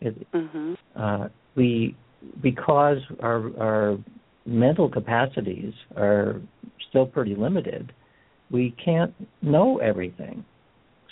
It, 0.00 0.32
mm-hmm. 0.32 0.74
uh, 0.96 1.28
we 1.56 1.96
because 2.42 2.98
our 3.20 3.50
our 3.60 3.98
mental 4.46 4.88
capacities 4.88 5.74
are 5.96 6.40
still 6.88 7.06
pretty 7.06 7.34
limited 7.34 7.92
we 8.50 8.74
can't 8.82 9.12
know 9.42 9.78
everything 9.78 10.44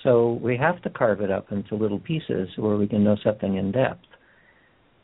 so 0.03 0.39
we 0.43 0.57
have 0.57 0.81
to 0.83 0.91
carve 0.91 1.21
it 1.21 1.31
up 1.31 1.51
into 1.51 1.75
little 1.75 1.99
pieces 1.99 2.49
where 2.57 2.77
we 2.77 2.87
can 2.87 3.03
know 3.03 3.17
something 3.25 3.57
in 3.57 3.73
depth 3.73 4.06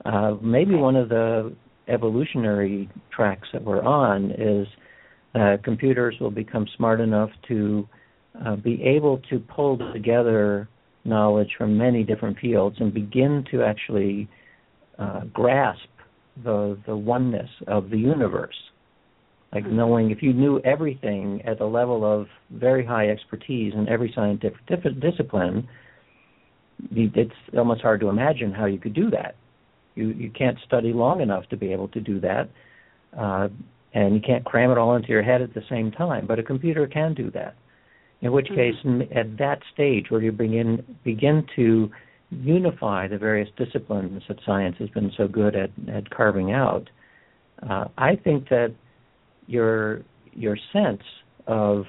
uh, 0.05 0.35
maybe 0.43 0.75
one 0.75 0.97
of 0.97 1.09
the 1.09 1.55
evolutionary 1.89 2.89
tracks 3.15 3.49
that 3.53 3.63
we're 3.63 3.83
on 3.83 4.31
is 4.33 4.67
uh, 5.35 5.57
computers 5.65 6.15
will 6.21 6.31
become 6.31 6.67
smart 6.77 7.01
enough 7.01 7.31
to 7.49 7.89
uh, 8.45 8.57
be 8.57 8.83
able 8.83 9.19
to 9.31 9.39
pull 9.39 9.79
together 9.93 10.69
knowledge 11.05 11.51
from 11.59 11.77
many 11.77 12.03
different 12.05 12.39
fields 12.39 12.77
and 12.81 12.95
begin 12.95 13.45
to 13.51 13.63
actually 13.63 14.29
uh, 14.99 15.23
grasp 15.33 15.89
the 16.45 16.79
the 16.87 16.97
oneness 16.97 17.51
of 17.67 17.91
the 17.91 17.99
universe. 17.99 18.55
Like 19.53 19.65
mm-hmm. 19.65 19.77
knowing 19.77 20.11
if 20.11 20.23
you 20.23 20.33
knew 20.33 20.61
everything 20.61 21.43
at 21.45 21.61
a 21.61 21.67
level 21.67 22.05
of 22.05 22.27
very 22.51 22.85
high 22.85 23.09
expertise 23.11 23.75
in 23.75 23.89
every 23.89 24.13
scientific 24.15 25.01
discipline, 25.01 25.69
it's 26.91 27.33
almost 27.57 27.83
hard 27.83 28.01
to 28.01 28.09
imagine 28.09 28.53
how 28.53 28.67
you 28.67 28.79
could 28.79 28.95
do 28.95 29.11
that. 29.11 29.35
You 29.95 30.09
you 30.09 30.31
can't 30.31 30.59
study 30.67 30.93
long 30.93 31.21
enough 31.21 31.49
to 31.51 31.57
be 31.57 31.73
able 31.73 31.89
to 31.89 32.01
do 32.01 32.21
that, 32.21 32.49
uh, 33.19 33.49
and 33.95 34.15
you 34.15 34.21
can't 34.21 34.45
cram 34.45 34.71
it 34.71 34.79
all 34.79 34.97
into 34.97 35.09
your 35.09 35.23
head 35.23 35.43
at 35.43 35.55
the 35.55 35.63
same 35.69 35.91
time. 35.91 36.27
But 36.27 36.39
a 36.39 36.43
computer 36.43 36.87
can 36.87 37.15
do 37.15 37.31
that. 37.33 37.55
In 38.21 38.33
which 38.33 38.47
mm-hmm. 38.47 39.03
case, 39.03 39.11
at 39.15 39.37
that 39.39 39.61
stage 39.75 40.07
where 40.11 40.23
you 40.23 40.33
begin 40.33 40.85
begin 41.05 41.47
to 41.57 41.91
unify 42.31 43.09
the 43.09 43.19
various 43.19 43.51
disciplines 43.57 44.23
that 44.29 44.39
science 44.47 44.77
has 44.79 44.89
been 44.91 45.13
so 45.17 45.29
good 45.29 45.55
at 45.55 45.71
at 45.93 46.09
carving 46.11 46.53
out, 46.53 46.89
uh, 47.69 47.87
I 47.99 48.17
think 48.17 48.49
that 48.49 48.75
your 49.47 50.03
your 50.33 50.57
sense 50.73 51.03
of 51.47 51.85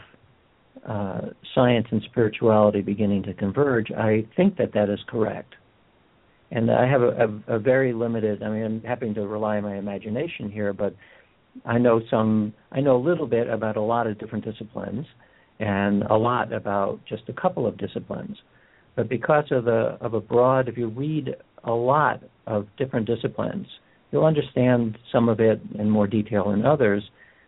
uh, 0.86 1.22
science 1.56 1.88
and 1.92 2.02
spirituality 2.04 2.82
beginning 2.82 3.24
to 3.24 3.34
converge, 3.34 3.92
I 3.92 4.26
think 4.36 4.58
that 4.58 4.74
that 4.74 4.90
is 4.90 5.00
correct 5.08 5.56
and 6.54 6.70
I 6.70 6.88
have 6.88 7.02
a, 7.02 7.08
a, 7.48 7.56
a 7.56 7.60
very 7.60 7.94
limited. 7.94 8.44
I 8.44 8.50
mean, 8.50 8.64
I'm 8.64 8.82
having 8.82 9.16
to 9.16 9.28
rely 9.28 9.58
on 9.58 9.64
my 9.64 9.76
imagination 9.76 10.52
here, 10.52 10.72
but 10.72 10.96
I 11.66 11.80
know 11.80 12.02
some. 12.10 12.54
I 12.72 12.80
know 12.80 12.96
a 12.96 13.04
little 13.04 13.28
bit 13.28 13.50
about 13.50 13.76
a 13.76 13.82
lot 13.82 14.06
of 14.06 14.20
different 14.20 14.46
disciplines, 14.46 15.06
and 15.60 16.04
a 16.04 16.16
lot 16.16 16.54
about 16.54 17.00
just 17.10 17.24
a 17.28 17.34
couple 17.34 17.66
of 17.66 17.78
disciplines. 17.78 18.38
But 18.96 19.10
because 19.10 19.46
of 19.50 19.66
the 19.66 19.98
of 20.00 20.14
a 20.14 20.22
broad, 20.22 20.70
if 20.70 20.78
you 20.78 20.90
read 20.90 21.36
a 21.64 21.72
lot 21.72 22.22
of 22.46 22.68
different 22.78 23.08
disciplines, 23.08 23.66
you'll 24.12 24.26
understand 24.26 25.00
some 25.12 25.30
of 25.30 25.40
it 25.40 25.60
in 25.80 25.90
more 25.90 26.06
detail 26.06 26.52
than 26.52 26.66
others. 26.66 27.04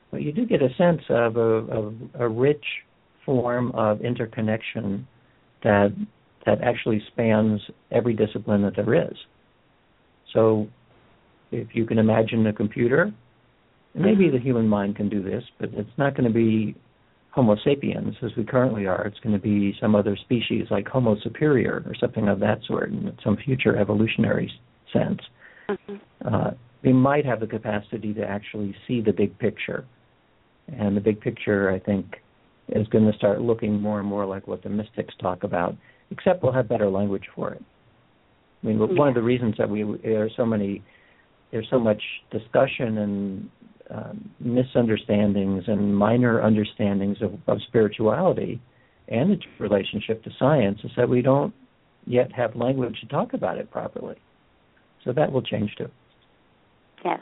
But 0.09 0.23
you 0.23 0.31
do 0.31 0.47
get 0.47 0.63
a 0.63 0.73
sense 0.77 1.01
of 1.09 1.37
a, 1.37 1.39
of 1.39 1.93
a 2.15 2.27
rich 2.27 2.65
form 3.23 3.71
of 3.73 4.01
interconnection 4.01 5.07
that 5.63 5.93
that 6.45 6.61
actually 6.61 7.01
spans 7.07 7.61
every 7.91 8.13
discipline 8.13 8.61
that 8.61 8.75
there 8.75 8.93
is. 9.09 9.17
So 10.33 10.67
if 11.51 11.69
you 11.73 11.85
can 11.85 11.97
imagine 11.97 12.45
a 12.47 12.53
computer, 12.53 13.11
maybe 13.93 14.29
the 14.29 14.39
human 14.39 14.67
mind 14.67 14.95
can 14.95 15.09
do 15.09 15.23
this, 15.23 15.43
but 15.59 15.69
it's 15.73 15.97
not 15.97 16.15
going 16.15 16.27
to 16.27 16.33
be 16.33 16.75
Homo 17.31 17.57
sapiens 17.63 18.15
as 18.21 18.31
we 18.37 18.45
currently 18.45 18.85
are. 18.85 19.05
It's 19.05 19.19
going 19.19 19.35
to 19.35 19.41
be 19.41 19.75
some 19.81 19.95
other 19.95 20.15
species 20.15 20.67
like 20.69 20.87
Homo 20.87 21.17
superior 21.21 21.83
or 21.85 21.93
something 21.99 22.27
of 22.27 22.39
that 22.39 22.59
sort 22.65 22.89
in 22.89 23.17
some 23.23 23.37
future 23.37 23.77
evolutionary 23.77 24.51
sense. 24.93 25.19
Mm-hmm. 25.69 25.95
Uh, 26.25 26.51
we 26.83 26.93
might 26.93 27.25
have 27.25 27.39
the 27.39 27.47
capacity 27.47 28.13
to 28.13 28.21
actually 28.21 28.75
see 28.87 29.01
the 29.01 29.11
big 29.11 29.37
picture. 29.39 29.85
And 30.67 30.95
the 30.95 31.01
big 31.01 31.19
picture, 31.19 31.69
I 31.69 31.79
think, 31.79 32.15
is 32.69 32.87
going 32.87 33.09
to 33.11 33.17
start 33.17 33.41
looking 33.41 33.81
more 33.81 33.99
and 33.99 34.07
more 34.07 34.25
like 34.25 34.47
what 34.47 34.63
the 34.63 34.69
mystics 34.69 35.13
talk 35.19 35.43
about, 35.43 35.75
except 36.11 36.43
we'll 36.43 36.53
have 36.53 36.67
better 36.67 36.89
language 36.89 37.25
for 37.35 37.53
it. 37.53 37.63
I 38.63 38.67
mean, 38.67 38.79
yeah. 38.79 38.85
one 38.97 39.07
of 39.07 39.15
the 39.15 39.21
reasons 39.21 39.55
that 39.57 39.69
we 39.69 39.83
there 40.03 40.23
are 40.23 40.29
so 40.35 40.45
many, 40.45 40.83
there's 41.51 41.67
so 41.69 41.79
much 41.79 42.01
discussion 42.31 42.97
and 42.97 43.49
um, 43.89 44.29
misunderstandings 44.39 45.65
and 45.67 45.95
minor 45.95 46.41
understandings 46.41 47.21
of, 47.21 47.33
of 47.47 47.59
spirituality 47.67 48.59
and 49.07 49.31
its 49.31 49.43
relationship 49.59 50.23
to 50.23 50.31
science 50.39 50.79
is 50.83 50.91
that 50.97 51.07
we 51.07 51.21
don't 51.21 51.53
yet 52.05 52.31
have 52.31 52.55
language 52.55 52.99
to 53.01 53.07
talk 53.07 53.33
about 53.33 53.57
it 53.57 53.69
properly. 53.69 54.15
So 55.03 55.13
that 55.13 55.31
will 55.31 55.43
change 55.43 55.75
too. 55.77 55.89
Yes, 57.03 57.19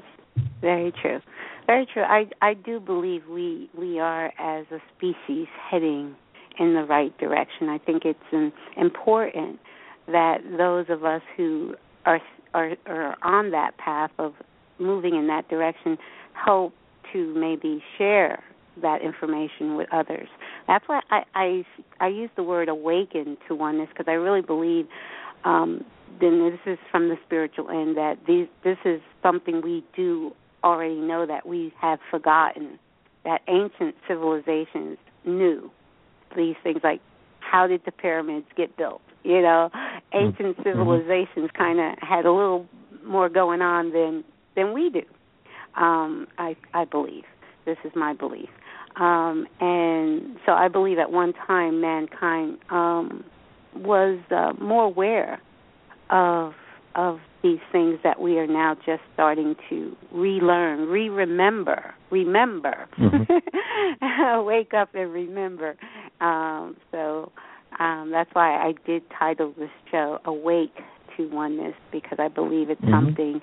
very 0.61 0.93
true. 1.01 1.19
Very 1.67 1.85
true. 1.93 2.03
I 2.03 2.27
I 2.41 2.53
do 2.53 2.79
believe 2.79 3.23
we 3.29 3.69
we 3.77 3.99
are 3.99 4.27
as 4.39 4.65
a 4.71 4.79
species 4.95 5.47
heading 5.69 6.15
in 6.59 6.73
the 6.73 6.83
right 6.83 7.17
direction. 7.17 7.69
I 7.69 7.77
think 7.77 8.03
it's 8.05 8.19
an, 8.31 8.51
important 8.77 9.59
that 10.07 10.37
those 10.57 10.85
of 10.89 11.03
us 11.05 11.21
who 11.37 11.75
are, 12.05 12.19
are 12.53 12.75
are 12.85 13.15
on 13.23 13.51
that 13.51 13.77
path 13.77 14.11
of 14.19 14.33
moving 14.79 15.15
in 15.15 15.27
that 15.27 15.47
direction 15.49 15.97
help 16.33 16.73
to 17.13 17.33
maybe 17.35 17.81
share 17.97 18.43
that 18.81 19.01
information 19.01 19.75
with 19.75 19.87
others. 19.93 20.27
That's 20.67 20.83
why 20.87 21.01
I 21.09 21.23
I, 21.35 21.63
I 21.99 22.07
use 22.07 22.29
the 22.35 22.43
word 22.43 22.69
awaken 22.69 23.37
to 23.47 23.55
oneness 23.55 23.89
because 23.89 24.05
I 24.07 24.13
really 24.13 24.41
believe 24.41 24.87
um, 25.45 25.85
then 26.19 26.49
this 26.49 26.73
is 26.73 26.79
from 26.91 27.09
the 27.09 27.15
spiritual 27.25 27.69
end 27.69 27.97
that 27.97 28.17
these 28.27 28.47
this 28.63 28.77
is 28.85 29.01
something 29.21 29.61
we 29.61 29.83
do 29.95 30.33
already 30.63 30.95
know 30.95 31.25
that 31.25 31.45
we 31.45 31.73
have 31.79 31.99
forgotten 32.09 32.79
that 33.25 33.41
ancient 33.47 33.95
civilizations 34.07 34.97
knew 35.25 35.71
these 36.35 36.55
things 36.63 36.79
like 36.83 37.01
how 37.39 37.67
did 37.67 37.81
the 37.85 37.91
pyramids 37.91 38.47
get 38.55 38.75
built 38.77 39.01
you 39.23 39.41
know 39.41 39.69
ancient 40.13 40.57
mm-hmm. 40.57 40.63
civilizations 40.63 41.49
kind 41.57 41.79
of 41.79 41.97
had 41.99 42.25
a 42.25 42.31
little 42.31 42.65
more 43.05 43.29
going 43.29 43.61
on 43.61 43.91
than 43.91 44.23
than 44.55 44.73
we 44.73 44.89
do 44.89 45.01
um 45.81 46.27
i 46.37 46.55
i 46.73 46.85
believe 46.85 47.23
this 47.65 47.77
is 47.83 47.91
my 47.95 48.13
belief 48.13 48.49
um 48.95 49.47
and 49.59 50.37
so 50.45 50.51
i 50.51 50.67
believe 50.67 50.97
at 50.97 51.11
one 51.11 51.33
time 51.47 51.81
mankind 51.81 52.57
um 52.69 53.23
was 53.75 54.19
uh, 54.31 54.53
more 54.61 54.83
aware 54.83 55.41
of 56.09 56.53
of 56.95 57.19
these 57.41 57.59
things 57.71 57.99
that 58.03 58.21
we 58.21 58.37
are 58.37 58.47
now 58.47 58.75
just 58.85 59.01
starting 59.13 59.55
to 59.69 59.95
relearn, 60.11 60.87
re-remember, 60.87 61.93
remember, 62.11 62.87
mm-hmm. 62.99 64.45
wake 64.45 64.73
up 64.73 64.93
and 64.93 65.11
remember. 65.11 65.75
Um, 66.23 66.77
so 66.91 67.31
um, 67.79 68.09
that's 68.11 68.29
why 68.33 68.55
I 68.55 68.73
did 68.85 69.03
title 69.17 69.53
this 69.57 69.69
show 69.91 70.19
"Awake 70.25 70.75
to 71.17 71.29
Oneness" 71.29 71.75
because 71.91 72.17
I 72.19 72.29
believe 72.29 72.69
it's 72.69 72.81
mm-hmm. 72.81 72.93
something 72.93 73.41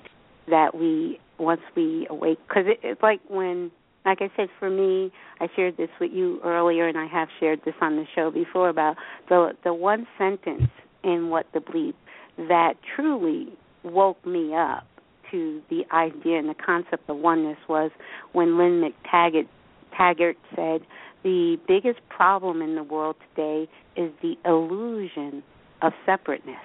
that 0.49 0.75
we 0.75 1.19
once 1.37 1.61
we 1.75 2.07
awake 2.09 2.39
because 2.47 2.63
it, 2.67 2.79
it's 2.83 3.01
like 3.01 3.21
when 3.29 3.71
like 4.03 4.17
I 4.21 4.31
said, 4.35 4.49
for 4.59 4.69
me, 4.69 5.11
I 5.39 5.47
shared 5.55 5.77
this 5.77 5.89
with 5.99 6.11
you 6.11 6.39
earlier, 6.43 6.87
and 6.87 6.97
I 6.97 7.05
have 7.05 7.27
shared 7.39 7.61
this 7.65 7.75
on 7.81 7.97
the 7.97 8.05
show 8.15 8.31
before 8.31 8.69
about 8.69 8.95
the 9.29 9.51
the 9.63 9.73
one 9.73 10.07
sentence 10.17 10.69
in 11.03 11.29
what 11.29 11.45
the 11.53 11.59
bleep 11.59 11.93
that 12.37 12.73
truly 12.95 13.49
woke 13.83 14.25
me 14.25 14.55
up 14.55 14.85
to 15.31 15.61
the 15.69 15.83
idea 15.93 16.37
and 16.37 16.49
the 16.49 16.55
concept 16.55 17.09
of 17.09 17.17
oneness 17.17 17.57
was 17.67 17.91
when 18.33 18.57
Lynne 18.57 18.81
McTaggart 18.81 19.47
Taggart 19.95 20.37
said 20.55 20.81
the 21.23 21.57
biggest 21.67 21.99
problem 22.09 22.61
in 22.61 22.75
the 22.75 22.83
world 22.83 23.15
today 23.29 23.69
is 23.95 24.11
the 24.21 24.35
illusion 24.45 25.43
of 25.81 25.93
separateness. 26.05 26.55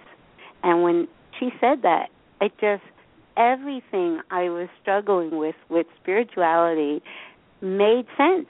And 0.63 0.83
when 0.83 1.09
she 1.39 1.51
said 1.61 1.83
that, 1.83 2.09
it 2.41 2.53
just 2.61 2.83
everything 3.37 4.21
I 4.31 4.49
was 4.49 4.69
struggling 4.81 5.37
with 5.37 5.57
with 5.69 5.87
spirituality 6.01 7.03
made 7.61 8.07
sense 8.17 8.49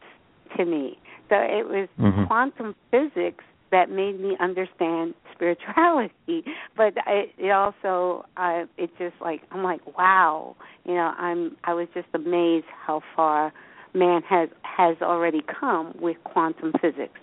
to 0.56 0.64
me. 0.64 0.98
So 1.28 1.36
it 1.36 1.66
was 1.66 1.88
mm-hmm. 1.98 2.24
quantum 2.26 2.74
physics 2.90 3.44
that 3.70 3.90
made 3.90 4.20
me 4.20 4.36
understand 4.40 5.14
spirituality 5.34 6.42
but 6.78 6.94
it, 7.06 7.30
it 7.36 7.50
also 7.50 8.24
uh 8.38 8.64
it 8.78 8.90
just 8.98 9.14
like 9.20 9.42
i'm 9.50 9.62
like 9.62 9.80
wow 9.98 10.56
you 10.86 10.94
know 10.94 11.12
i'm 11.18 11.54
i 11.64 11.74
was 11.74 11.86
just 11.92 12.06
amazed 12.14 12.64
how 12.86 13.02
far 13.14 13.52
man 13.96 14.22
has 14.22 14.48
has 14.62 14.96
already 15.02 15.42
come 15.60 15.94
with 16.00 16.16
quantum 16.24 16.72
physics 16.80 17.18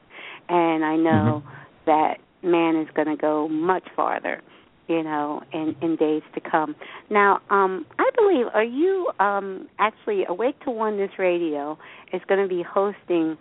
and 0.50 0.84
i 0.84 0.96
know 0.96 1.44
mm-hmm. 1.46 1.50
that 1.86 2.18
man 2.42 2.76
is 2.76 2.88
going 2.96 3.08
to 3.08 3.16
go 3.16 3.48
much 3.48 3.88
farther 3.96 4.42
you 4.88 5.04
know 5.04 5.42
in 5.54 5.76
in 5.82 5.96
days 5.96 6.24
to 6.34 6.42
come 6.42 6.76
now 7.10 7.40
um 7.50 7.86
i 8.00 8.10
believe 8.16 8.48
are 8.54 8.64
you 8.64 9.10
um 9.20 9.68
actually 9.80 10.26
awake 10.28 10.60
to 10.62 10.72
oneness 10.72 11.12
radio 11.18 11.78
is 12.12 12.22
going 12.28 12.42
to 12.42 12.54
be 12.54 12.64
hosting 12.64 13.38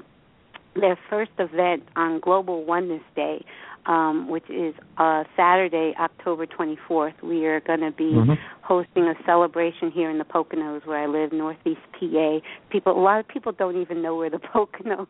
their 0.74 0.98
first 1.10 1.32
event 1.38 1.84
on 1.96 2.20
Global 2.20 2.64
Oneness 2.64 3.02
Day, 3.14 3.44
um, 3.86 4.28
which 4.28 4.48
is 4.48 4.74
uh, 4.98 5.24
Saturday, 5.36 5.92
October 5.98 6.46
24th. 6.46 7.20
We 7.22 7.46
are 7.46 7.60
going 7.60 7.80
to 7.80 7.90
be 7.90 8.12
mm-hmm. 8.12 8.32
hosting 8.62 9.04
a 9.04 9.14
celebration 9.26 9.90
here 9.90 10.10
in 10.10 10.18
the 10.18 10.24
Poconos, 10.24 10.86
where 10.86 10.98
I 10.98 11.06
live, 11.06 11.32
Northeast 11.32 11.80
PA. 11.98 12.38
People, 12.70 12.98
a 12.98 13.02
lot 13.02 13.20
of 13.20 13.28
people 13.28 13.52
don't 13.52 13.80
even 13.80 14.02
know 14.02 14.16
where 14.16 14.30
the 14.30 14.38
Poconos 14.54 15.08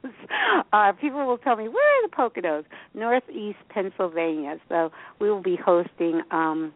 are. 0.73 0.93
People 0.95 1.27
will 1.27 1.39
tell 1.39 1.57
me, 1.57 1.69
"Where 1.69 1.99
are 1.99 2.09
the 2.09 2.17
Poconos?" 2.17 2.65
Northeast 2.95 3.59
Pennsylvania. 3.69 4.57
So 4.69 4.91
we 5.21 5.31
will 5.31 5.43
be 5.43 5.57
hosting. 5.57 6.23
Um, 6.31 6.73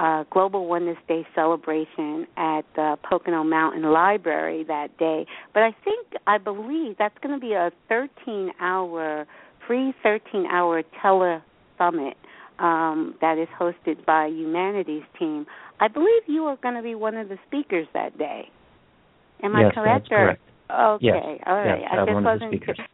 uh, 0.00 0.24
Global 0.30 0.66
Oneness 0.66 0.96
Day 1.06 1.26
celebration 1.34 2.26
at 2.36 2.62
the 2.74 2.96
Pocono 3.08 3.44
Mountain 3.44 3.82
Library 3.82 4.64
that 4.64 4.96
day. 4.98 5.26
But 5.52 5.62
I 5.62 5.76
think, 5.84 6.06
I 6.26 6.38
believe 6.38 6.96
that's 6.98 7.16
going 7.22 7.38
to 7.38 7.40
be 7.40 7.52
a 7.52 7.70
13 7.88 8.52
hour, 8.60 9.26
free 9.66 9.92
13 10.02 10.46
hour 10.46 10.82
tele 11.02 11.42
summit 11.76 12.16
um, 12.58 13.14
that 13.20 13.36
is 13.36 13.48
hosted 13.60 14.04
by 14.06 14.26
Humanity's 14.26 15.04
Team. 15.18 15.46
I 15.80 15.88
believe 15.88 16.22
you 16.26 16.44
are 16.44 16.56
going 16.56 16.76
to 16.76 16.82
be 16.82 16.94
one 16.94 17.16
of 17.16 17.28
the 17.28 17.36
speakers 17.46 17.86
that 17.92 18.16
day. 18.16 18.48
Am 19.42 19.54
yes, 19.54 19.70
I 19.70 19.74
correct? 19.74 20.04
That's 20.04 20.08
correct. 20.08 20.42
Okay, 20.70 21.02
yes, 21.04 21.42
all 21.46 21.54
right. 21.54 21.80
Yes, 21.80 21.90
I 21.92 22.04
just 22.06 22.24
wasn't. 22.24 22.90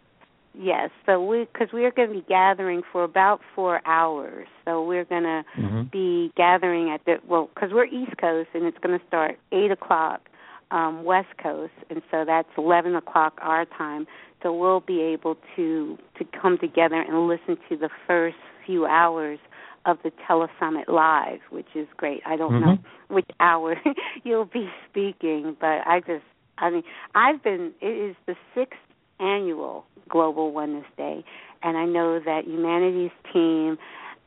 Yes, 0.58 0.90
so 1.04 1.22
we 1.22 1.46
because 1.52 1.68
we 1.72 1.84
are 1.84 1.90
going 1.90 2.08
to 2.08 2.14
be 2.14 2.24
gathering 2.26 2.82
for 2.90 3.04
about 3.04 3.40
four 3.54 3.86
hours. 3.86 4.46
So 4.64 4.82
we're 4.82 5.04
going 5.04 5.24
to 5.24 5.44
mm-hmm. 5.58 5.82
be 5.92 6.32
gathering 6.34 6.90
at 6.90 7.04
the 7.04 7.16
well 7.28 7.50
because 7.54 7.70
we're 7.72 7.84
East 7.84 8.16
Coast 8.18 8.48
and 8.54 8.64
it's 8.64 8.78
going 8.78 8.98
to 8.98 9.06
start 9.06 9.38
eight 9.52 9.70
o'clock 9.70 10.22
um, 10.70 11.04
West 11.04 11.28
Coast, 11.42 11.74
and 11.90 12.00
so 12.10 12.24
that's 12.26 12.48
eleven 12.56 12.94
o'clock 12.94 13.38
our 13.42 13.66
time. 13.66 14.06
So 14.42 14.54
we'll 14.56 14.80
be 14.80 15.02
able 15.02 15.36
to 15.56 15.98
to 16.18 16.24
come 16.40 16.56
together 16.58 17.02
and 17.06 17.28
listen 17.28 17.58
to 17.68 17.76
the 17.76 17.90
first 18.06 18.36
few 18.64 18.86
hours 18.86 19.38
of 19.84 19.98
the 20.02 20.10
telesummit 20.28 20.88
live, 20.88 21.40
which 21.50 21.68
is 21.74 21.86
great. 21.98 22.22
I 22.26 22.36
don't 22.36 22.52
mm-hmm. 22.52 22.64
know 22.64 22.78
which 23.08 23.28
hour 23.40 23.76
you'll 24.24 24.46
be 24.46 24.70
speaking, 24.88 25.54
but 25.60 25.86
I 25.86 26.00
just 26.00 26.24
I 26.56 26.70
mean 26.70 26.82
I've 27.14 27.42
been 27.42 27.72
it 27.82 28.10
is 28.10 28.16
the 28.26 28.36
sixth 28.54 28.78
annual 29.20 29.84
Global 30.08 30.52
Oneness 30.52 30.86
Day, 30.96 31.24
and 31.62 31.76
I 31.76 31.84
know 31.84 32.20
that 32.24 32.46
Humanity's 32.46 33.10
team 33.32 33.78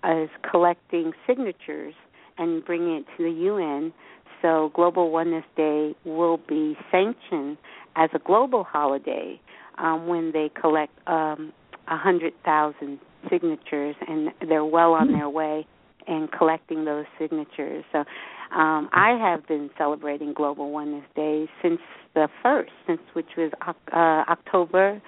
is 0.09 0.29
collecting 0.49 1.13
signatures 1.27 1.93
and 2.37 2.63
bringing 2.63 2.97
it 2.97 3.05
to 3.17 3.23
the 3.23 3.45
UN. 3.45 3.93
So 4.41 4.71
Global 4.73 5.11
Oneness 5.11 5.43
Day 5.55 5.95
will 6.05 6.37
be 6.47 6.77
sanctioned 6.91 7.57
as 7.95 8.09
a 8.13 8.19
global 8.19 8.63
holiday 8.63 9.39
um, 9.77 10.07
when 10.07 10.31
they 10.31 10.49
collect 10.59 10.93
um, 11.07 11.53
a 11.87 11.93
um, 11.93 11.99
hundred 11.99 12.33
thousand 12.45 12.99
signatures, 13.29 13.95
and 14.07 14.29
they're 14.47 14.65
well 14.65 14.93
on 14.93 15.11
their 15.11 15.29
way 15.29 15.65
in 16.07 16.27
collecting 16.35 16.85
those 16.85 17.05
signatures. 17.19 17.83
So 17.91 18.03
um, 18.51 18.89
I 18.91 19.17
have 19.19 19.47
been 19.47 19.69
celebrating 19.77 20.33
Global 20.33 20.71
Oneness 20.71 21.05
Day 21.15 21.47
since 21.61 21.79
the 22.15 22.27
first, 22.41 22.71
since 22.87 23.01
which 23.13 23.27
was 23.37 23.51
uh, 23.61 24.31
October 24.31 25.01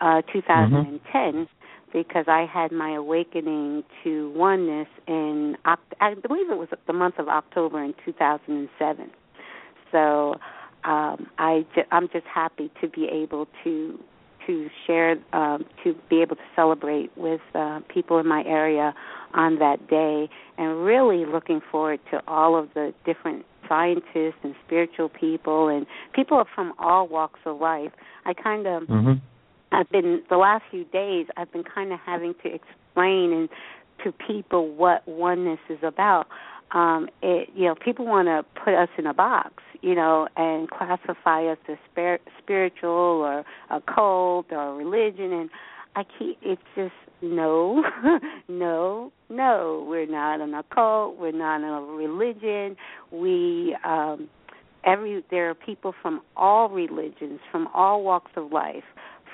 uh, 0.00 0.22
2010, 0.32 1.00
mm-hmm. 1.12 1.42
because 1.92 2.24
I 2.28 2.46
had 2.50 2.72
my 2.72 2.94
awakening 2.94 3.84
to 4.04 4.32
oneness 4.34 4.88
in 5.06 5.56
I 5.64 6.14
believe 6.14 6.50
it 6.50 6.58
was 6.58 6.68
the 6.86 6.92
month 6.92 7.18
of 7.18 7.28
October 7.28 7.82
in 7.82 7.94
2007. 8.04 9.10
So 9.92 10.34
um, 10.84 11.26
I 11.38 11.66
I'm 11.90 12.08
just 12.08 12.26
happy 12.26 12.70
to 12.80 12.88
be 12.88 13.08
able 13.12 13.46
to 13.64 13.98
to 14.46 14.68
share, 14.86 15.16
uh, 15.32 15.58
to 15.84 15.94
be 16.08 16.22
able 16.22 16.36
to 16.36 16.42
celebrate 16.54 17.10
with 17.16 17.40
uh, 17.54 17.80
people 17.92 18.18
in 18.18 18.26
my 18.26 18.44
area 18.44 18.94
on 19.36 19.58
that 19.60 19.88
day, 19.88 20.28
and 20.58 20.84
really 20.84 21.24
looking 21.24 21.60
forward 21.70 22.00
to 22.10 22.20
all 22.26 22.58
of 22.58 22.70
the 22.74 22.92
different 23.04 23.44
scientists 23.68 24.38
and 24.42 24.54
spiritual 24.66 25.08
people 25.08 25.68
and 25.68 25.86
people 26.14 26.42
from 26.54 26.72
all 26.78 27.06
walks 27.06 27.40
of 27.44 27.60
life. 27.60 27.92
I 28.24 28.32
kind 28.32 28.66
of, 28.66 28.84
mm-hmm. 28.84 29.12
I've 29.72 29.90
been 29.90 30.22
the 30.30 30.36
last 30.36 30.64
few 30.70 30.84
days. 30.84 31.26
I've 31.36 31.52
been 31.52 31.64
kind 31.64 31.92
of 31.92 32.00
having 32.04 32.34
to 32.42 32.54
explain 32.54 33.32
and 33.32 33.48
to 34.04 34.12
people 34.26 34.74
what 34.74 35.06
oneness 35.06 35.60
is 35.70 35.78
about 35.82 36.26
um 36.72 37.08
it 37.22 37.48
you 37.54 37.64
know 37.64 37.74
people 37.74 38.04
want 38.04 38.26
to 38.26 38.44
put 38.60 38.74
us 38.74 38.88
in 38.98 39.06
a 39.06 39.14
box 39.14 39.62
you 39.82 39.94
know 39.94 40.28
and 40.36 40.68
classify 40.70 41.44
us 41.46 41.58
as 41.68 41.76
spir- 41.90 42.18
spiritual 42.38 42.90
or 42.90 43.44
a 43.70 43.80
cult 43.80 44.46
or 44.50 44.70
a 44.70 44.74
religion 44.74 45.32
and 45.32 45.50
i 45.96 46.04
keep 46.18 46.38
it's 46.42 46.62
just 46.76 46.92
no 47.22 47.82
no 48.48 49.12
no. 49.28 49.84
We're 49.88 50.06
not 50.06 50.40
an 50.40 50.54
occult. 50.54 51.18
We're 51.18 51.32
not 51.32 51.62
a 51.62 51.82
religion. 51.84 52.76
We 53.10 53.76
um 53.84 54.28
every 54.84 55.24
there 55.30 55.50
are 55.50 55.54
people 55.54 55.94
from 56.00 56.20
all 56.36 56.68
religions 56.68 57.40
from 57.50 57.68
all 57.74 58.02
walks 58.02 58.32
of 58.36 58.52
life 58.52 58.84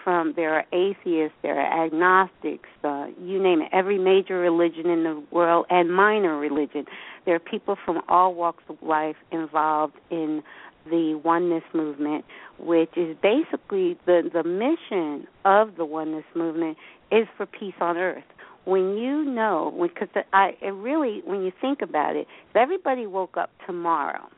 from 0.03 0.33
there 0.35 0.55
are 0.55 0.65
atheists, 0.73 1.37
there 1.43 1.61
are 1.61 1.87
agnostics, 1.87 2.69
uh, 2.83 3.07
you 3.21 3.41
name 3.41 3.63
it, 3.63 3.69
every 3.73 3.99
major 3.99 4.39
religion 4.39 4.87
in 4.87 5.05
the 5.05 5.23
world 5.31 5.67
and 5.71 5.95
minor 5.95 6.37
religion. 6.39 6.87
There 7.25 7.37
are 7.37 7.39
people 7.39 7.77
from 7.85 8.03
all 8.09 8.35
walks 8.35 8.65
of 8.69 8.77
life 8.83 9.15
involved 9.31 9.95
in 10.11 10.43
the 10.85 11.21
oneness 11.25 11.65
movement, 11.75 12.25
which 12.59 12.91
is 12.97 13.17
basically 13.23 13.99
the 14.07 14.31
the 14.33 14.45
mission 14.45 15.27
of 15.45 15.77
the 15.77 15.85
oneness 15.85 16.25
movement 16.35 16.77
is 17.11 17.27
for 17.37 17.47
peace 17.47 17.75
on 17.81 17.97
earth. 17.97 18.25
When 18.65 18.97
you 18.97 19.25
know, 19.25 19.75
because 19.83 20.09
I 20.33 20.57
it 20.61 20.71
really, 20.71 21.23
when 21.25 21.43
you 21.43 21.53
think 21.61 21.83
about 21.83 22.17
it, 22.17 22.27
if 22.51 22.57
everybody 22.57 23.07
woke 23.07 23.37
up 23.37 23.51
tomorrow 23.67 24.29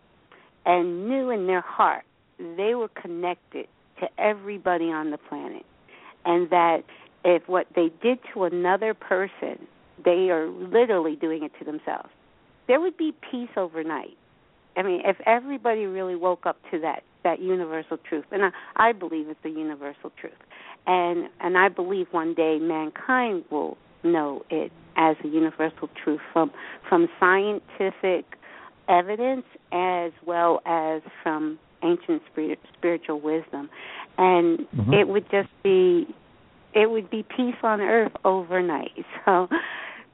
and 0.65 1.09
knew 1.09 1.31
in 1.31 1.47
their 1.47 1.61
heart 1.61 2.05
they 2.39 2.75
were 2.75 2.89
connected 2.89 3.67
to 4.01 4.09
everybody 4.19 4.87
on 4.87 5.11
the 5.11 5.19
planet, 5.19 5.65
and 6.25 6.51
that 6.51 6.83
if 7.25 7.49
what 7.49 7.67
they 7.75 7.91
did 8.03 8.19
to 8.33 8.45
another 8.45 8.95
person, 8.95 9.67
they 10.05 10.31
are 10.31 10.49
literally 10.49 11.17
doing 11.17 11.43
it 11.43 11.53
to 11.59 11.65
themselves. 11.65 12.09
There 12.67 12.81
would 12.81 12.97
be 12.97 13.13
peace 13.31 13.51
overnight. 13.57 14.17
I 14.77 14.83
mean, 14.83 15.03
if 15.05 15.17
everybody 15.27 15.87
really 15.87 16.17
woke 16.17 16.47
up 16.47 16.57
to 16.71 16.81
that 16.81 17.03
that 17.23 17.41
universal 17.41 17.97
truth, 18.09 18.25
and 18.31 18.45
I, 18.45 18.51
I 18.77 18.93
believe 18.93 19.29
it's 19.29 19.45
a 19.45 19.49
universal 19.49 20.11
truth, 20.21 20.33
and 20.87 21.29
and 21.41 21.57
I 21.57 21.69
believe 21.69 22.07
one 22.11 22.35
day 22.35 22.59
mankind 22.61 23.45
will 23.51 23.77
know 24.03 24.43
it 24.51 24.73
as 24.97 25.17
a 25.25 25.29
universal 25.29 25.89
truth 26.03 26.21
from 26.33 26.51
from 26.89 27.09
scientific 27.19 28.25
evidence 28.89 29.45
as 29.73 30.13
well 30.27 30.61
as 30.67 31.03
from 31.23 31.59
ancient 31.83 32.23
spirit, 32.31 32.59
spiritual 32.77 33.21
wisdom, 33.21 33.69
and 34.19 34.61
mm-hmm. 34.61 34.93
it 34.93 35.09
would 35.09 35.25
just 35.31 35.49
be 35.63 36.07
it 36.75 36.91
would 36.91 37.09
be 37.11 37.25
peace 37.37 37.57
on 37.63 37.81
earth 37.81 38.13
overnight. 38.25 38.91
So, 39.25 39.49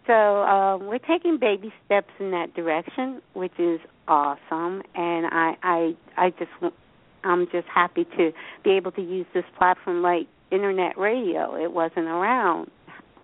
so 0.07 0.43
um, 0.43 0.87
we're 0.87 0.99
taking 0.99 1.39
baby 1.39 1.73
steps 1.85 2.11
in 2.19 2.31
that 2.31 2.55
direction, 2.55 3.21
which 3.35 3.53
is 3.59 3.81
awesome, 4.11 4.83
and 4.95 5.27
I 5.27 5.55
I 5.63 5.97
I 6.17 6.31
just 6.31 6.75
I'm 7.25 7.47
just 7.51 7.69
happy 7.69 8.05
to 8.17 8.33
be 8.65 8.73
able 8.73 8.93
to 8.93 9.01
use 9.01 9.27
this 9.33 9.45
platform 9.57 10.03
like 10.03 10.27
internet 10.51 10.99
radio. 10.99 11.55
It 11.55 11.73
wasn't 11.73 12.07
around 12.07 12.71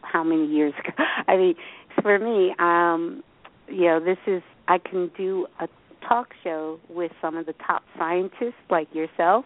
how 0.02 0.22
many 0.22 0.46
years 0.46 0.72
ago. 0.78 1.04
I 1.28 1.36
mean, 1.36 1.54
for 2.00 2.18
me, 2.18 2.54
um, 2.58 3.22
you 3.68 3.86
know, 3.86 4.00
this 4.00 4.18
is 4.26 4.42
I 4.68 4.78
can 4.78 5.10
do 5.16 5.46
a 5.60 5.68
talk 6.08 6.28
show 6.44 6.78
with 6.88 7.10
some 7.20 7.36
of 7.36 7.46
the 7.46 7.54
top 7.66 7.82
scientists 7.98 8.54
like 8.70 8.86
yourself 8.94 9.44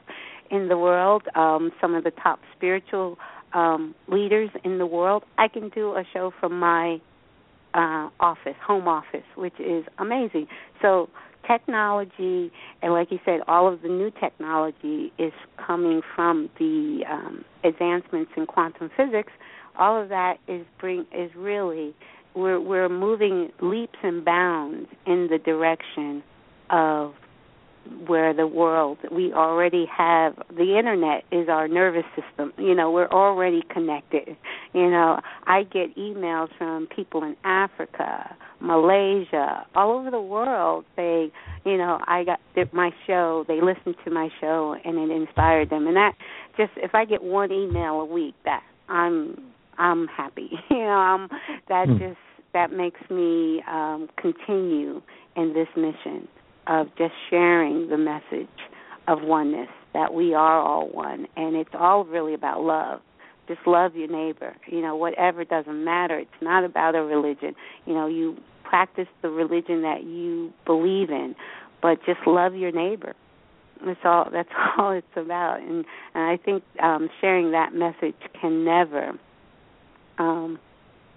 in 0.51 0.68
the 0.68 0.76
world, 0.76 1.22
um, 1.34 1.72
some 1.80 1.95
of 1.95 2.05
the 2.05 2.11
top 2.11 2.41
spiritual 2.55 3.18
um, 3.55 3.95
leaders 4.09 4.51
in 4.62 4.76
the 4.76 4.86
world. 4.86 5.24
I 5.38 5.49
can 5.49 5.70
do 5.70 5.93
a 5.93 6.05
show 6.12 6.32
from 6.38 6.59
my 6.59 7.01
uh, 7.72 8.11
office, 8.18 8.57
home 8.62 8.88
office, 8.88 9.24
which 9.36 9.59
is 9.59 9.84
amazing. 9.99 10.49
So 10.82 11.09
technology, 11.47 12.53
and 12.82 12.93
like 12.93 13.11
you 13.11 13.18
said, 13.24 13.41
all 13.49 13.72
of 13.72 13.82
the 13.82 13.88
new 13.88 14.11
technology 14.11 15.12
is 15.18 15.32
coming 15.57 16.03
from 16.14 16.51
the 16.59 17.05
um, 17.11 17.45
advancements 17.64 18.32
in 18.36 18.47
quantum 18.47 18.91
physics. 18.97 19.32
All 19.78 20.01
of 20.01 20.09
that 20.09 20.38
is 20.49 20.66
bring 20.78 21.07
is 21.12 21.30
really 21.34 21.95
we're 22.34 22.61
we're 22.61 22.88
moving 22.88 23.51
leaps 23.61 23.99
and 24.03 24.24
bounds 24.24 24.88
in 25.07 25.28
the 25.30 25.38
direction 25.38 26.22
of 26.70 27.14
where 28.07 28.33
the 28.33 28.47
world 28.47 28.99
we 29.11 29.33
already 29.33 29.87
have 29.87 30.35
the 30.57 30.78
internet 30.78 31.24
is 31.33 31.49
our 31.49 31.68
nervous 31.68 32.05
system. 32.14 32.53
You 32.59 32.74
know 32.74 32.91
we're 32.91 33.09
already 33.09 33.62
connected. 33.70 34.37
You 34.74 34.91
know 34.91 35.20
i 35.47 35.62
get 35.64 35.97
emails 35.97 36.49
from 36.59 36.87
people 36.95 37.22
in 37.24 37.37
africa 37.45 38.37
malaysia 38.61 39.66
all 39.74 39.93
over 39.93 40.11
the 40.11 40.20
world 40.20 40.85
they 40.97 41.31
you 41.64 41.76
know 41.76 41.99
i 42.07 42.24
got 42.24 42.39
my 42.72 42.91
show 43.07 43.45
they 43.49 43.61
listened 43.61 43.97
to 44.05 44.11
my 44.11 44.28
show 44.41 44.76
and 44.85 44.99
it 44.99 45.14
inspired 45.14 45.70
them. 45.70 45.87
And 45.87 45.97
that 45.97 46.12
just 46.57 46.72
if 46.76 46.95
i 46.95 47.05
get 47.05 47.22
one 47.22 47.51
email 47.51 48.01
a 48.01 48.05
week 48.05 48.35
that 48.45 48.62
i'm 48.89 49.39
i'm 49.78 50.07
happy. 50.09 50.51
You 50.70 50.78
know 50.78 50.91
i'm 50.91 51.28
that 51.68 51.89
hmm. 51.89 51.99
just 51.99 52.18
that 52.53 52.72
makes 52.72 53.01
me 53.11 53.62
um 53.68 54.09
continue 54.16 55.03
in 55.37 55.55
this 55.55 55.68
mission 55.76 56.28
of 56.70 56.86
just 56.96 57.12
sharing 57.28 57.88
the 57.88 57.98
message 57.98 58.48
of 59.08 59.18
oneness 59.22 59.68
that 59.92 60.14
we 60.14 60.32
are 60.32 60.60
all 60.60 60.88
one 60.88 61.26
and 61.36 61.56
it's 61.56 61.74
all 61.74 62.04
really 62.04 62.32
about 62.32 62.62
love. 62.62 63.00
Just 63.48 63.66
love 63.66 63.96
your 63.96 64.08
neighbor. 64.08 64.54
You 64.68 64.80
know 64.80 64.94
whatever 64.94 65.44
doesn't 65.44 65.84
matter. 65.84 66.16
It's 66.18 66.30
not 66.40 66.64
about 66.64 66.94
a 66.94 67.02
religion. 67.02 67.54
You 67.84 67.94
know 67.94 68.06
you 68.06 68.36
practice 68.62 69.08
the 69.20 69.28
religion 69.28 69.82
that 69.82 70.04
you 70.04 70.52
believe 70.64 71.10
in 71.10 71.34
but 71.82 71.98
just 72.06 72.20
love 72.24 72.54
your 72.54 72.70
neighbor. 72.70 73.14
That's 73.84 73.98
all 74.04 74.28
that's 74.32 74.48
all 74.78 74.92
it's 74.92 75.06
about. 75.16 75.60
And 75.60 75.84
and 76.14 76.24
i 76.24 76.36
think 76.36 76.62
um 76.80 77.10
sharing 77.20 77.50
that 77.50 77.74
message 77.74 78.14
can 78.40 78.64
never 78.64 79.18
um 80.18 80.58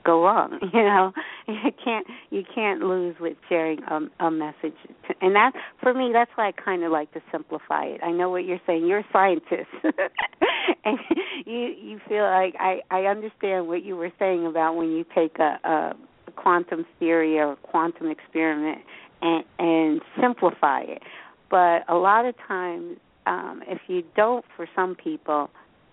go 0.04 0.24
wrong. 0.24 0.60
You 0.74 0.84
know, 0.84 1.14
you 1.48 1.72
can't 1.84 2.08
you 2.30 2.44
can't 2.54 2.82
lose 2.82 3.16
with 3.20 3.36
sharing 3.50 3.80
a, 3.84 4.26
a 4.26 4.32
message, 4.32 4.76
and 5.22 5.36
that 5.36 5.52
for 5.82 5.94
me 5.94 6.12
that's 6.14 6.32
why 6.36 6.48
I 6.48 6.52
kind 6.52 6.84
of 6.84 6.92
like 6.92 7.12
to 7.14 7.22
simplify 7.32 7.86
it. 7.86 8.02
I 8.04 8.12
know 8.12 8.30
what 8.30 8.46
you're 8.46 8.62
saying. 8.66 8.88
You're 8.88 9.00
a 9.00 9.08
scientist, 9.12 9.70
and 10.86 10.98
you 11.46 11.74
you 11.82 12.00
feel 12.08 12.24
like 12.24 12.56
I 12.60 12.82
I 12.92 13.06
understand 13.06 13.68
what 13.68 13.84
you 13.84 13.96
were 13.98 14.12
saying 14.20 14.46
about 14.46 14.76
when 14.76 14.92
you 14.92 15.06
take 15.14 15.38
a, 15.40 15.60
a 15.64 15.96
quantum 16.36 16.86
theory 17.00 17.38
or 17.38 17.56
quantum 17.58 18.10
experiment 18.10 18.80
and 19.22 19.44
and 19.60 20.02
simplify 20.22 20.82
it. 20.82 21.02
But 21.50 21.84
a 21.90 21.96
lot 21.96 22.26
of 22.26 22.36
times, 22.48 22.98
um, 23.28 23.62
if 23.68 23.82
you 23.88 24.04
don't, 24.16 24.46
for 24.56 24.68
some 24.76 24.96
people, 24.96 25.50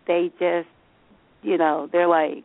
they 0.06 0.30
just 0.38 0.68
you 1.42 1.58
know 1.58 1.88
they're 1.90 2.08
like 2.08 2.44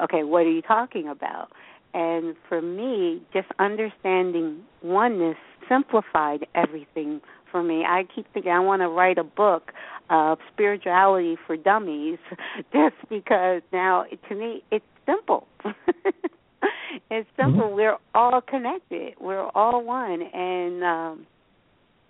okay, 0.00 0.22
what 0.22 0.46
are 0.46 0.50
you 0.50 0.62
talking 0.62 1.08
about? 1.08 1.50
And 1.94 2.36
for 2.48 2.60
me, 2.60 3.22
just 3.32 3.48
understanding 3.58 4.62
oneness 4.82 5.36
simplified 5.68 6.46
everything 6.54 7.20
for 7.50 7.62
me. 7.62 7.84
I 7.86 8.04
keep 8.14 8.26
thinking 8.32 8.52
I 8.52 8.60
want 8.60 8.82
to 8.82 8.88
write 8.88 9.18
a 9.18 9.24
book 9.24 9.72
of 10.10 10.38
spirituality 10.52 11.36
for 11.46 11.56
dummies 11.56 12.18
just 12.72 12.96
because 13.08 13.62
now 13.72 14.04
to 14.28 14.34
me 14.34 14.62
it's 14.70 14.84
simple. 15.06 15.46
it's 17.10 17.28
simple. 17.36 17.62
Mm-hmm. 17.62 17.74
We're 17.74 17.96
all 18.14 18.40
connected. 18.40 19.14
We're 19.20 19.48
all 19.54 19.84
one 19.84 20.22
and 20.22 20.84
um 20.84 21.26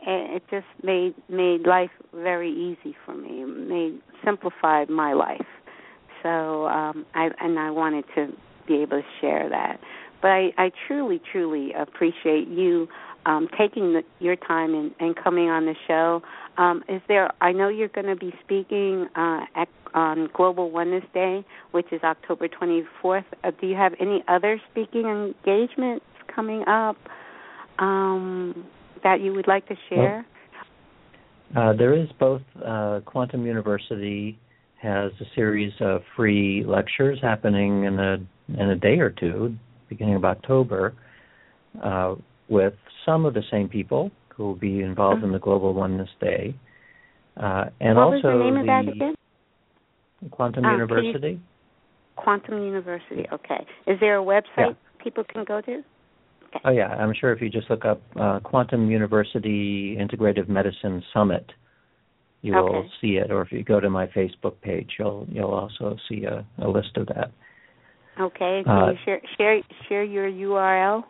and 0.06 0.36
it 0.36 0.42
just 0.50 0.66
made 0.82 1.14
made 1.28 1.66
life 1.66 1.90
very 2.14 2.50
easy 2.50 2.96
for 3.04 3.14
me. 3.14 3.42
It 3.42 3.46
made 3.46 4.00
simplified 4.24 4.88
my 4.88 5.12
life. 5.12 5.46
So 6.22 6.66
um, 6.66 7.06
I 7.14 7.30
and 7.40 7.58
I 7.58 7.70
wanted 7.70 8.04
to 8.14 8.28
be 8.68 8.82
able 8.82 9.00
to 9.00 9.08
share 9.20 9.48
that. 9.48 9.80
But 10.20 10.28
I, 10.28 10.48
I 10.58 10.70
truly, 10.86 11.20
truly 11.32 11.72
appreciate 11.72 12.48
you 12.48 12.88
um, 13.26 13.48
taking 13.58 13.92
the, 13.92 14.02
your 14.20 14.36
time 14.36 14.74
and, 14.74 14.92
and 15.00 15.16
coming 15.16 15.48
on 15.48 15.66
the 15.66 15.74
show. 15.86 16.22
Um, 16.56 16.82
is 16.88 17.00
there? 17.08 17.30
I 17.40 17.52
know 17.52 17.68
you're 17.68 17.88
going 17.88 18.06
to 18.06 18.16
be 18.16 18.32
speaking 18.44 19.06
uh, 19.14 19.40
at, 19.54 19.68
on 19.94 20.28
Global 20.34 20.70
Oneness 20.70 21.04
Day, 21.14 21.44
which 21.70 21.92
is 21.92 22.00
October 22.02 22.48
24th. 22.48 23.24
Uh, 23.44 23.50
do 23.60 23.66
you 23.66 23.76
have 23.76 23.92
any 24.00 24.24
other 24.28 24.60
speaking 24.70 25.04
engagements 25.46 26.04
coming 26.34 26.64
up 26.66 26.96
um, 27.78 28.66
that 29.04 29.20
you 29.20 29.32
would 29.34 29.46
like 29.46 29.68
to 29.68 29.76
share? 29.88 30.24
Well, 31.54 31.70
uh, 31.70 31.72
there 31.74 31.94
is 31.94 32.08
both 32.18 32.42
uh, 32.64 33.00
Quantum 33.04 33.46
University 33.46 34.38
has 34.82 35.12
a 35.20 35.24
series 35.34 35.72
of 35.80 36.02
free 36.16 36.64
lectures 36.66 37.18
happening 37.22 37.84
in 37.84 37.98
a 37.98 38.18
in 38.48 38.70
a 38.70 38.76
day 38.76 38.98
or 38.98 39.10
two, 39.10 39.54
beginning 39.88 40.14
of 40.14 40.24
October, 40.24 40.94
uh, 41.82 42.14
with 42.48 42.74
some 43.04 43.26
of 43.26 43.34
the 43.34 43.42
same 43.50 43.68
people 43.68 44.10
who 44.30 44.44
will 44.44 44.54
be 44.54 44.80
involved 44.80 45.22
in 45.22 45.32
the 45.32 45.38
Global 45.38 45.74
Oneness 45.74 46.08
Day, 46.20 46.54
uh, 47.36 47.66
and 47.80 47.96
what 47.96 48.14
also 48.14 48.16
was 48.16 48.22
the 48.22 48.44
name 48.44 48.56
of 48.56 48.66
that 48.66 48.88
again? 48.92 49.14
Quantum 50.30 50.64
Um, 50.64 50.70
can 50.70 50.78
you- 50.78 50.84
University. 50.86 51.40
Quantum 52.16 52.64
University. 52.64 53.26
Okay. 53.32 53.64
Is 53.86 54.00
there 54.00 54.18
a 54.18 54.24
website 54.24 54.74
people 54.98 55.22
can 55.24 55.44
go 55.44 55.60
to? 55.60 55.84
Oh 56.64 56.70
yeah, 56.70 56.88
I'm 56.88 57.12
sure 57.12 57.32
if 57.32 57.40
you 57.40 57.48
just 57.48 57.68
look 57.70 57.84
up 57.84 58.00
uh, 58.16 58.40
Quantum 58.40 58.90
University 58.90 59.96
Integrative 59.96 60.48
Medicine 60.48 61.02
Summit, 61.12 61.52
you 62.42 62.54
will 62.54 62.76
Okay. 62.76 62.90
see 63.00 63.16
it. 63.18 63.30
Or 63.30 63.42
if 63.42 63.52
you 63.52 63.62
go 63.62 63.78
to 63.78 63.90
my 63.90 64.06
Facebook 64.08 64.60
page, 64.62 64.96
you'll 64.98 65.26
you'll 65.30 65.52
also 65.52 65.96
see 66.08 66.24
a, 66.24 66.44
a 66.58 66.68
list 66.68 66.96
of 66.96 67.06
that. 67.08 67.30
Okay. 68.20 68.62
Can 68.64 68.72
Uh, 68.72 68.90
you 68.90 68.98
share 69.04 69.20
share 69.36 69.60
share 69.88 70.02
your 70.04 70.28
URL, 70.28 71.04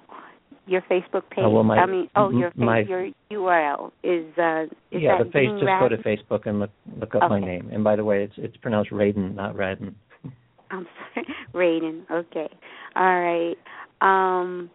your 0.67 0.83
Facebook 0.83 1.29
page? 1.31 1.45
well, 1.47 1.63
my- 1.63 1.79
I 1.79 1.87
mean, 1.87 2.09
oh, 2.17 2.31
your 2.31 2.53
my- 2.55 2.81
your 2.81 3.09
URL 3.31 3.93
is 4.03 4.27
uh 4.39 4.67
is 4.91 5.03
yeah, 5.03 5.19
the 5.23 5.31
face. 5.31 5.49
Just 5.61 5.81
go 5.81 5.89
to 5.89 5.97
Facebook 5.99 6.47
and 6.47 6.61
look 6.61 6.71
look 7.01 7.15
up 7.15 7.31
my 7.31 7.41
name. 7.41 7.69
And 7.73 7.83
by 7.83 7.97
the 7.97 8.05
way, 8.05 8.25
it's 8.25 8.35
it's 8.37 8.57
pronounced 8.59 8.91
Raiden, 8.91 9.35
not 9.35 9.55
Radin. 9.55 9.95
I'm 10.71 10.87
sorry, 11.15 11.27
Raiden. 11.55 12.11
Okay, 12.11 12.49
all 12.95 13.21
right. 13.21 13.57
Um, 14.01 14.71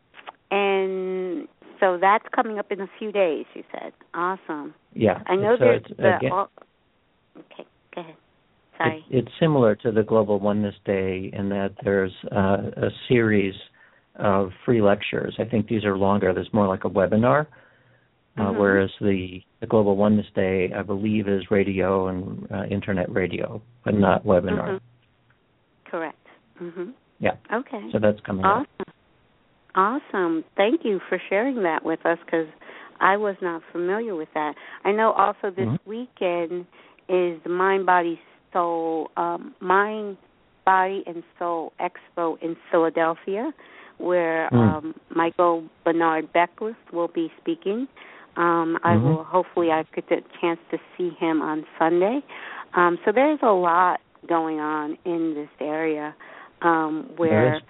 and 0.52 1.48
so 1.80 1.98
that's 2.00 2.26
coming 2.36 2.58
up 2.60 2.72
in 2.72 2.82
a 2.82 2.88
few 3.00 3.12
days. 3.12 3.46
You 3.54 3.64
said 3.72 3.94
awesome. 4.14 4.74
Yeah, 4.94 5.22
I 5.28 5.36
know 5.36 5.56
so 5.58 5.66
there's 5.66 5.84
the. 5.98 6.18
again, 6.18 6.32
all, 6.32 6.50
okay, 7.38 7.66
go 7.94 8.02
ahead. 8.02 8.16
Sorry. 8.78 9.06
It, 9.10 9.20
it's 9.20 9.32
similar 9.40 9.76
to 9.76 9.92
the 9.92 10.04
Global 10.04 10.40
Oneness 10.40 10.76
Day 10.86 11.30
in 11.34 11.50
that 11.50 11.74
there's 11.84 12.14
uh, 12.32 12.72
a 12.78 12.90
series 13.08 13.54
of 14.16 14.52
free 14.66 14.82
lectures. 14.82 15.36
I 15.40 15.46
think 15.46 15.68
these 15.68 15.86
are 15.86 15.98
longer. 15.98 16.34
There's 16.34 16.52
more 16.54 16.68
like 16.68 16.84
a 16.86 16.90
webinar, 16.90 17.48
uh, 18.38 18.42
Mhm. 18.42 18.58
whereas 18.58 18.92
the, 19.02 19.42
the 19.60 19.68
Global 19.68 19.96
Oneness 19.96 20.28
Day, 20.36 20.72
I 20.76 20.82
believe, 20.84 21.28
is 21.28 21.50
radio 21.50 22.08
and 22.08 22.48
uh, 22.52 22.64
internet 22.66 23.12
radio, 23.12 23.62
but 23.84 23.96
not 23.96 24.24
webinar. 24.24 24.70
Mhm. 24.74 24.80
Correct. 25.86 26.28
Mhm. 26.62 26.94
Yeah. 27.20 27.36
Okay. 27.52 27.92
So 27.92 28.00
that's 28.00 28.20
coming 28.22 28.46
up. 28.46 28.68
Awesome. 28.80 28.94
Awesome. 29.76 30.44
Thank 30.56 30.86
you 30.86 31.00
for 31.10 31.20
sharing 31.30 31.64
that 31.64 31.84
with 31.84 32.06
us 32.06 32.20
because 32.26 32.48
I 33.00 33.18
was 33.18 33.36
not 33.42 33.64
familiar 33.72 34.16
with 34.16 34.30
that. 34.34 34.56
I 34.84 34.92
know 34.92 35.12
also 35.14 35.50
this 35.50 35.68
Mhm. 35.68 35.80
weekend 35.86 36.68
is 37.10 37.42
the 37.44 37.50
Mind 37.50 37.86
Body 37.86 38.20
Soul 38.54 39.10
um 39.18 39.56
Mind 39.62 40.18
Body 40.66 41.04
and 41.08 41.24
Soul 41.40 41.74
Expo 41.82 42.38
in 42.42 42.56
Philadelphia 42.72 43.52
where 43.98 44.50
Mm. 44.54 44.60
um 44.78 44.96
Michael 45.16 45.66
Bernard 45.86 46.32
Beckwith 46.34 46.76
will 46.92 47.10
be 47.10 47.32
speaking. 47.42 47.88
Um 48.38 48.80
I 48.84 48.96
Mhm. 48.96 49.04
will 49.04 49.24
hopefully 49.24 49.72
I 49.72 49.84
get 49.96 50.08
the 50.10 50.22
chance 50.42 50.60
to 50.72 50.78
see 50.98 51.12
him 51.20 51.42
on 51.42 51.66
Sunday. 51.80 52.22
Um 52.76 53.00
so 53.06 53.12
there's 53.12 53.40
a 53.44 53.52
lot 53.52 54.00
going 54.28 54.60
on 54.60 54.98
in 55.06 55.34
this 55.36 55.50
area 55.60 56.16
um 56.62 57.10
where 57.18 57.62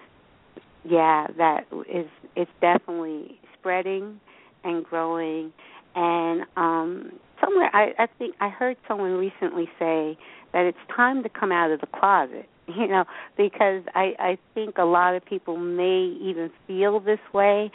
yeah, 0.84 1.28
that 1.38 1.66
is 1.90 2.08
it's 2.36 2.52
definitely 2.62 3.40
spreading 3.58 4.20
and 4.64 4.84
growing 4.86 5.54
and 5.96 6.42
um 6.58 7.20
somewhere 7.42 7.70
I, 7.74 7.94
I 8.00 8.08
think 8.18 8.36
I 8.40 8.50
heard 8.50 8.78
someone 8.88 9.12
recently 9.14 9.70
say 9.80 10.18
that 10.54 10.66
it's 10.66 10.78
time 10.96 11.24
to 11.24 11.30
come 11.30 11.52
out 11.52 11.72
of 11.72 11.82
the 11.82 11.88
closet, 11.88 12.48
you 12.68 12.88
know, 12.88 13.06
because 13.38 13.84
I, 13.96 14.14
I 14.20 14.38
think 14.54 14.78
a 14.78 14.86
lot 14.86 15.16
of 15.16 15.26
people 15.26 15.58
may 15.58 16.16
even 16.22 16.50
feel 16.68 17.00
this 17.00 17.20
way 17.34 17.72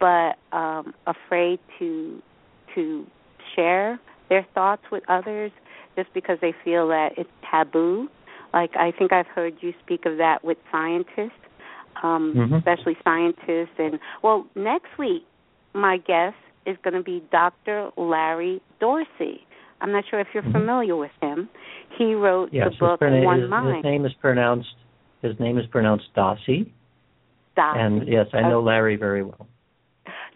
but 0.00 0.36
um 0.52 0.94
afraid 1.06 1.60
to 1.78 2.20
to 2.74 3.06
share 3.54 4.00
their 4.28 4.44
thoughts 4.52 4.82
with 4.90 5.04
others 5.08 5.52
just 5.96 6.12
because 6.12 6.38
they 6.40 6.52
feel 6.64 6.88
that 6.88 7.10
it's 7.16 7.30
taboo. 7.48 8.08
Like 8.52 8.70
I 8.76 8.90
think 8.98 9.12
I've 9.12 9.26
heard 9.26 9.54
you 9.60 9.72
speak 9.84 10.04
of 10.06 10.16
that 10.18 10.42
with 10.42 10.58
scientists 10.72 11.30
um, 12.02 12.34
Mhm. 12.34 12.56
especially 12.58 12.96
scientists. 13.04 13.78
And 13.78 13.98
well, 14.22 14.46
next 14.54 14.96
week, 14.98 15.26
my 15.74 15.98
guest 15.98 16.36
is 16.66 16.76
going 16.82 16.94
to 16.94 17.02
be 17.02 17.22
Dr. 17.30 17.90
Larry 17.96 18.60
Dorsey. 18.80 19.46
I'm 19.80 19.92
not 19.92 20.04
sure 20.08 20.20
if 20.20 20.28
you're 20.32 20.44
Mhm. 20.44 20.52
familiar 20.52 20.96
with 20.96 21.10
him. 21.20 21.48
He 21.98 22.14
wrote 22.14 22.50
the 22.52 22.70
book 22.78 23.00
perna- 23.00 23.24
One 23.24 23.40
his, 23.42 23.50
Mind. 23.50 23.76
his 23.76 23.84
name 23.84 24.04
is 24.06 24.12
pronounced. 24.20 24.74
His 25.22 25.38
name 25.38 25.58
is 25.58 25.66
pronounced 25.66 26.06
Dossey, 26.16 26.70
Doc. 27.54 27.76
and 27.78 28.08
yes, 28.08 28.26
I 28.32 28.40
know 28.42 28.58
Okay. 28.58 28.66
Larry 28.66 28.96
very 28.96 29.22
well. 29.22 29.46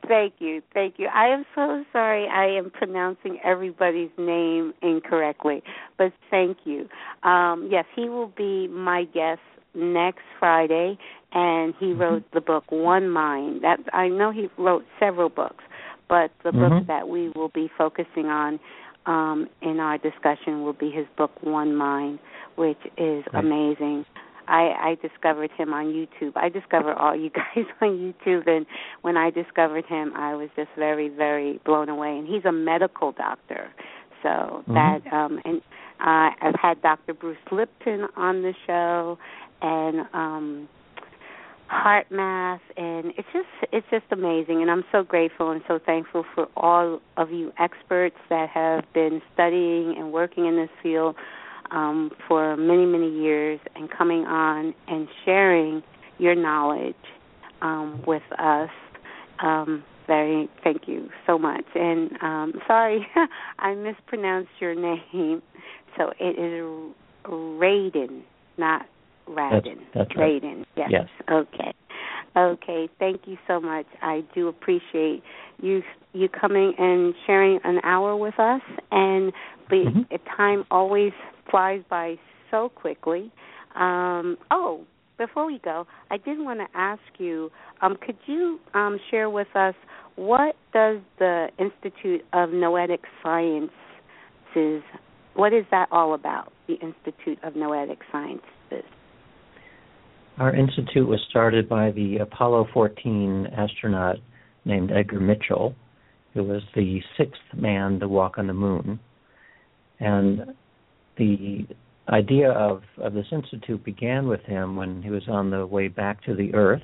Thank 0.07 0.35
you, 0.39 0.63
thank 0.73 0.95
you. 0.99 1.09
I 1.13 1.27
am 1.29 1.45
so 1.57 1.85
sorry 1.93 2.29
I 2.29 2.47
am 2.57 2.71
pronouncing 2.71 3.41
everybody's 3.43 4.11
name 4.17 4.73
incorrectly, 4.81 5.65
but 5.99 6.13
thank 6.31 6.59
you. 6.65 6.89
Um, 7.29 7.69
yes, 7.73 7.85
he 7.97 8.09
will 8.09 8.29
be 8.37 8.69
my 8.69 9.05
guest 9.13 9.41
next 9.75 10.23
Friday, 10.39 10.97
and 11.33 11.75
he 11.81 11.87
Mm-hmm. 11.87 12.01
wrote 12.01 12.31
the 12.33 12.41
book 12.41 12.65
One 12.71 13.11
Mind. 13.11 13.63
That 13.63 13.81
I 13.93 14.07
know 14.09 14.31
he 14.31 14.49
wrote 14.57 14.85
several 15.01 15.29
books, 15.29 15.65
but 16.09 16.31
the 16.45 16.51
Mhm. 16.53 16.69
book 16.71 16.87
that 16.87 17.09
we 17.09 17.31
will 17.31 17.49
be 17.49 17.67
focusing 17.77 18.27
on 18.29 18.61
um, 19.07 19.49
in 19.63 19.81
our 19.81 19.99
discussion 19.99 20.63
will 20.63 20.73
be 20.73 20.91
his 20.91 21.07
book 21.17 21.31
One 21.43 21.75
Mind, 21.77 22.19
which 22.57 22.79
is 22.97 23.25
Right. 23.33 23.45
amazing. 23.45 24.05
I, 24.49 24.93
I 24.93 24.99
discovered 25.03 25.51
him 25.53 25.73
on 25.73 25.87
YouTube. 25.87 26.33
I 26.37 26.49
discover 26.49 26.93
all 26.93 27.17
you 27.17 27.31
guys 27.41 27.65
on 27.81 27.89
YouTube, 27.99 28.47
and 28.47 28.65
when 29.03 29.17
I 29.17 29.31
discovered 29.31 29.85
him, 29.87 30.13
I 30.15 30.35
was 30.35 30.49
just 30.57 30.71
very, 30.77 31.09
very 31.09 31.59
blown 31.65 31.89
away. 31.89 32.17
And 32.19 32.27
he's 32.29 32.45
a 32.45 32.53
medical 32.53 33.13
doctor, 33.13 33.71
so 34.23 34.63
Mhm. 34.69 34.75
that 34.75 35.13
um, 35.13 35.41
and 35.45 35.61
uh, 36.01 36.31
I've 36.43 36.55
had 36.61 36.81
Dr. 36.83 37.15
Bruce 37.15 37.39
Lipton 37.51 38.07
on 38.17 38.43
the 38.43 38.55
show, 38.67 39.19
and 39.63 40.07
um, 40.13 40.69
HeartMath, 41.71 42.61
and 42.77 43.13
it's 43.17 43.29
just 43.33 43.49
it's 43.73 43.87
just 43.91 44.05
amazing. 44.11 44.63
And 44.63 44.71
I'm 44.71 44.85
so 44.93 45.03
grateful 45.03 45.51
and 45.51 45.63
so 45.67 45.79
thankful 45.85 46.25
for 46.35 46.49
all 46.57 47.01
of 47.17 47.31
you 47.31 47.53
experts 47.59 48.17
that 48.31 48.49
have 48.51 48.85
been 48.95 49.21
studying 49.35 49.95
and 49.99 50.13
working 50.13 50.47
in 50.47 50.57
this 50.57 50.71
field 50.83 51.17
um, 51.71 52.11
for 52.29 52.57
many, 52.57 52.87
many 52.87 53.11
years 53.11 53.61
and 53.75 53.91
coming 53.91 54.25
on 54.25 54.75
and 54.89 55.09
sharing 55.25 55.83
your 56.19 56.35
knowledge 56.35 56.95
um, 57.63 58.03
with 58.07 58.23
us. 58.39 58.71
Um, 59.43 59.85
very, 60.07 60.49
thank 60.63 60.83
you 60.87 61.09
so 61.27 61.39
much. 61.39 61.65
And 61.75 62.13
um, 62.23 62.53
sorry, 62.67 63.07
I 63.59 63.75
mispronounced 63.75 64.51
your 64.61 64.75
name. 64.75 65.43
So 65.97 66.13
it 66.21 66.39
is 66.39 66.95
Raiden, 67.27 68.23
not 68.57 68.87
Radin. 69.29 69.79
that's 69.95 70.15
right. 70.17 70.43
Raiden. 70.43 70.65
Yes. 70.77 70.89
Yes. 70.91 71.09
Okay. 71.31 71.73
Okay. 72.37 72.89
Thank 72.99 73.23
you 73.27 73.37
so 73.47 73.61
much. 73.61 73.87
I 74.03 74.23
do 74.35 74.49
appreciate 74.49 75.23
you 75.61 75.83
you 76.13 76.29
coming 76.29 76.73
and 76.79 77.15
sharing 77.27 77.61
an 77.65 77.81
hour 77.83 78.17
with 78.17 78.39
us. 78.39 78.63
And 78.91 79.33
the 79.69 79.85
Mhm. 79.85 80.37
time 80.37 80.65
always 80.71 81.13
flies 81.51 81.83
by 81.89 82.19
so 82.51 82.69
quickly. 82.69 83.31
Um, 83.75 84.39
oh, 84.51 84.85
before 85.19 85.47
we 85.47 85.59
go, 85.59 85.87
I 86.11 86.17
did 86.19 86.39
want 86.39 86.61
to 86.61 86.67
ask 86.75 87.03
you, 87.19 87.51
um, 87.81 87.97
could 87.97 88.17
you 88.27 88.61
um, 88.75 88.99
share 89.11 89.31
with 89.31 89.55
us 89.55 89.75
what 90.17 90.57
does 90.73 91.01
the 91.19 91.51
Institute 91.59 92.25
of 92.33 92.51
Noetic 92.51 93.01
Sciences, 93.23 94.83
what 95.35 95.53
is 95.53 95.65
that 95.71 95.89
all 95.91 96.15
about, 96.15 96.53
the 96.67 96.75
Institute 96.75 97.39
of 97.43 97.55
Noetic 97.57 97.99
Sciences? 98.11 98.45
Our 100.39 100.55
institute 100.55 101.09
was 101.09 101.21
started 101.31 101.67
by 101.67 101.93
the 101.93 102.19
Apollo 102.19 102.69
14 102.75 103.49
astronaut 103.57 104.17
named 104.67 104.93
Edgar 104.93 105.19
Mitchell, 105.19 105.75
who 106.35 106.45
was 106.45 106.63
the 106.75 107.01
sixth 107.17 107.41
man 107.55 107.99
to 108.01 108.09
walk 108.09 108.37
on 108.37 108.47
the 108.47 108.53
moon. 108.53 109.01
And 109.99 110.55
the 111.17 111.67
idea 112.11 112.51
of, 112.51 112.83
of 112.99 113.15
this 113.15 113.25
institute 113.33 113.83
began 113.83 114.29
with 114.29 114.43
him 114.43 114.77
when 114.77 115.03
he 115.03 115.09
was 115.09 115.23
on 115.27 115.49
the 115.49 115.65
way 115.65 115.89
back 115.89 116.23
to 116.25 116.35
the 116.35 116.55
Earth 116.55 116.83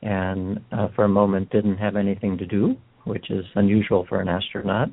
and 0.00 0.58
uh, 0.72 0.88
for 0.96 1.04
a 1.04 1.08
moment 1.08 1.50
didn't 1.50 1.76
have 1.76 1.94
anything 1.94 2.38
to 2.38 2.46
do, 2.46 2.74
which 3.04 3.30
is 3.30 3.44
unusual 3.54 4.06
for 4.08 4.22
an 4.22 4.28
astronaut. 4.28 4.88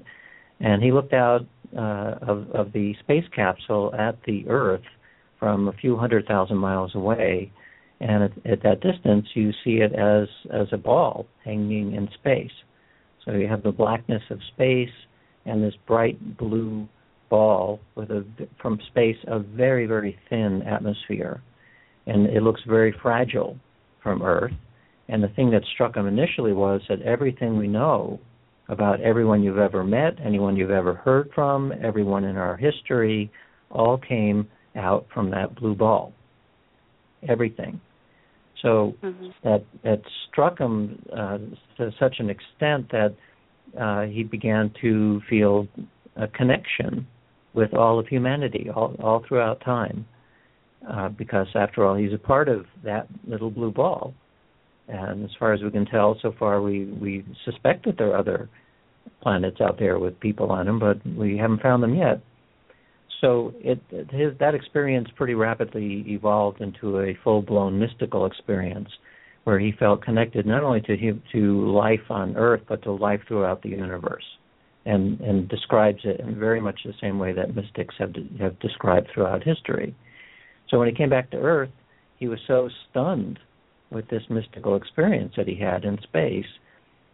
And 0.59 0.83
he 0.83 0.91
looked 0.91 1.13
out 1.13 1.47
uh, 1.77 2.15
of, 2.21 2.51
of 2.51 2.73
the 2.73 2.93
space 2.99 3.23
capsule 3.33 3.95
at 3.97 4.17
the 4.25 4.45
Earth 4.49 4.83
from 5.39 5.69
a 5.69 5.73
few 5.73 5.95
hundred 5.95 6.27
thousand 6.27 6.57
miles 6.57 6.93
away 6.93 7.53
and 8.01 8.23
at, 8.23 8.31
at, 8.45 8.63
that 8.63 8.81
distance 8.81 9.25
you 9.33 9.51
see 9.63 9.77
it 9.77 9.93
as 9.93 10.27
as 10.51 10.67
a 10.71 10.77
ball 10.77 11.25
hanging 11.43 11.93
in 11.93 12.09
space. 12.13 12.51
So 13.25 13.31
you 13.31 13.47
have 13.47 13.63
the 13.63 13.71
blackness 13.71 14.23
of 14.29 14.39
space 14.53 14.89
and 15.45 15.63
this 15.63 15.73
bright 15.85 16.37
blue 16.37 16.87
ball 17.29 17.79
with 17.95 18.09
a 18.09 18.25
from 18.61 18.79
space 18.87 19.17
a 19.27 19.39
very 19.39 19.85
very 19.85 20.17
thin 20.29 20.61
atmosphere, 20.63 21.41
and 22.07 22.27
it 22.27 22.41
looks 22.41 22.61
very 22.67 22.95
fragile 23.01 23.57
from 24.01 24.21
Earth. 24.21 24.53
And 25.09 25.23
the 25.23 25.27
thing 25.29 25.49
that 25.51 25.63
struck 25.73 25.95
him 25.95 26.07
initially 26.07 26.53
was 26.53 26.81
that 26.87 27.01
everything 27.01 27.57
we 27.57 27.67
know 27.67 28.19
about 28.69 29.01
everyone 29.01 29.41
you've 29.41 29.57
ever 29.57 29.83
met, 29.83 30.13
anyone 30.23 30.55
you've 30.55 30.69
ever 30.69 30.93
heard 30.93 31.29
from, 31.33 31.73
everyone 31.83 32.23
in 32.23 32.37
our 32.37 32.55
history, 32.55 33.31
all 33.71 33.97
came 33.97 34.47
out 34.75 35.07
from 35.13 35.31
that 35.31 35.55
blue 35.55 35.75
ball. 35.75 36.13
Everything. 37.27 37.81
So 38.61 38.95
mm-hmm. 39.03 39.27
that 39.43 39.63
that 39.83 40.01
struck 40.29 40.59
him 40.59 41.01
uh, 41.15 41.37
to 41.77 41.91
such 41.99 42.15
an 42.19 42.29
extent 42.29 42.91
that 42.91 43.15
uh, 43.79 44.01
he 44.03 44.23
began 44.23 44.71
to 44.81 45.21
feel 45.29 45.67
a 46.15 46.27
connection 46.27 47.07
with 47.53 47.73
all 47.73 47.99
of 47.99 48.07
humanity, 48.07 48.69
all, 48.73 48.95
all 49.01 49.23
throughout 49.27 49.61
time, 49.61 50.05
uh, 50.89 51.09
because 51.09 51.47
after 51.55 51.85
all, 51.85 51.95
he's 51.95 52.13
a 52.13 52.17
part 52.17 52.49
of 52.49 52.65
that 52.83 53.07
little 53.27 53.49
blue 53.49 53.71
ball. 53.71 54.13
And 54.87 55.23
as 55.23 55.31
far 55.37 55.53
as 55.53 55.61
we 55.61 55.71
can 55.71 55.85
tell, 55.85 56.17
so 56.21 56.33
far 56.37 56.61
we 56.61 56.85
we 56.85 57.23
suspect 57.45 57.85
that 57.85 57.97
there 57.97 58.11
are 58.11 58.17
other 58.17 58.49
planets 59.21 59.61
out 59.61 59.77
there 59.79 59.99
with 59.99 60.19
people 60.19 60.51
on 60.51 60.65
them, 60.65 60.79
but 60.79 60.97
we 61.05 61.37
haven't 61.37 61.61
found 61.61 61.83
them 61.83 61.95
yet 61.95 62.21
so 63.21 63.53
it, 63.59 63.79
his, 64.11 64.33
that 64.39 64.55
experience 64.55 65.09
pretty 65.15 65.33
rapidly 65.33 66.05
evolved 66.07 66.61
into 66.61 66.99
a 66.99 67.17
full-blown 67.23 67.77
mystical 67.77 68.25
experience 68.25 68.89
where 69.43 69.59
he 69.59 69.71
felt 69.77 70.03
connected 70.03 70.45
not 70.45 70.63
only 70.63 70.81
to 70.81 70.95
him, 70.95 71.21
to 71.31 71.71
life 71.71 72.09
on 72.09 72.35
earth 72.37 72.61
but 72.67 72.81
to 72.83 72.91
life 72.91 73.21
throughout 73.27 73.61
the 73.61 73.69
universe. 73.69 74.23
And 74.85 75.19
and 75.19 75.47
describes 75.49 75.99
it 76.05 76.21
in 76.21 76.39
very 76.39 76.61
much 76.61 76.79
the 76.85 76.93
same 77.01 77.19
way 77.19 77.33
that 77.33 77.53
mystics 77.53 77.93
have 77.99 78.13
have 78.39 78.57
described 78.59 79.09
throughout 79.13 79.43
history. 79.43 79.93
So 80.69 80.79
when 80.79 80.87
he 80.87 80.95
came 80.95 81.09
back 81.09 81.29
to 81.31 81.37
earth 81.37 81.69
he 82.17 82.27
was 82.27 82.39
so 82.47 82.69
stunned 82.89 83.39
with 83.91 84.07
this 84.09 84.23
mystical 84.29 84.75
experience 84.75 85.33
that 85.35 85.47
he 85.47 85.55
had 85.55 85.83
in 85.83 85.97
space 86.03 86.45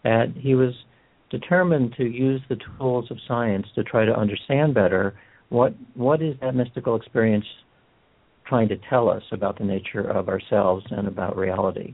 that 0.04 0.34
he 0.38 0.56
was 0.56 0.74
determined 1.30 1.94
to 1.98 2.06
use 2.06 2.42
the 2.50 2.58
tools 2.78 3.10
of 3.10 3.18
science 3.28 3.66
to 3.76 3.84
try 3.84 4.06
to 4.06 4.16
understand 4.16 4.74
better 4.74 5.16
what 5.50 5.74
what 5.96 6.22
is 6.22 6.36
that 6.42 6.56
mystical 6.56 6.96
experience 6.96 7.46
trying 8.48 8.68
to 8.70 8.78
tell 8.90 9.10
us 9.10 9.24
about 9.32 9.58
the 9.58 9.64
nature 9.64 10.02
of 10.02 10.30
ourselves 10.30 10.86
and 10.92 11.08
about 11.08 11.38
reality? 11.38 11.94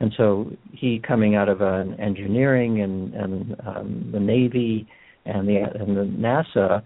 And 0.00 0.12
so 0.16 0.52
he 0.72 1.00
coming 1.06 1.36
out 1.36 1.48
of 1.48 1.62
an 1.62 1.98
engineering 1.98 2.82
and, 2.82 3.14
and 3.14 3.56
um, 3.66 4.10
the 4.12 4.20
Navy 4.20 4.86
and 5.24 5.48
the 5.48 5.56
and 5.56 5.96
the 5.96 6.02
NASA 6.02 6.82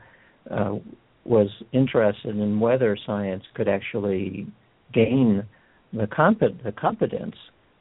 uh, 0.50 0.78
was 1.24 1.48
interested 1.72 2.36
in 2.36 2.60
whether 2.60 2.96
science 3.06 3.44
could 3.54 3.68
actually 3.68 4.46
gain 4.92 5.44
the, 5.92 6.06
comp- 6.06 6.40
the 6.64 6.72
competence 6.72 7.36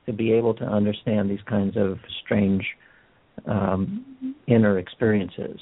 to 0.06 0.14
be 0.14 0.34
able 0.34 0.54
to 0.56 0.66
understand 0.66 1.30
these 1.30 1.40
kinds 1.48 1.78
of 1.78 1.98
strange 2.24 2.66
um, 3.48 4.36
inner 4.48 4.78
experiences. 4.78 5.60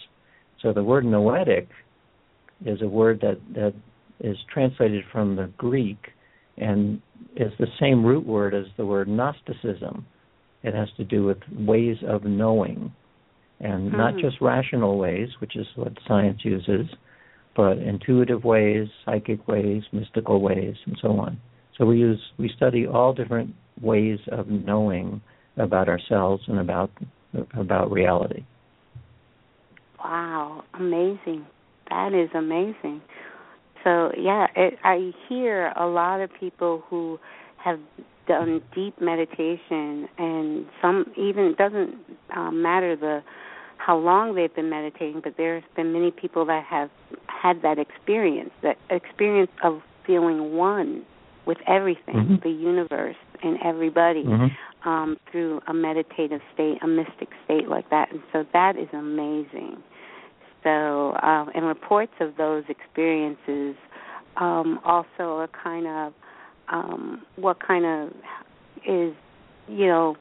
So 0.62 0.74
the 0.74 0.84
word 0.84 1.06
noetic 1.06 1.70
is 2.66 2.82
a 2.82 2.88
word 2.88 3.22
that, 3.22 3.40
that 3.54 3.74
is 4.20 4.38
translated 4.52 5.04
from 5.12 5.36
the 5.36 5.52
Greek 5.58 5.98
and 6.58 7.02
is 7.36 7.52
the 7.60 7.68
same 7.80 8.04
root 8.04 8.26
word 8.26 8.54
as 8.54 8.66
the 8.78 8.86
word 8.86 9.08
Gnosticism. 9.08 10.06
It 10.64 10.74
has 10.74 10.90
to 10.98 11.04
do 11.04 11.24
with 11.24 11.38
ways 11.52 11.98
of 12.08 12.24
knowing, 12.24 12.92
and 13.60 13.90
mm-hmm. 13.90 13.98
not 13.98 14.18
just 14.18 14.42
rational 14.42 14.98
ways, 14.98 15.30
which 15.40 15.56
is 15.56 15.68
what 15.76 15.94
science 16.08 16.40
uses, 16.44 16.88
but 17.56 17.78
intuitive 17.78 18.44
ways, 18.44 18.88
psychic 19.06 19.48
ways, 19.48 19.84
mystical 19.92 20.42
ways, 20.42 20.76
and 20.86 20.98
so 21.02 21.10
on. 21.20 21.40
So 21.78 21.86
we 21.86 22.00
use 22.00 22.20
we 22.40 22.52
study 22.56 22.88
all 22.88 23.14
different 23.14 23.54
ways 23.82 24.20
of 24.32 24.48
knowing 24.48 25.22
about 25.58 25.88
ourselves 25.88 26.44
and 26.48 26.60
about 26.60 26.90
about 27.56 27.92
reality. 27.92 28.44
Wow, 30.00 30.64
amazing. 30.74 31.46
That 31.90 32.14
is 32.14 32.30
amazing. 32.34 33.02
So 33.84 34.12
yeah, 34.18 34.48
it, 34.56 34.78
I 34.84 35.12
hear 35.30 35.74
a 35.76 35.86
lot 35.86 36.20
of 36.20 36.30
people 36.40 36.84
who 36.90 37.20
have 37.64 37.80
done 38.28 38.62
deep 38.76 39.00
meditation, 39.00 40.08
and 40.18 40.66
some 40.82 41.06
even 41.18 41.46
it 41.46 41.58
doesn't 41.58 41.96
um, 42.36 42.62
matter 42.62 42.96
the 42.96 43.24
how 43.78 43.98
long 43.98 44.36
they've 44.36 44.54
been 44.54 44.70
meditating, 44.70 45.22
but 45.24 45.36
there's 45.38 45.64
been 45.76 45.94
many 45.94 46.12
people 46.12 46.46
that 46.46 46.64
have 46.66 46.90
had 47.28 47.62
that 47.62 47.78
experience, 47.80 48.50
that 48.64 48.78
experience 48.90 49.52
of 49.64 49.82
feeling 50.06 50.56
one 50.56 51.06
with 51.46 51.58
everything, 51.68 52.16
mm-hmm. 52.16 52.36
the 52.44 52.50
universe 52.50 53.16
and 53.44 53.58
everybody, 53.64 54.24
mm-hmm. 54.24 54.90
um, 54.90 55.18
through 55.32 55.62
a 55.68 55.74
meditative 55.74 56.42
state, 56.54 56.78
a 56.82 56.88
mystic 56.88 57.30
state 57.46 57.70
like 57.70 57.90
that. 57.90 58.12
And 58.12 58.22
so 58.34 58.46
that 58.52 58.76
is 58.78 58.90
amazing. 58.92 59.78
So, 60.64 61.16
um, 61.22 61.50
and 61.54 61.66
reports 61.66 62.14
of 62.20 62.36
those 62.38 62.64
experiences 62.68 63.76
um, 64.38 64.80
also 64.84 65.38
are 65.38 65.50
kind 65.64 65.88
of 65.88 66.14
um, 66.70 67.26
what 67.36 67.66
kind 67.66 67.86
of 67.86 68.10
is, 68.86 69.14
you 69.68 69.88
know, 69.88 70.16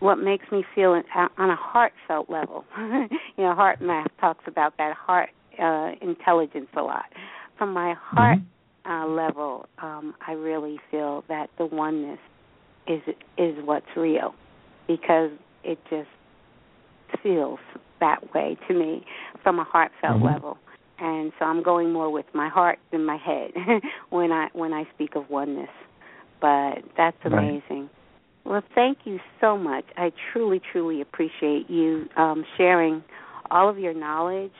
what 0.00 0.16
makes 0.16 0.50
me 0.52 0.64
feel 0.74 1.00
on 1.14 1.50
a 1.50 1.56
heartfelt 1.56 2.30
level. 2.30 2.64
you 2.78 3.08
know, 3.38 3.54
HeartMath 3.54 4.06
talks 4.20 4.44
about 4.46 4.76
that 4.78 4.94
heart 4.94 5.30
uh, 5.60 5.92
intelligence 6.00 6.68
a 6.76 6.82
lot. 6.82 7.06
From 7.56 7.72
my 7.72 7.94
heart 8.00 8.38
mm-hmm. 8.38 8.90
uh, 8.90 9.06
level, 9.06 9.66
um, 9.82 10.14
I 10.26 10.32
really 10.32 10.78
feel 10.90 11.24
that 11.28 11.50
the 11.58 11.66
oneness 11.66 12.20
is 12.86 13.02
is 13.36 13.54
what's 13.64 13.86
real 13.96 14.34
because 14.86 15.30
it 15.64 15.78
just 15.90 16.08
feels 17.22 17.58
that 18.00 18.34
way 18.34 18.56
to 18.68 18.74
me 18.74 19.04
from 19.42 19.58
a 19.58 19.64
heartfelt 19.64 20.16
mm-hmm. 20.16 20.26
level. 20.26 20.58
And 21.00 21.32
so 21.38 21.44
I'm 21.44 21.62
going 21.62 21.92
more 21.92 22.10
with 22.10 22.26
my 22.34 22.48
heart 22.48 22.78
than 22.90 23.04
my 23.04 23.16
head 23.16 23.52
when 24.10 24.32
I 24.32 24.48
when 24.52 24.72
I 24.72 24.84
speak 24.94 25.14
of 25.14 25.30
oneness. 25.30 25.68
But 26.40 26.78
that's 26.96 27.16
amazing. 27.24 27.62
Right. 27.70 27.90
Well, 28.44 28.62
thank 28.74 28.98
you 29.04 29.18
so 29.40 29.58
much. 29.58 29.84
I 29.96 30.10
truly, 30.32 30.60
truly 30.72 31.00
appreciate 31.00 31.68
you 31.68 32.06
um, 32.16 32.44
sharing 32.56 33.04
all 33.50 33.68
of 33.68 33.78
your 33.78 33.94
knowledge, 33.94 34.52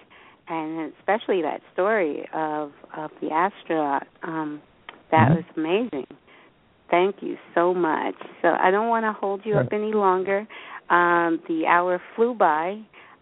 and 0.47 0.93
especially 0.99 1.43
that 1.43 1.61
story 1.73 2.29
of 2.33 2.73
of 2.97 3.11
the 3.21 3.31
astronaut. 3.31 4.07
Um, 4.23 4.61
that 5.11 5.31
mm-hmm. 5.31 5.35
was 5.35 5.45
amazing. 5.57 6.07
Thank 6.91 7.17
you 7.21 7.37
so 7.55 7.75
much. 7.75 8.15
So 8.43 8.49
I 8.49 8.71
don't 8.71 8.89
want 8.89 9.05
to 9.05 9.13
hold 9.13 9.43
you 9.45 9.57
up 9.57 9.69
any 9.73 9.93
longer. 9.93 10.47
Um, 10.89 11.41
the 11.49 11.67
hour 11.67 12.01
flew 12.17 12.35
by, 12.35 12.81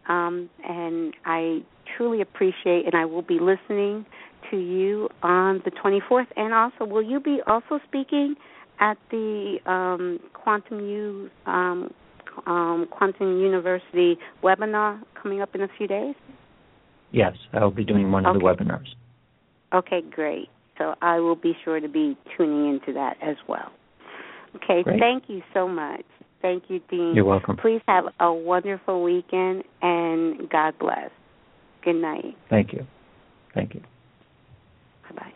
um, 0.09 0.49
and 0.65 1.15
I 1.25 1.63
truly 1.97 2.21
appreciate, 2.21 2.87
and 2.87 2.95
I 2.95 3.05
will 3.05 3.23
be 3.23 3.39
listening 3.39 4.07
to 4.51 4.57
you 4.57 5.09
on 5.23 5.63
the 5.65 5.71
24th. 5.71 6.27
And 6.37 6.55
also, 6.55 6.85
will 6.85 7.03
you 7.03 7.21
be 7.21 7.41
also 7.47 7.81
speaking 7.87 8.37
at 8.81 8.97
the 9.11 9.59
um, 9.67 10.21
Quantum 10.33 10.81
U 10.81 11.31
um, 11.47 11.93
um, 12.47 12.87
Quantum 12.91 13.41
University 13.41 14.19
webinar 14.43 15.01
coming 15.21 15.41
up 15.41 15.55
in 15.55 15.63
a 15.63 15.69
few 15.79 15.87
days? 15.87 16.15
Yes, 17.13 17.35
I'll 17.53 17.71
be 17.71 17.85
doing 17.85 18.11
one 18.13 18.27
of 18.27 18.35
the 18.35 18.41
webinars. 18.41 18.89
Okay, 19.73 20.03
great. 20.11 20.49
So 20.79 20.95
I 21.01 21.19
will 21.21 21.37
be 21.37 21.57
sure 21.65 21.81
to 21.81 21.89
be 21.89 22.17
tuning 22.37 22.75
into 22.75 22.93
that 22.93 23.17
as 23.23 23.37
well. 23.49 23.73
Okay, 24.57 24.83
great. 24.83 25.01
thank 25.01 25.25
you 25.29 25.43
so 25.55 25.69
much. 25.69 26.05
Thank 26.47 26.71
you, 26.71 26.81
Dean. 26.89 27.13
You're 27.17 27.25
welcome. 27.25 27.57
Please 27.57 27.81
have 27.89 28.05
a 28.21 28.33
wonderful 28.33 29.03
weekend 29.03 29.65
and 29.83 30.49
God 30.49 30.79
bless. 30.79 31.11
Good 31.83 31.97
night. 31.97 32.37
Thank 32.49 32.73
you. 32.73 32.87
Thank 33.53 33.75
you. 33.75 33.81
Bye 35.11 35.17
bye. 35.17 35.33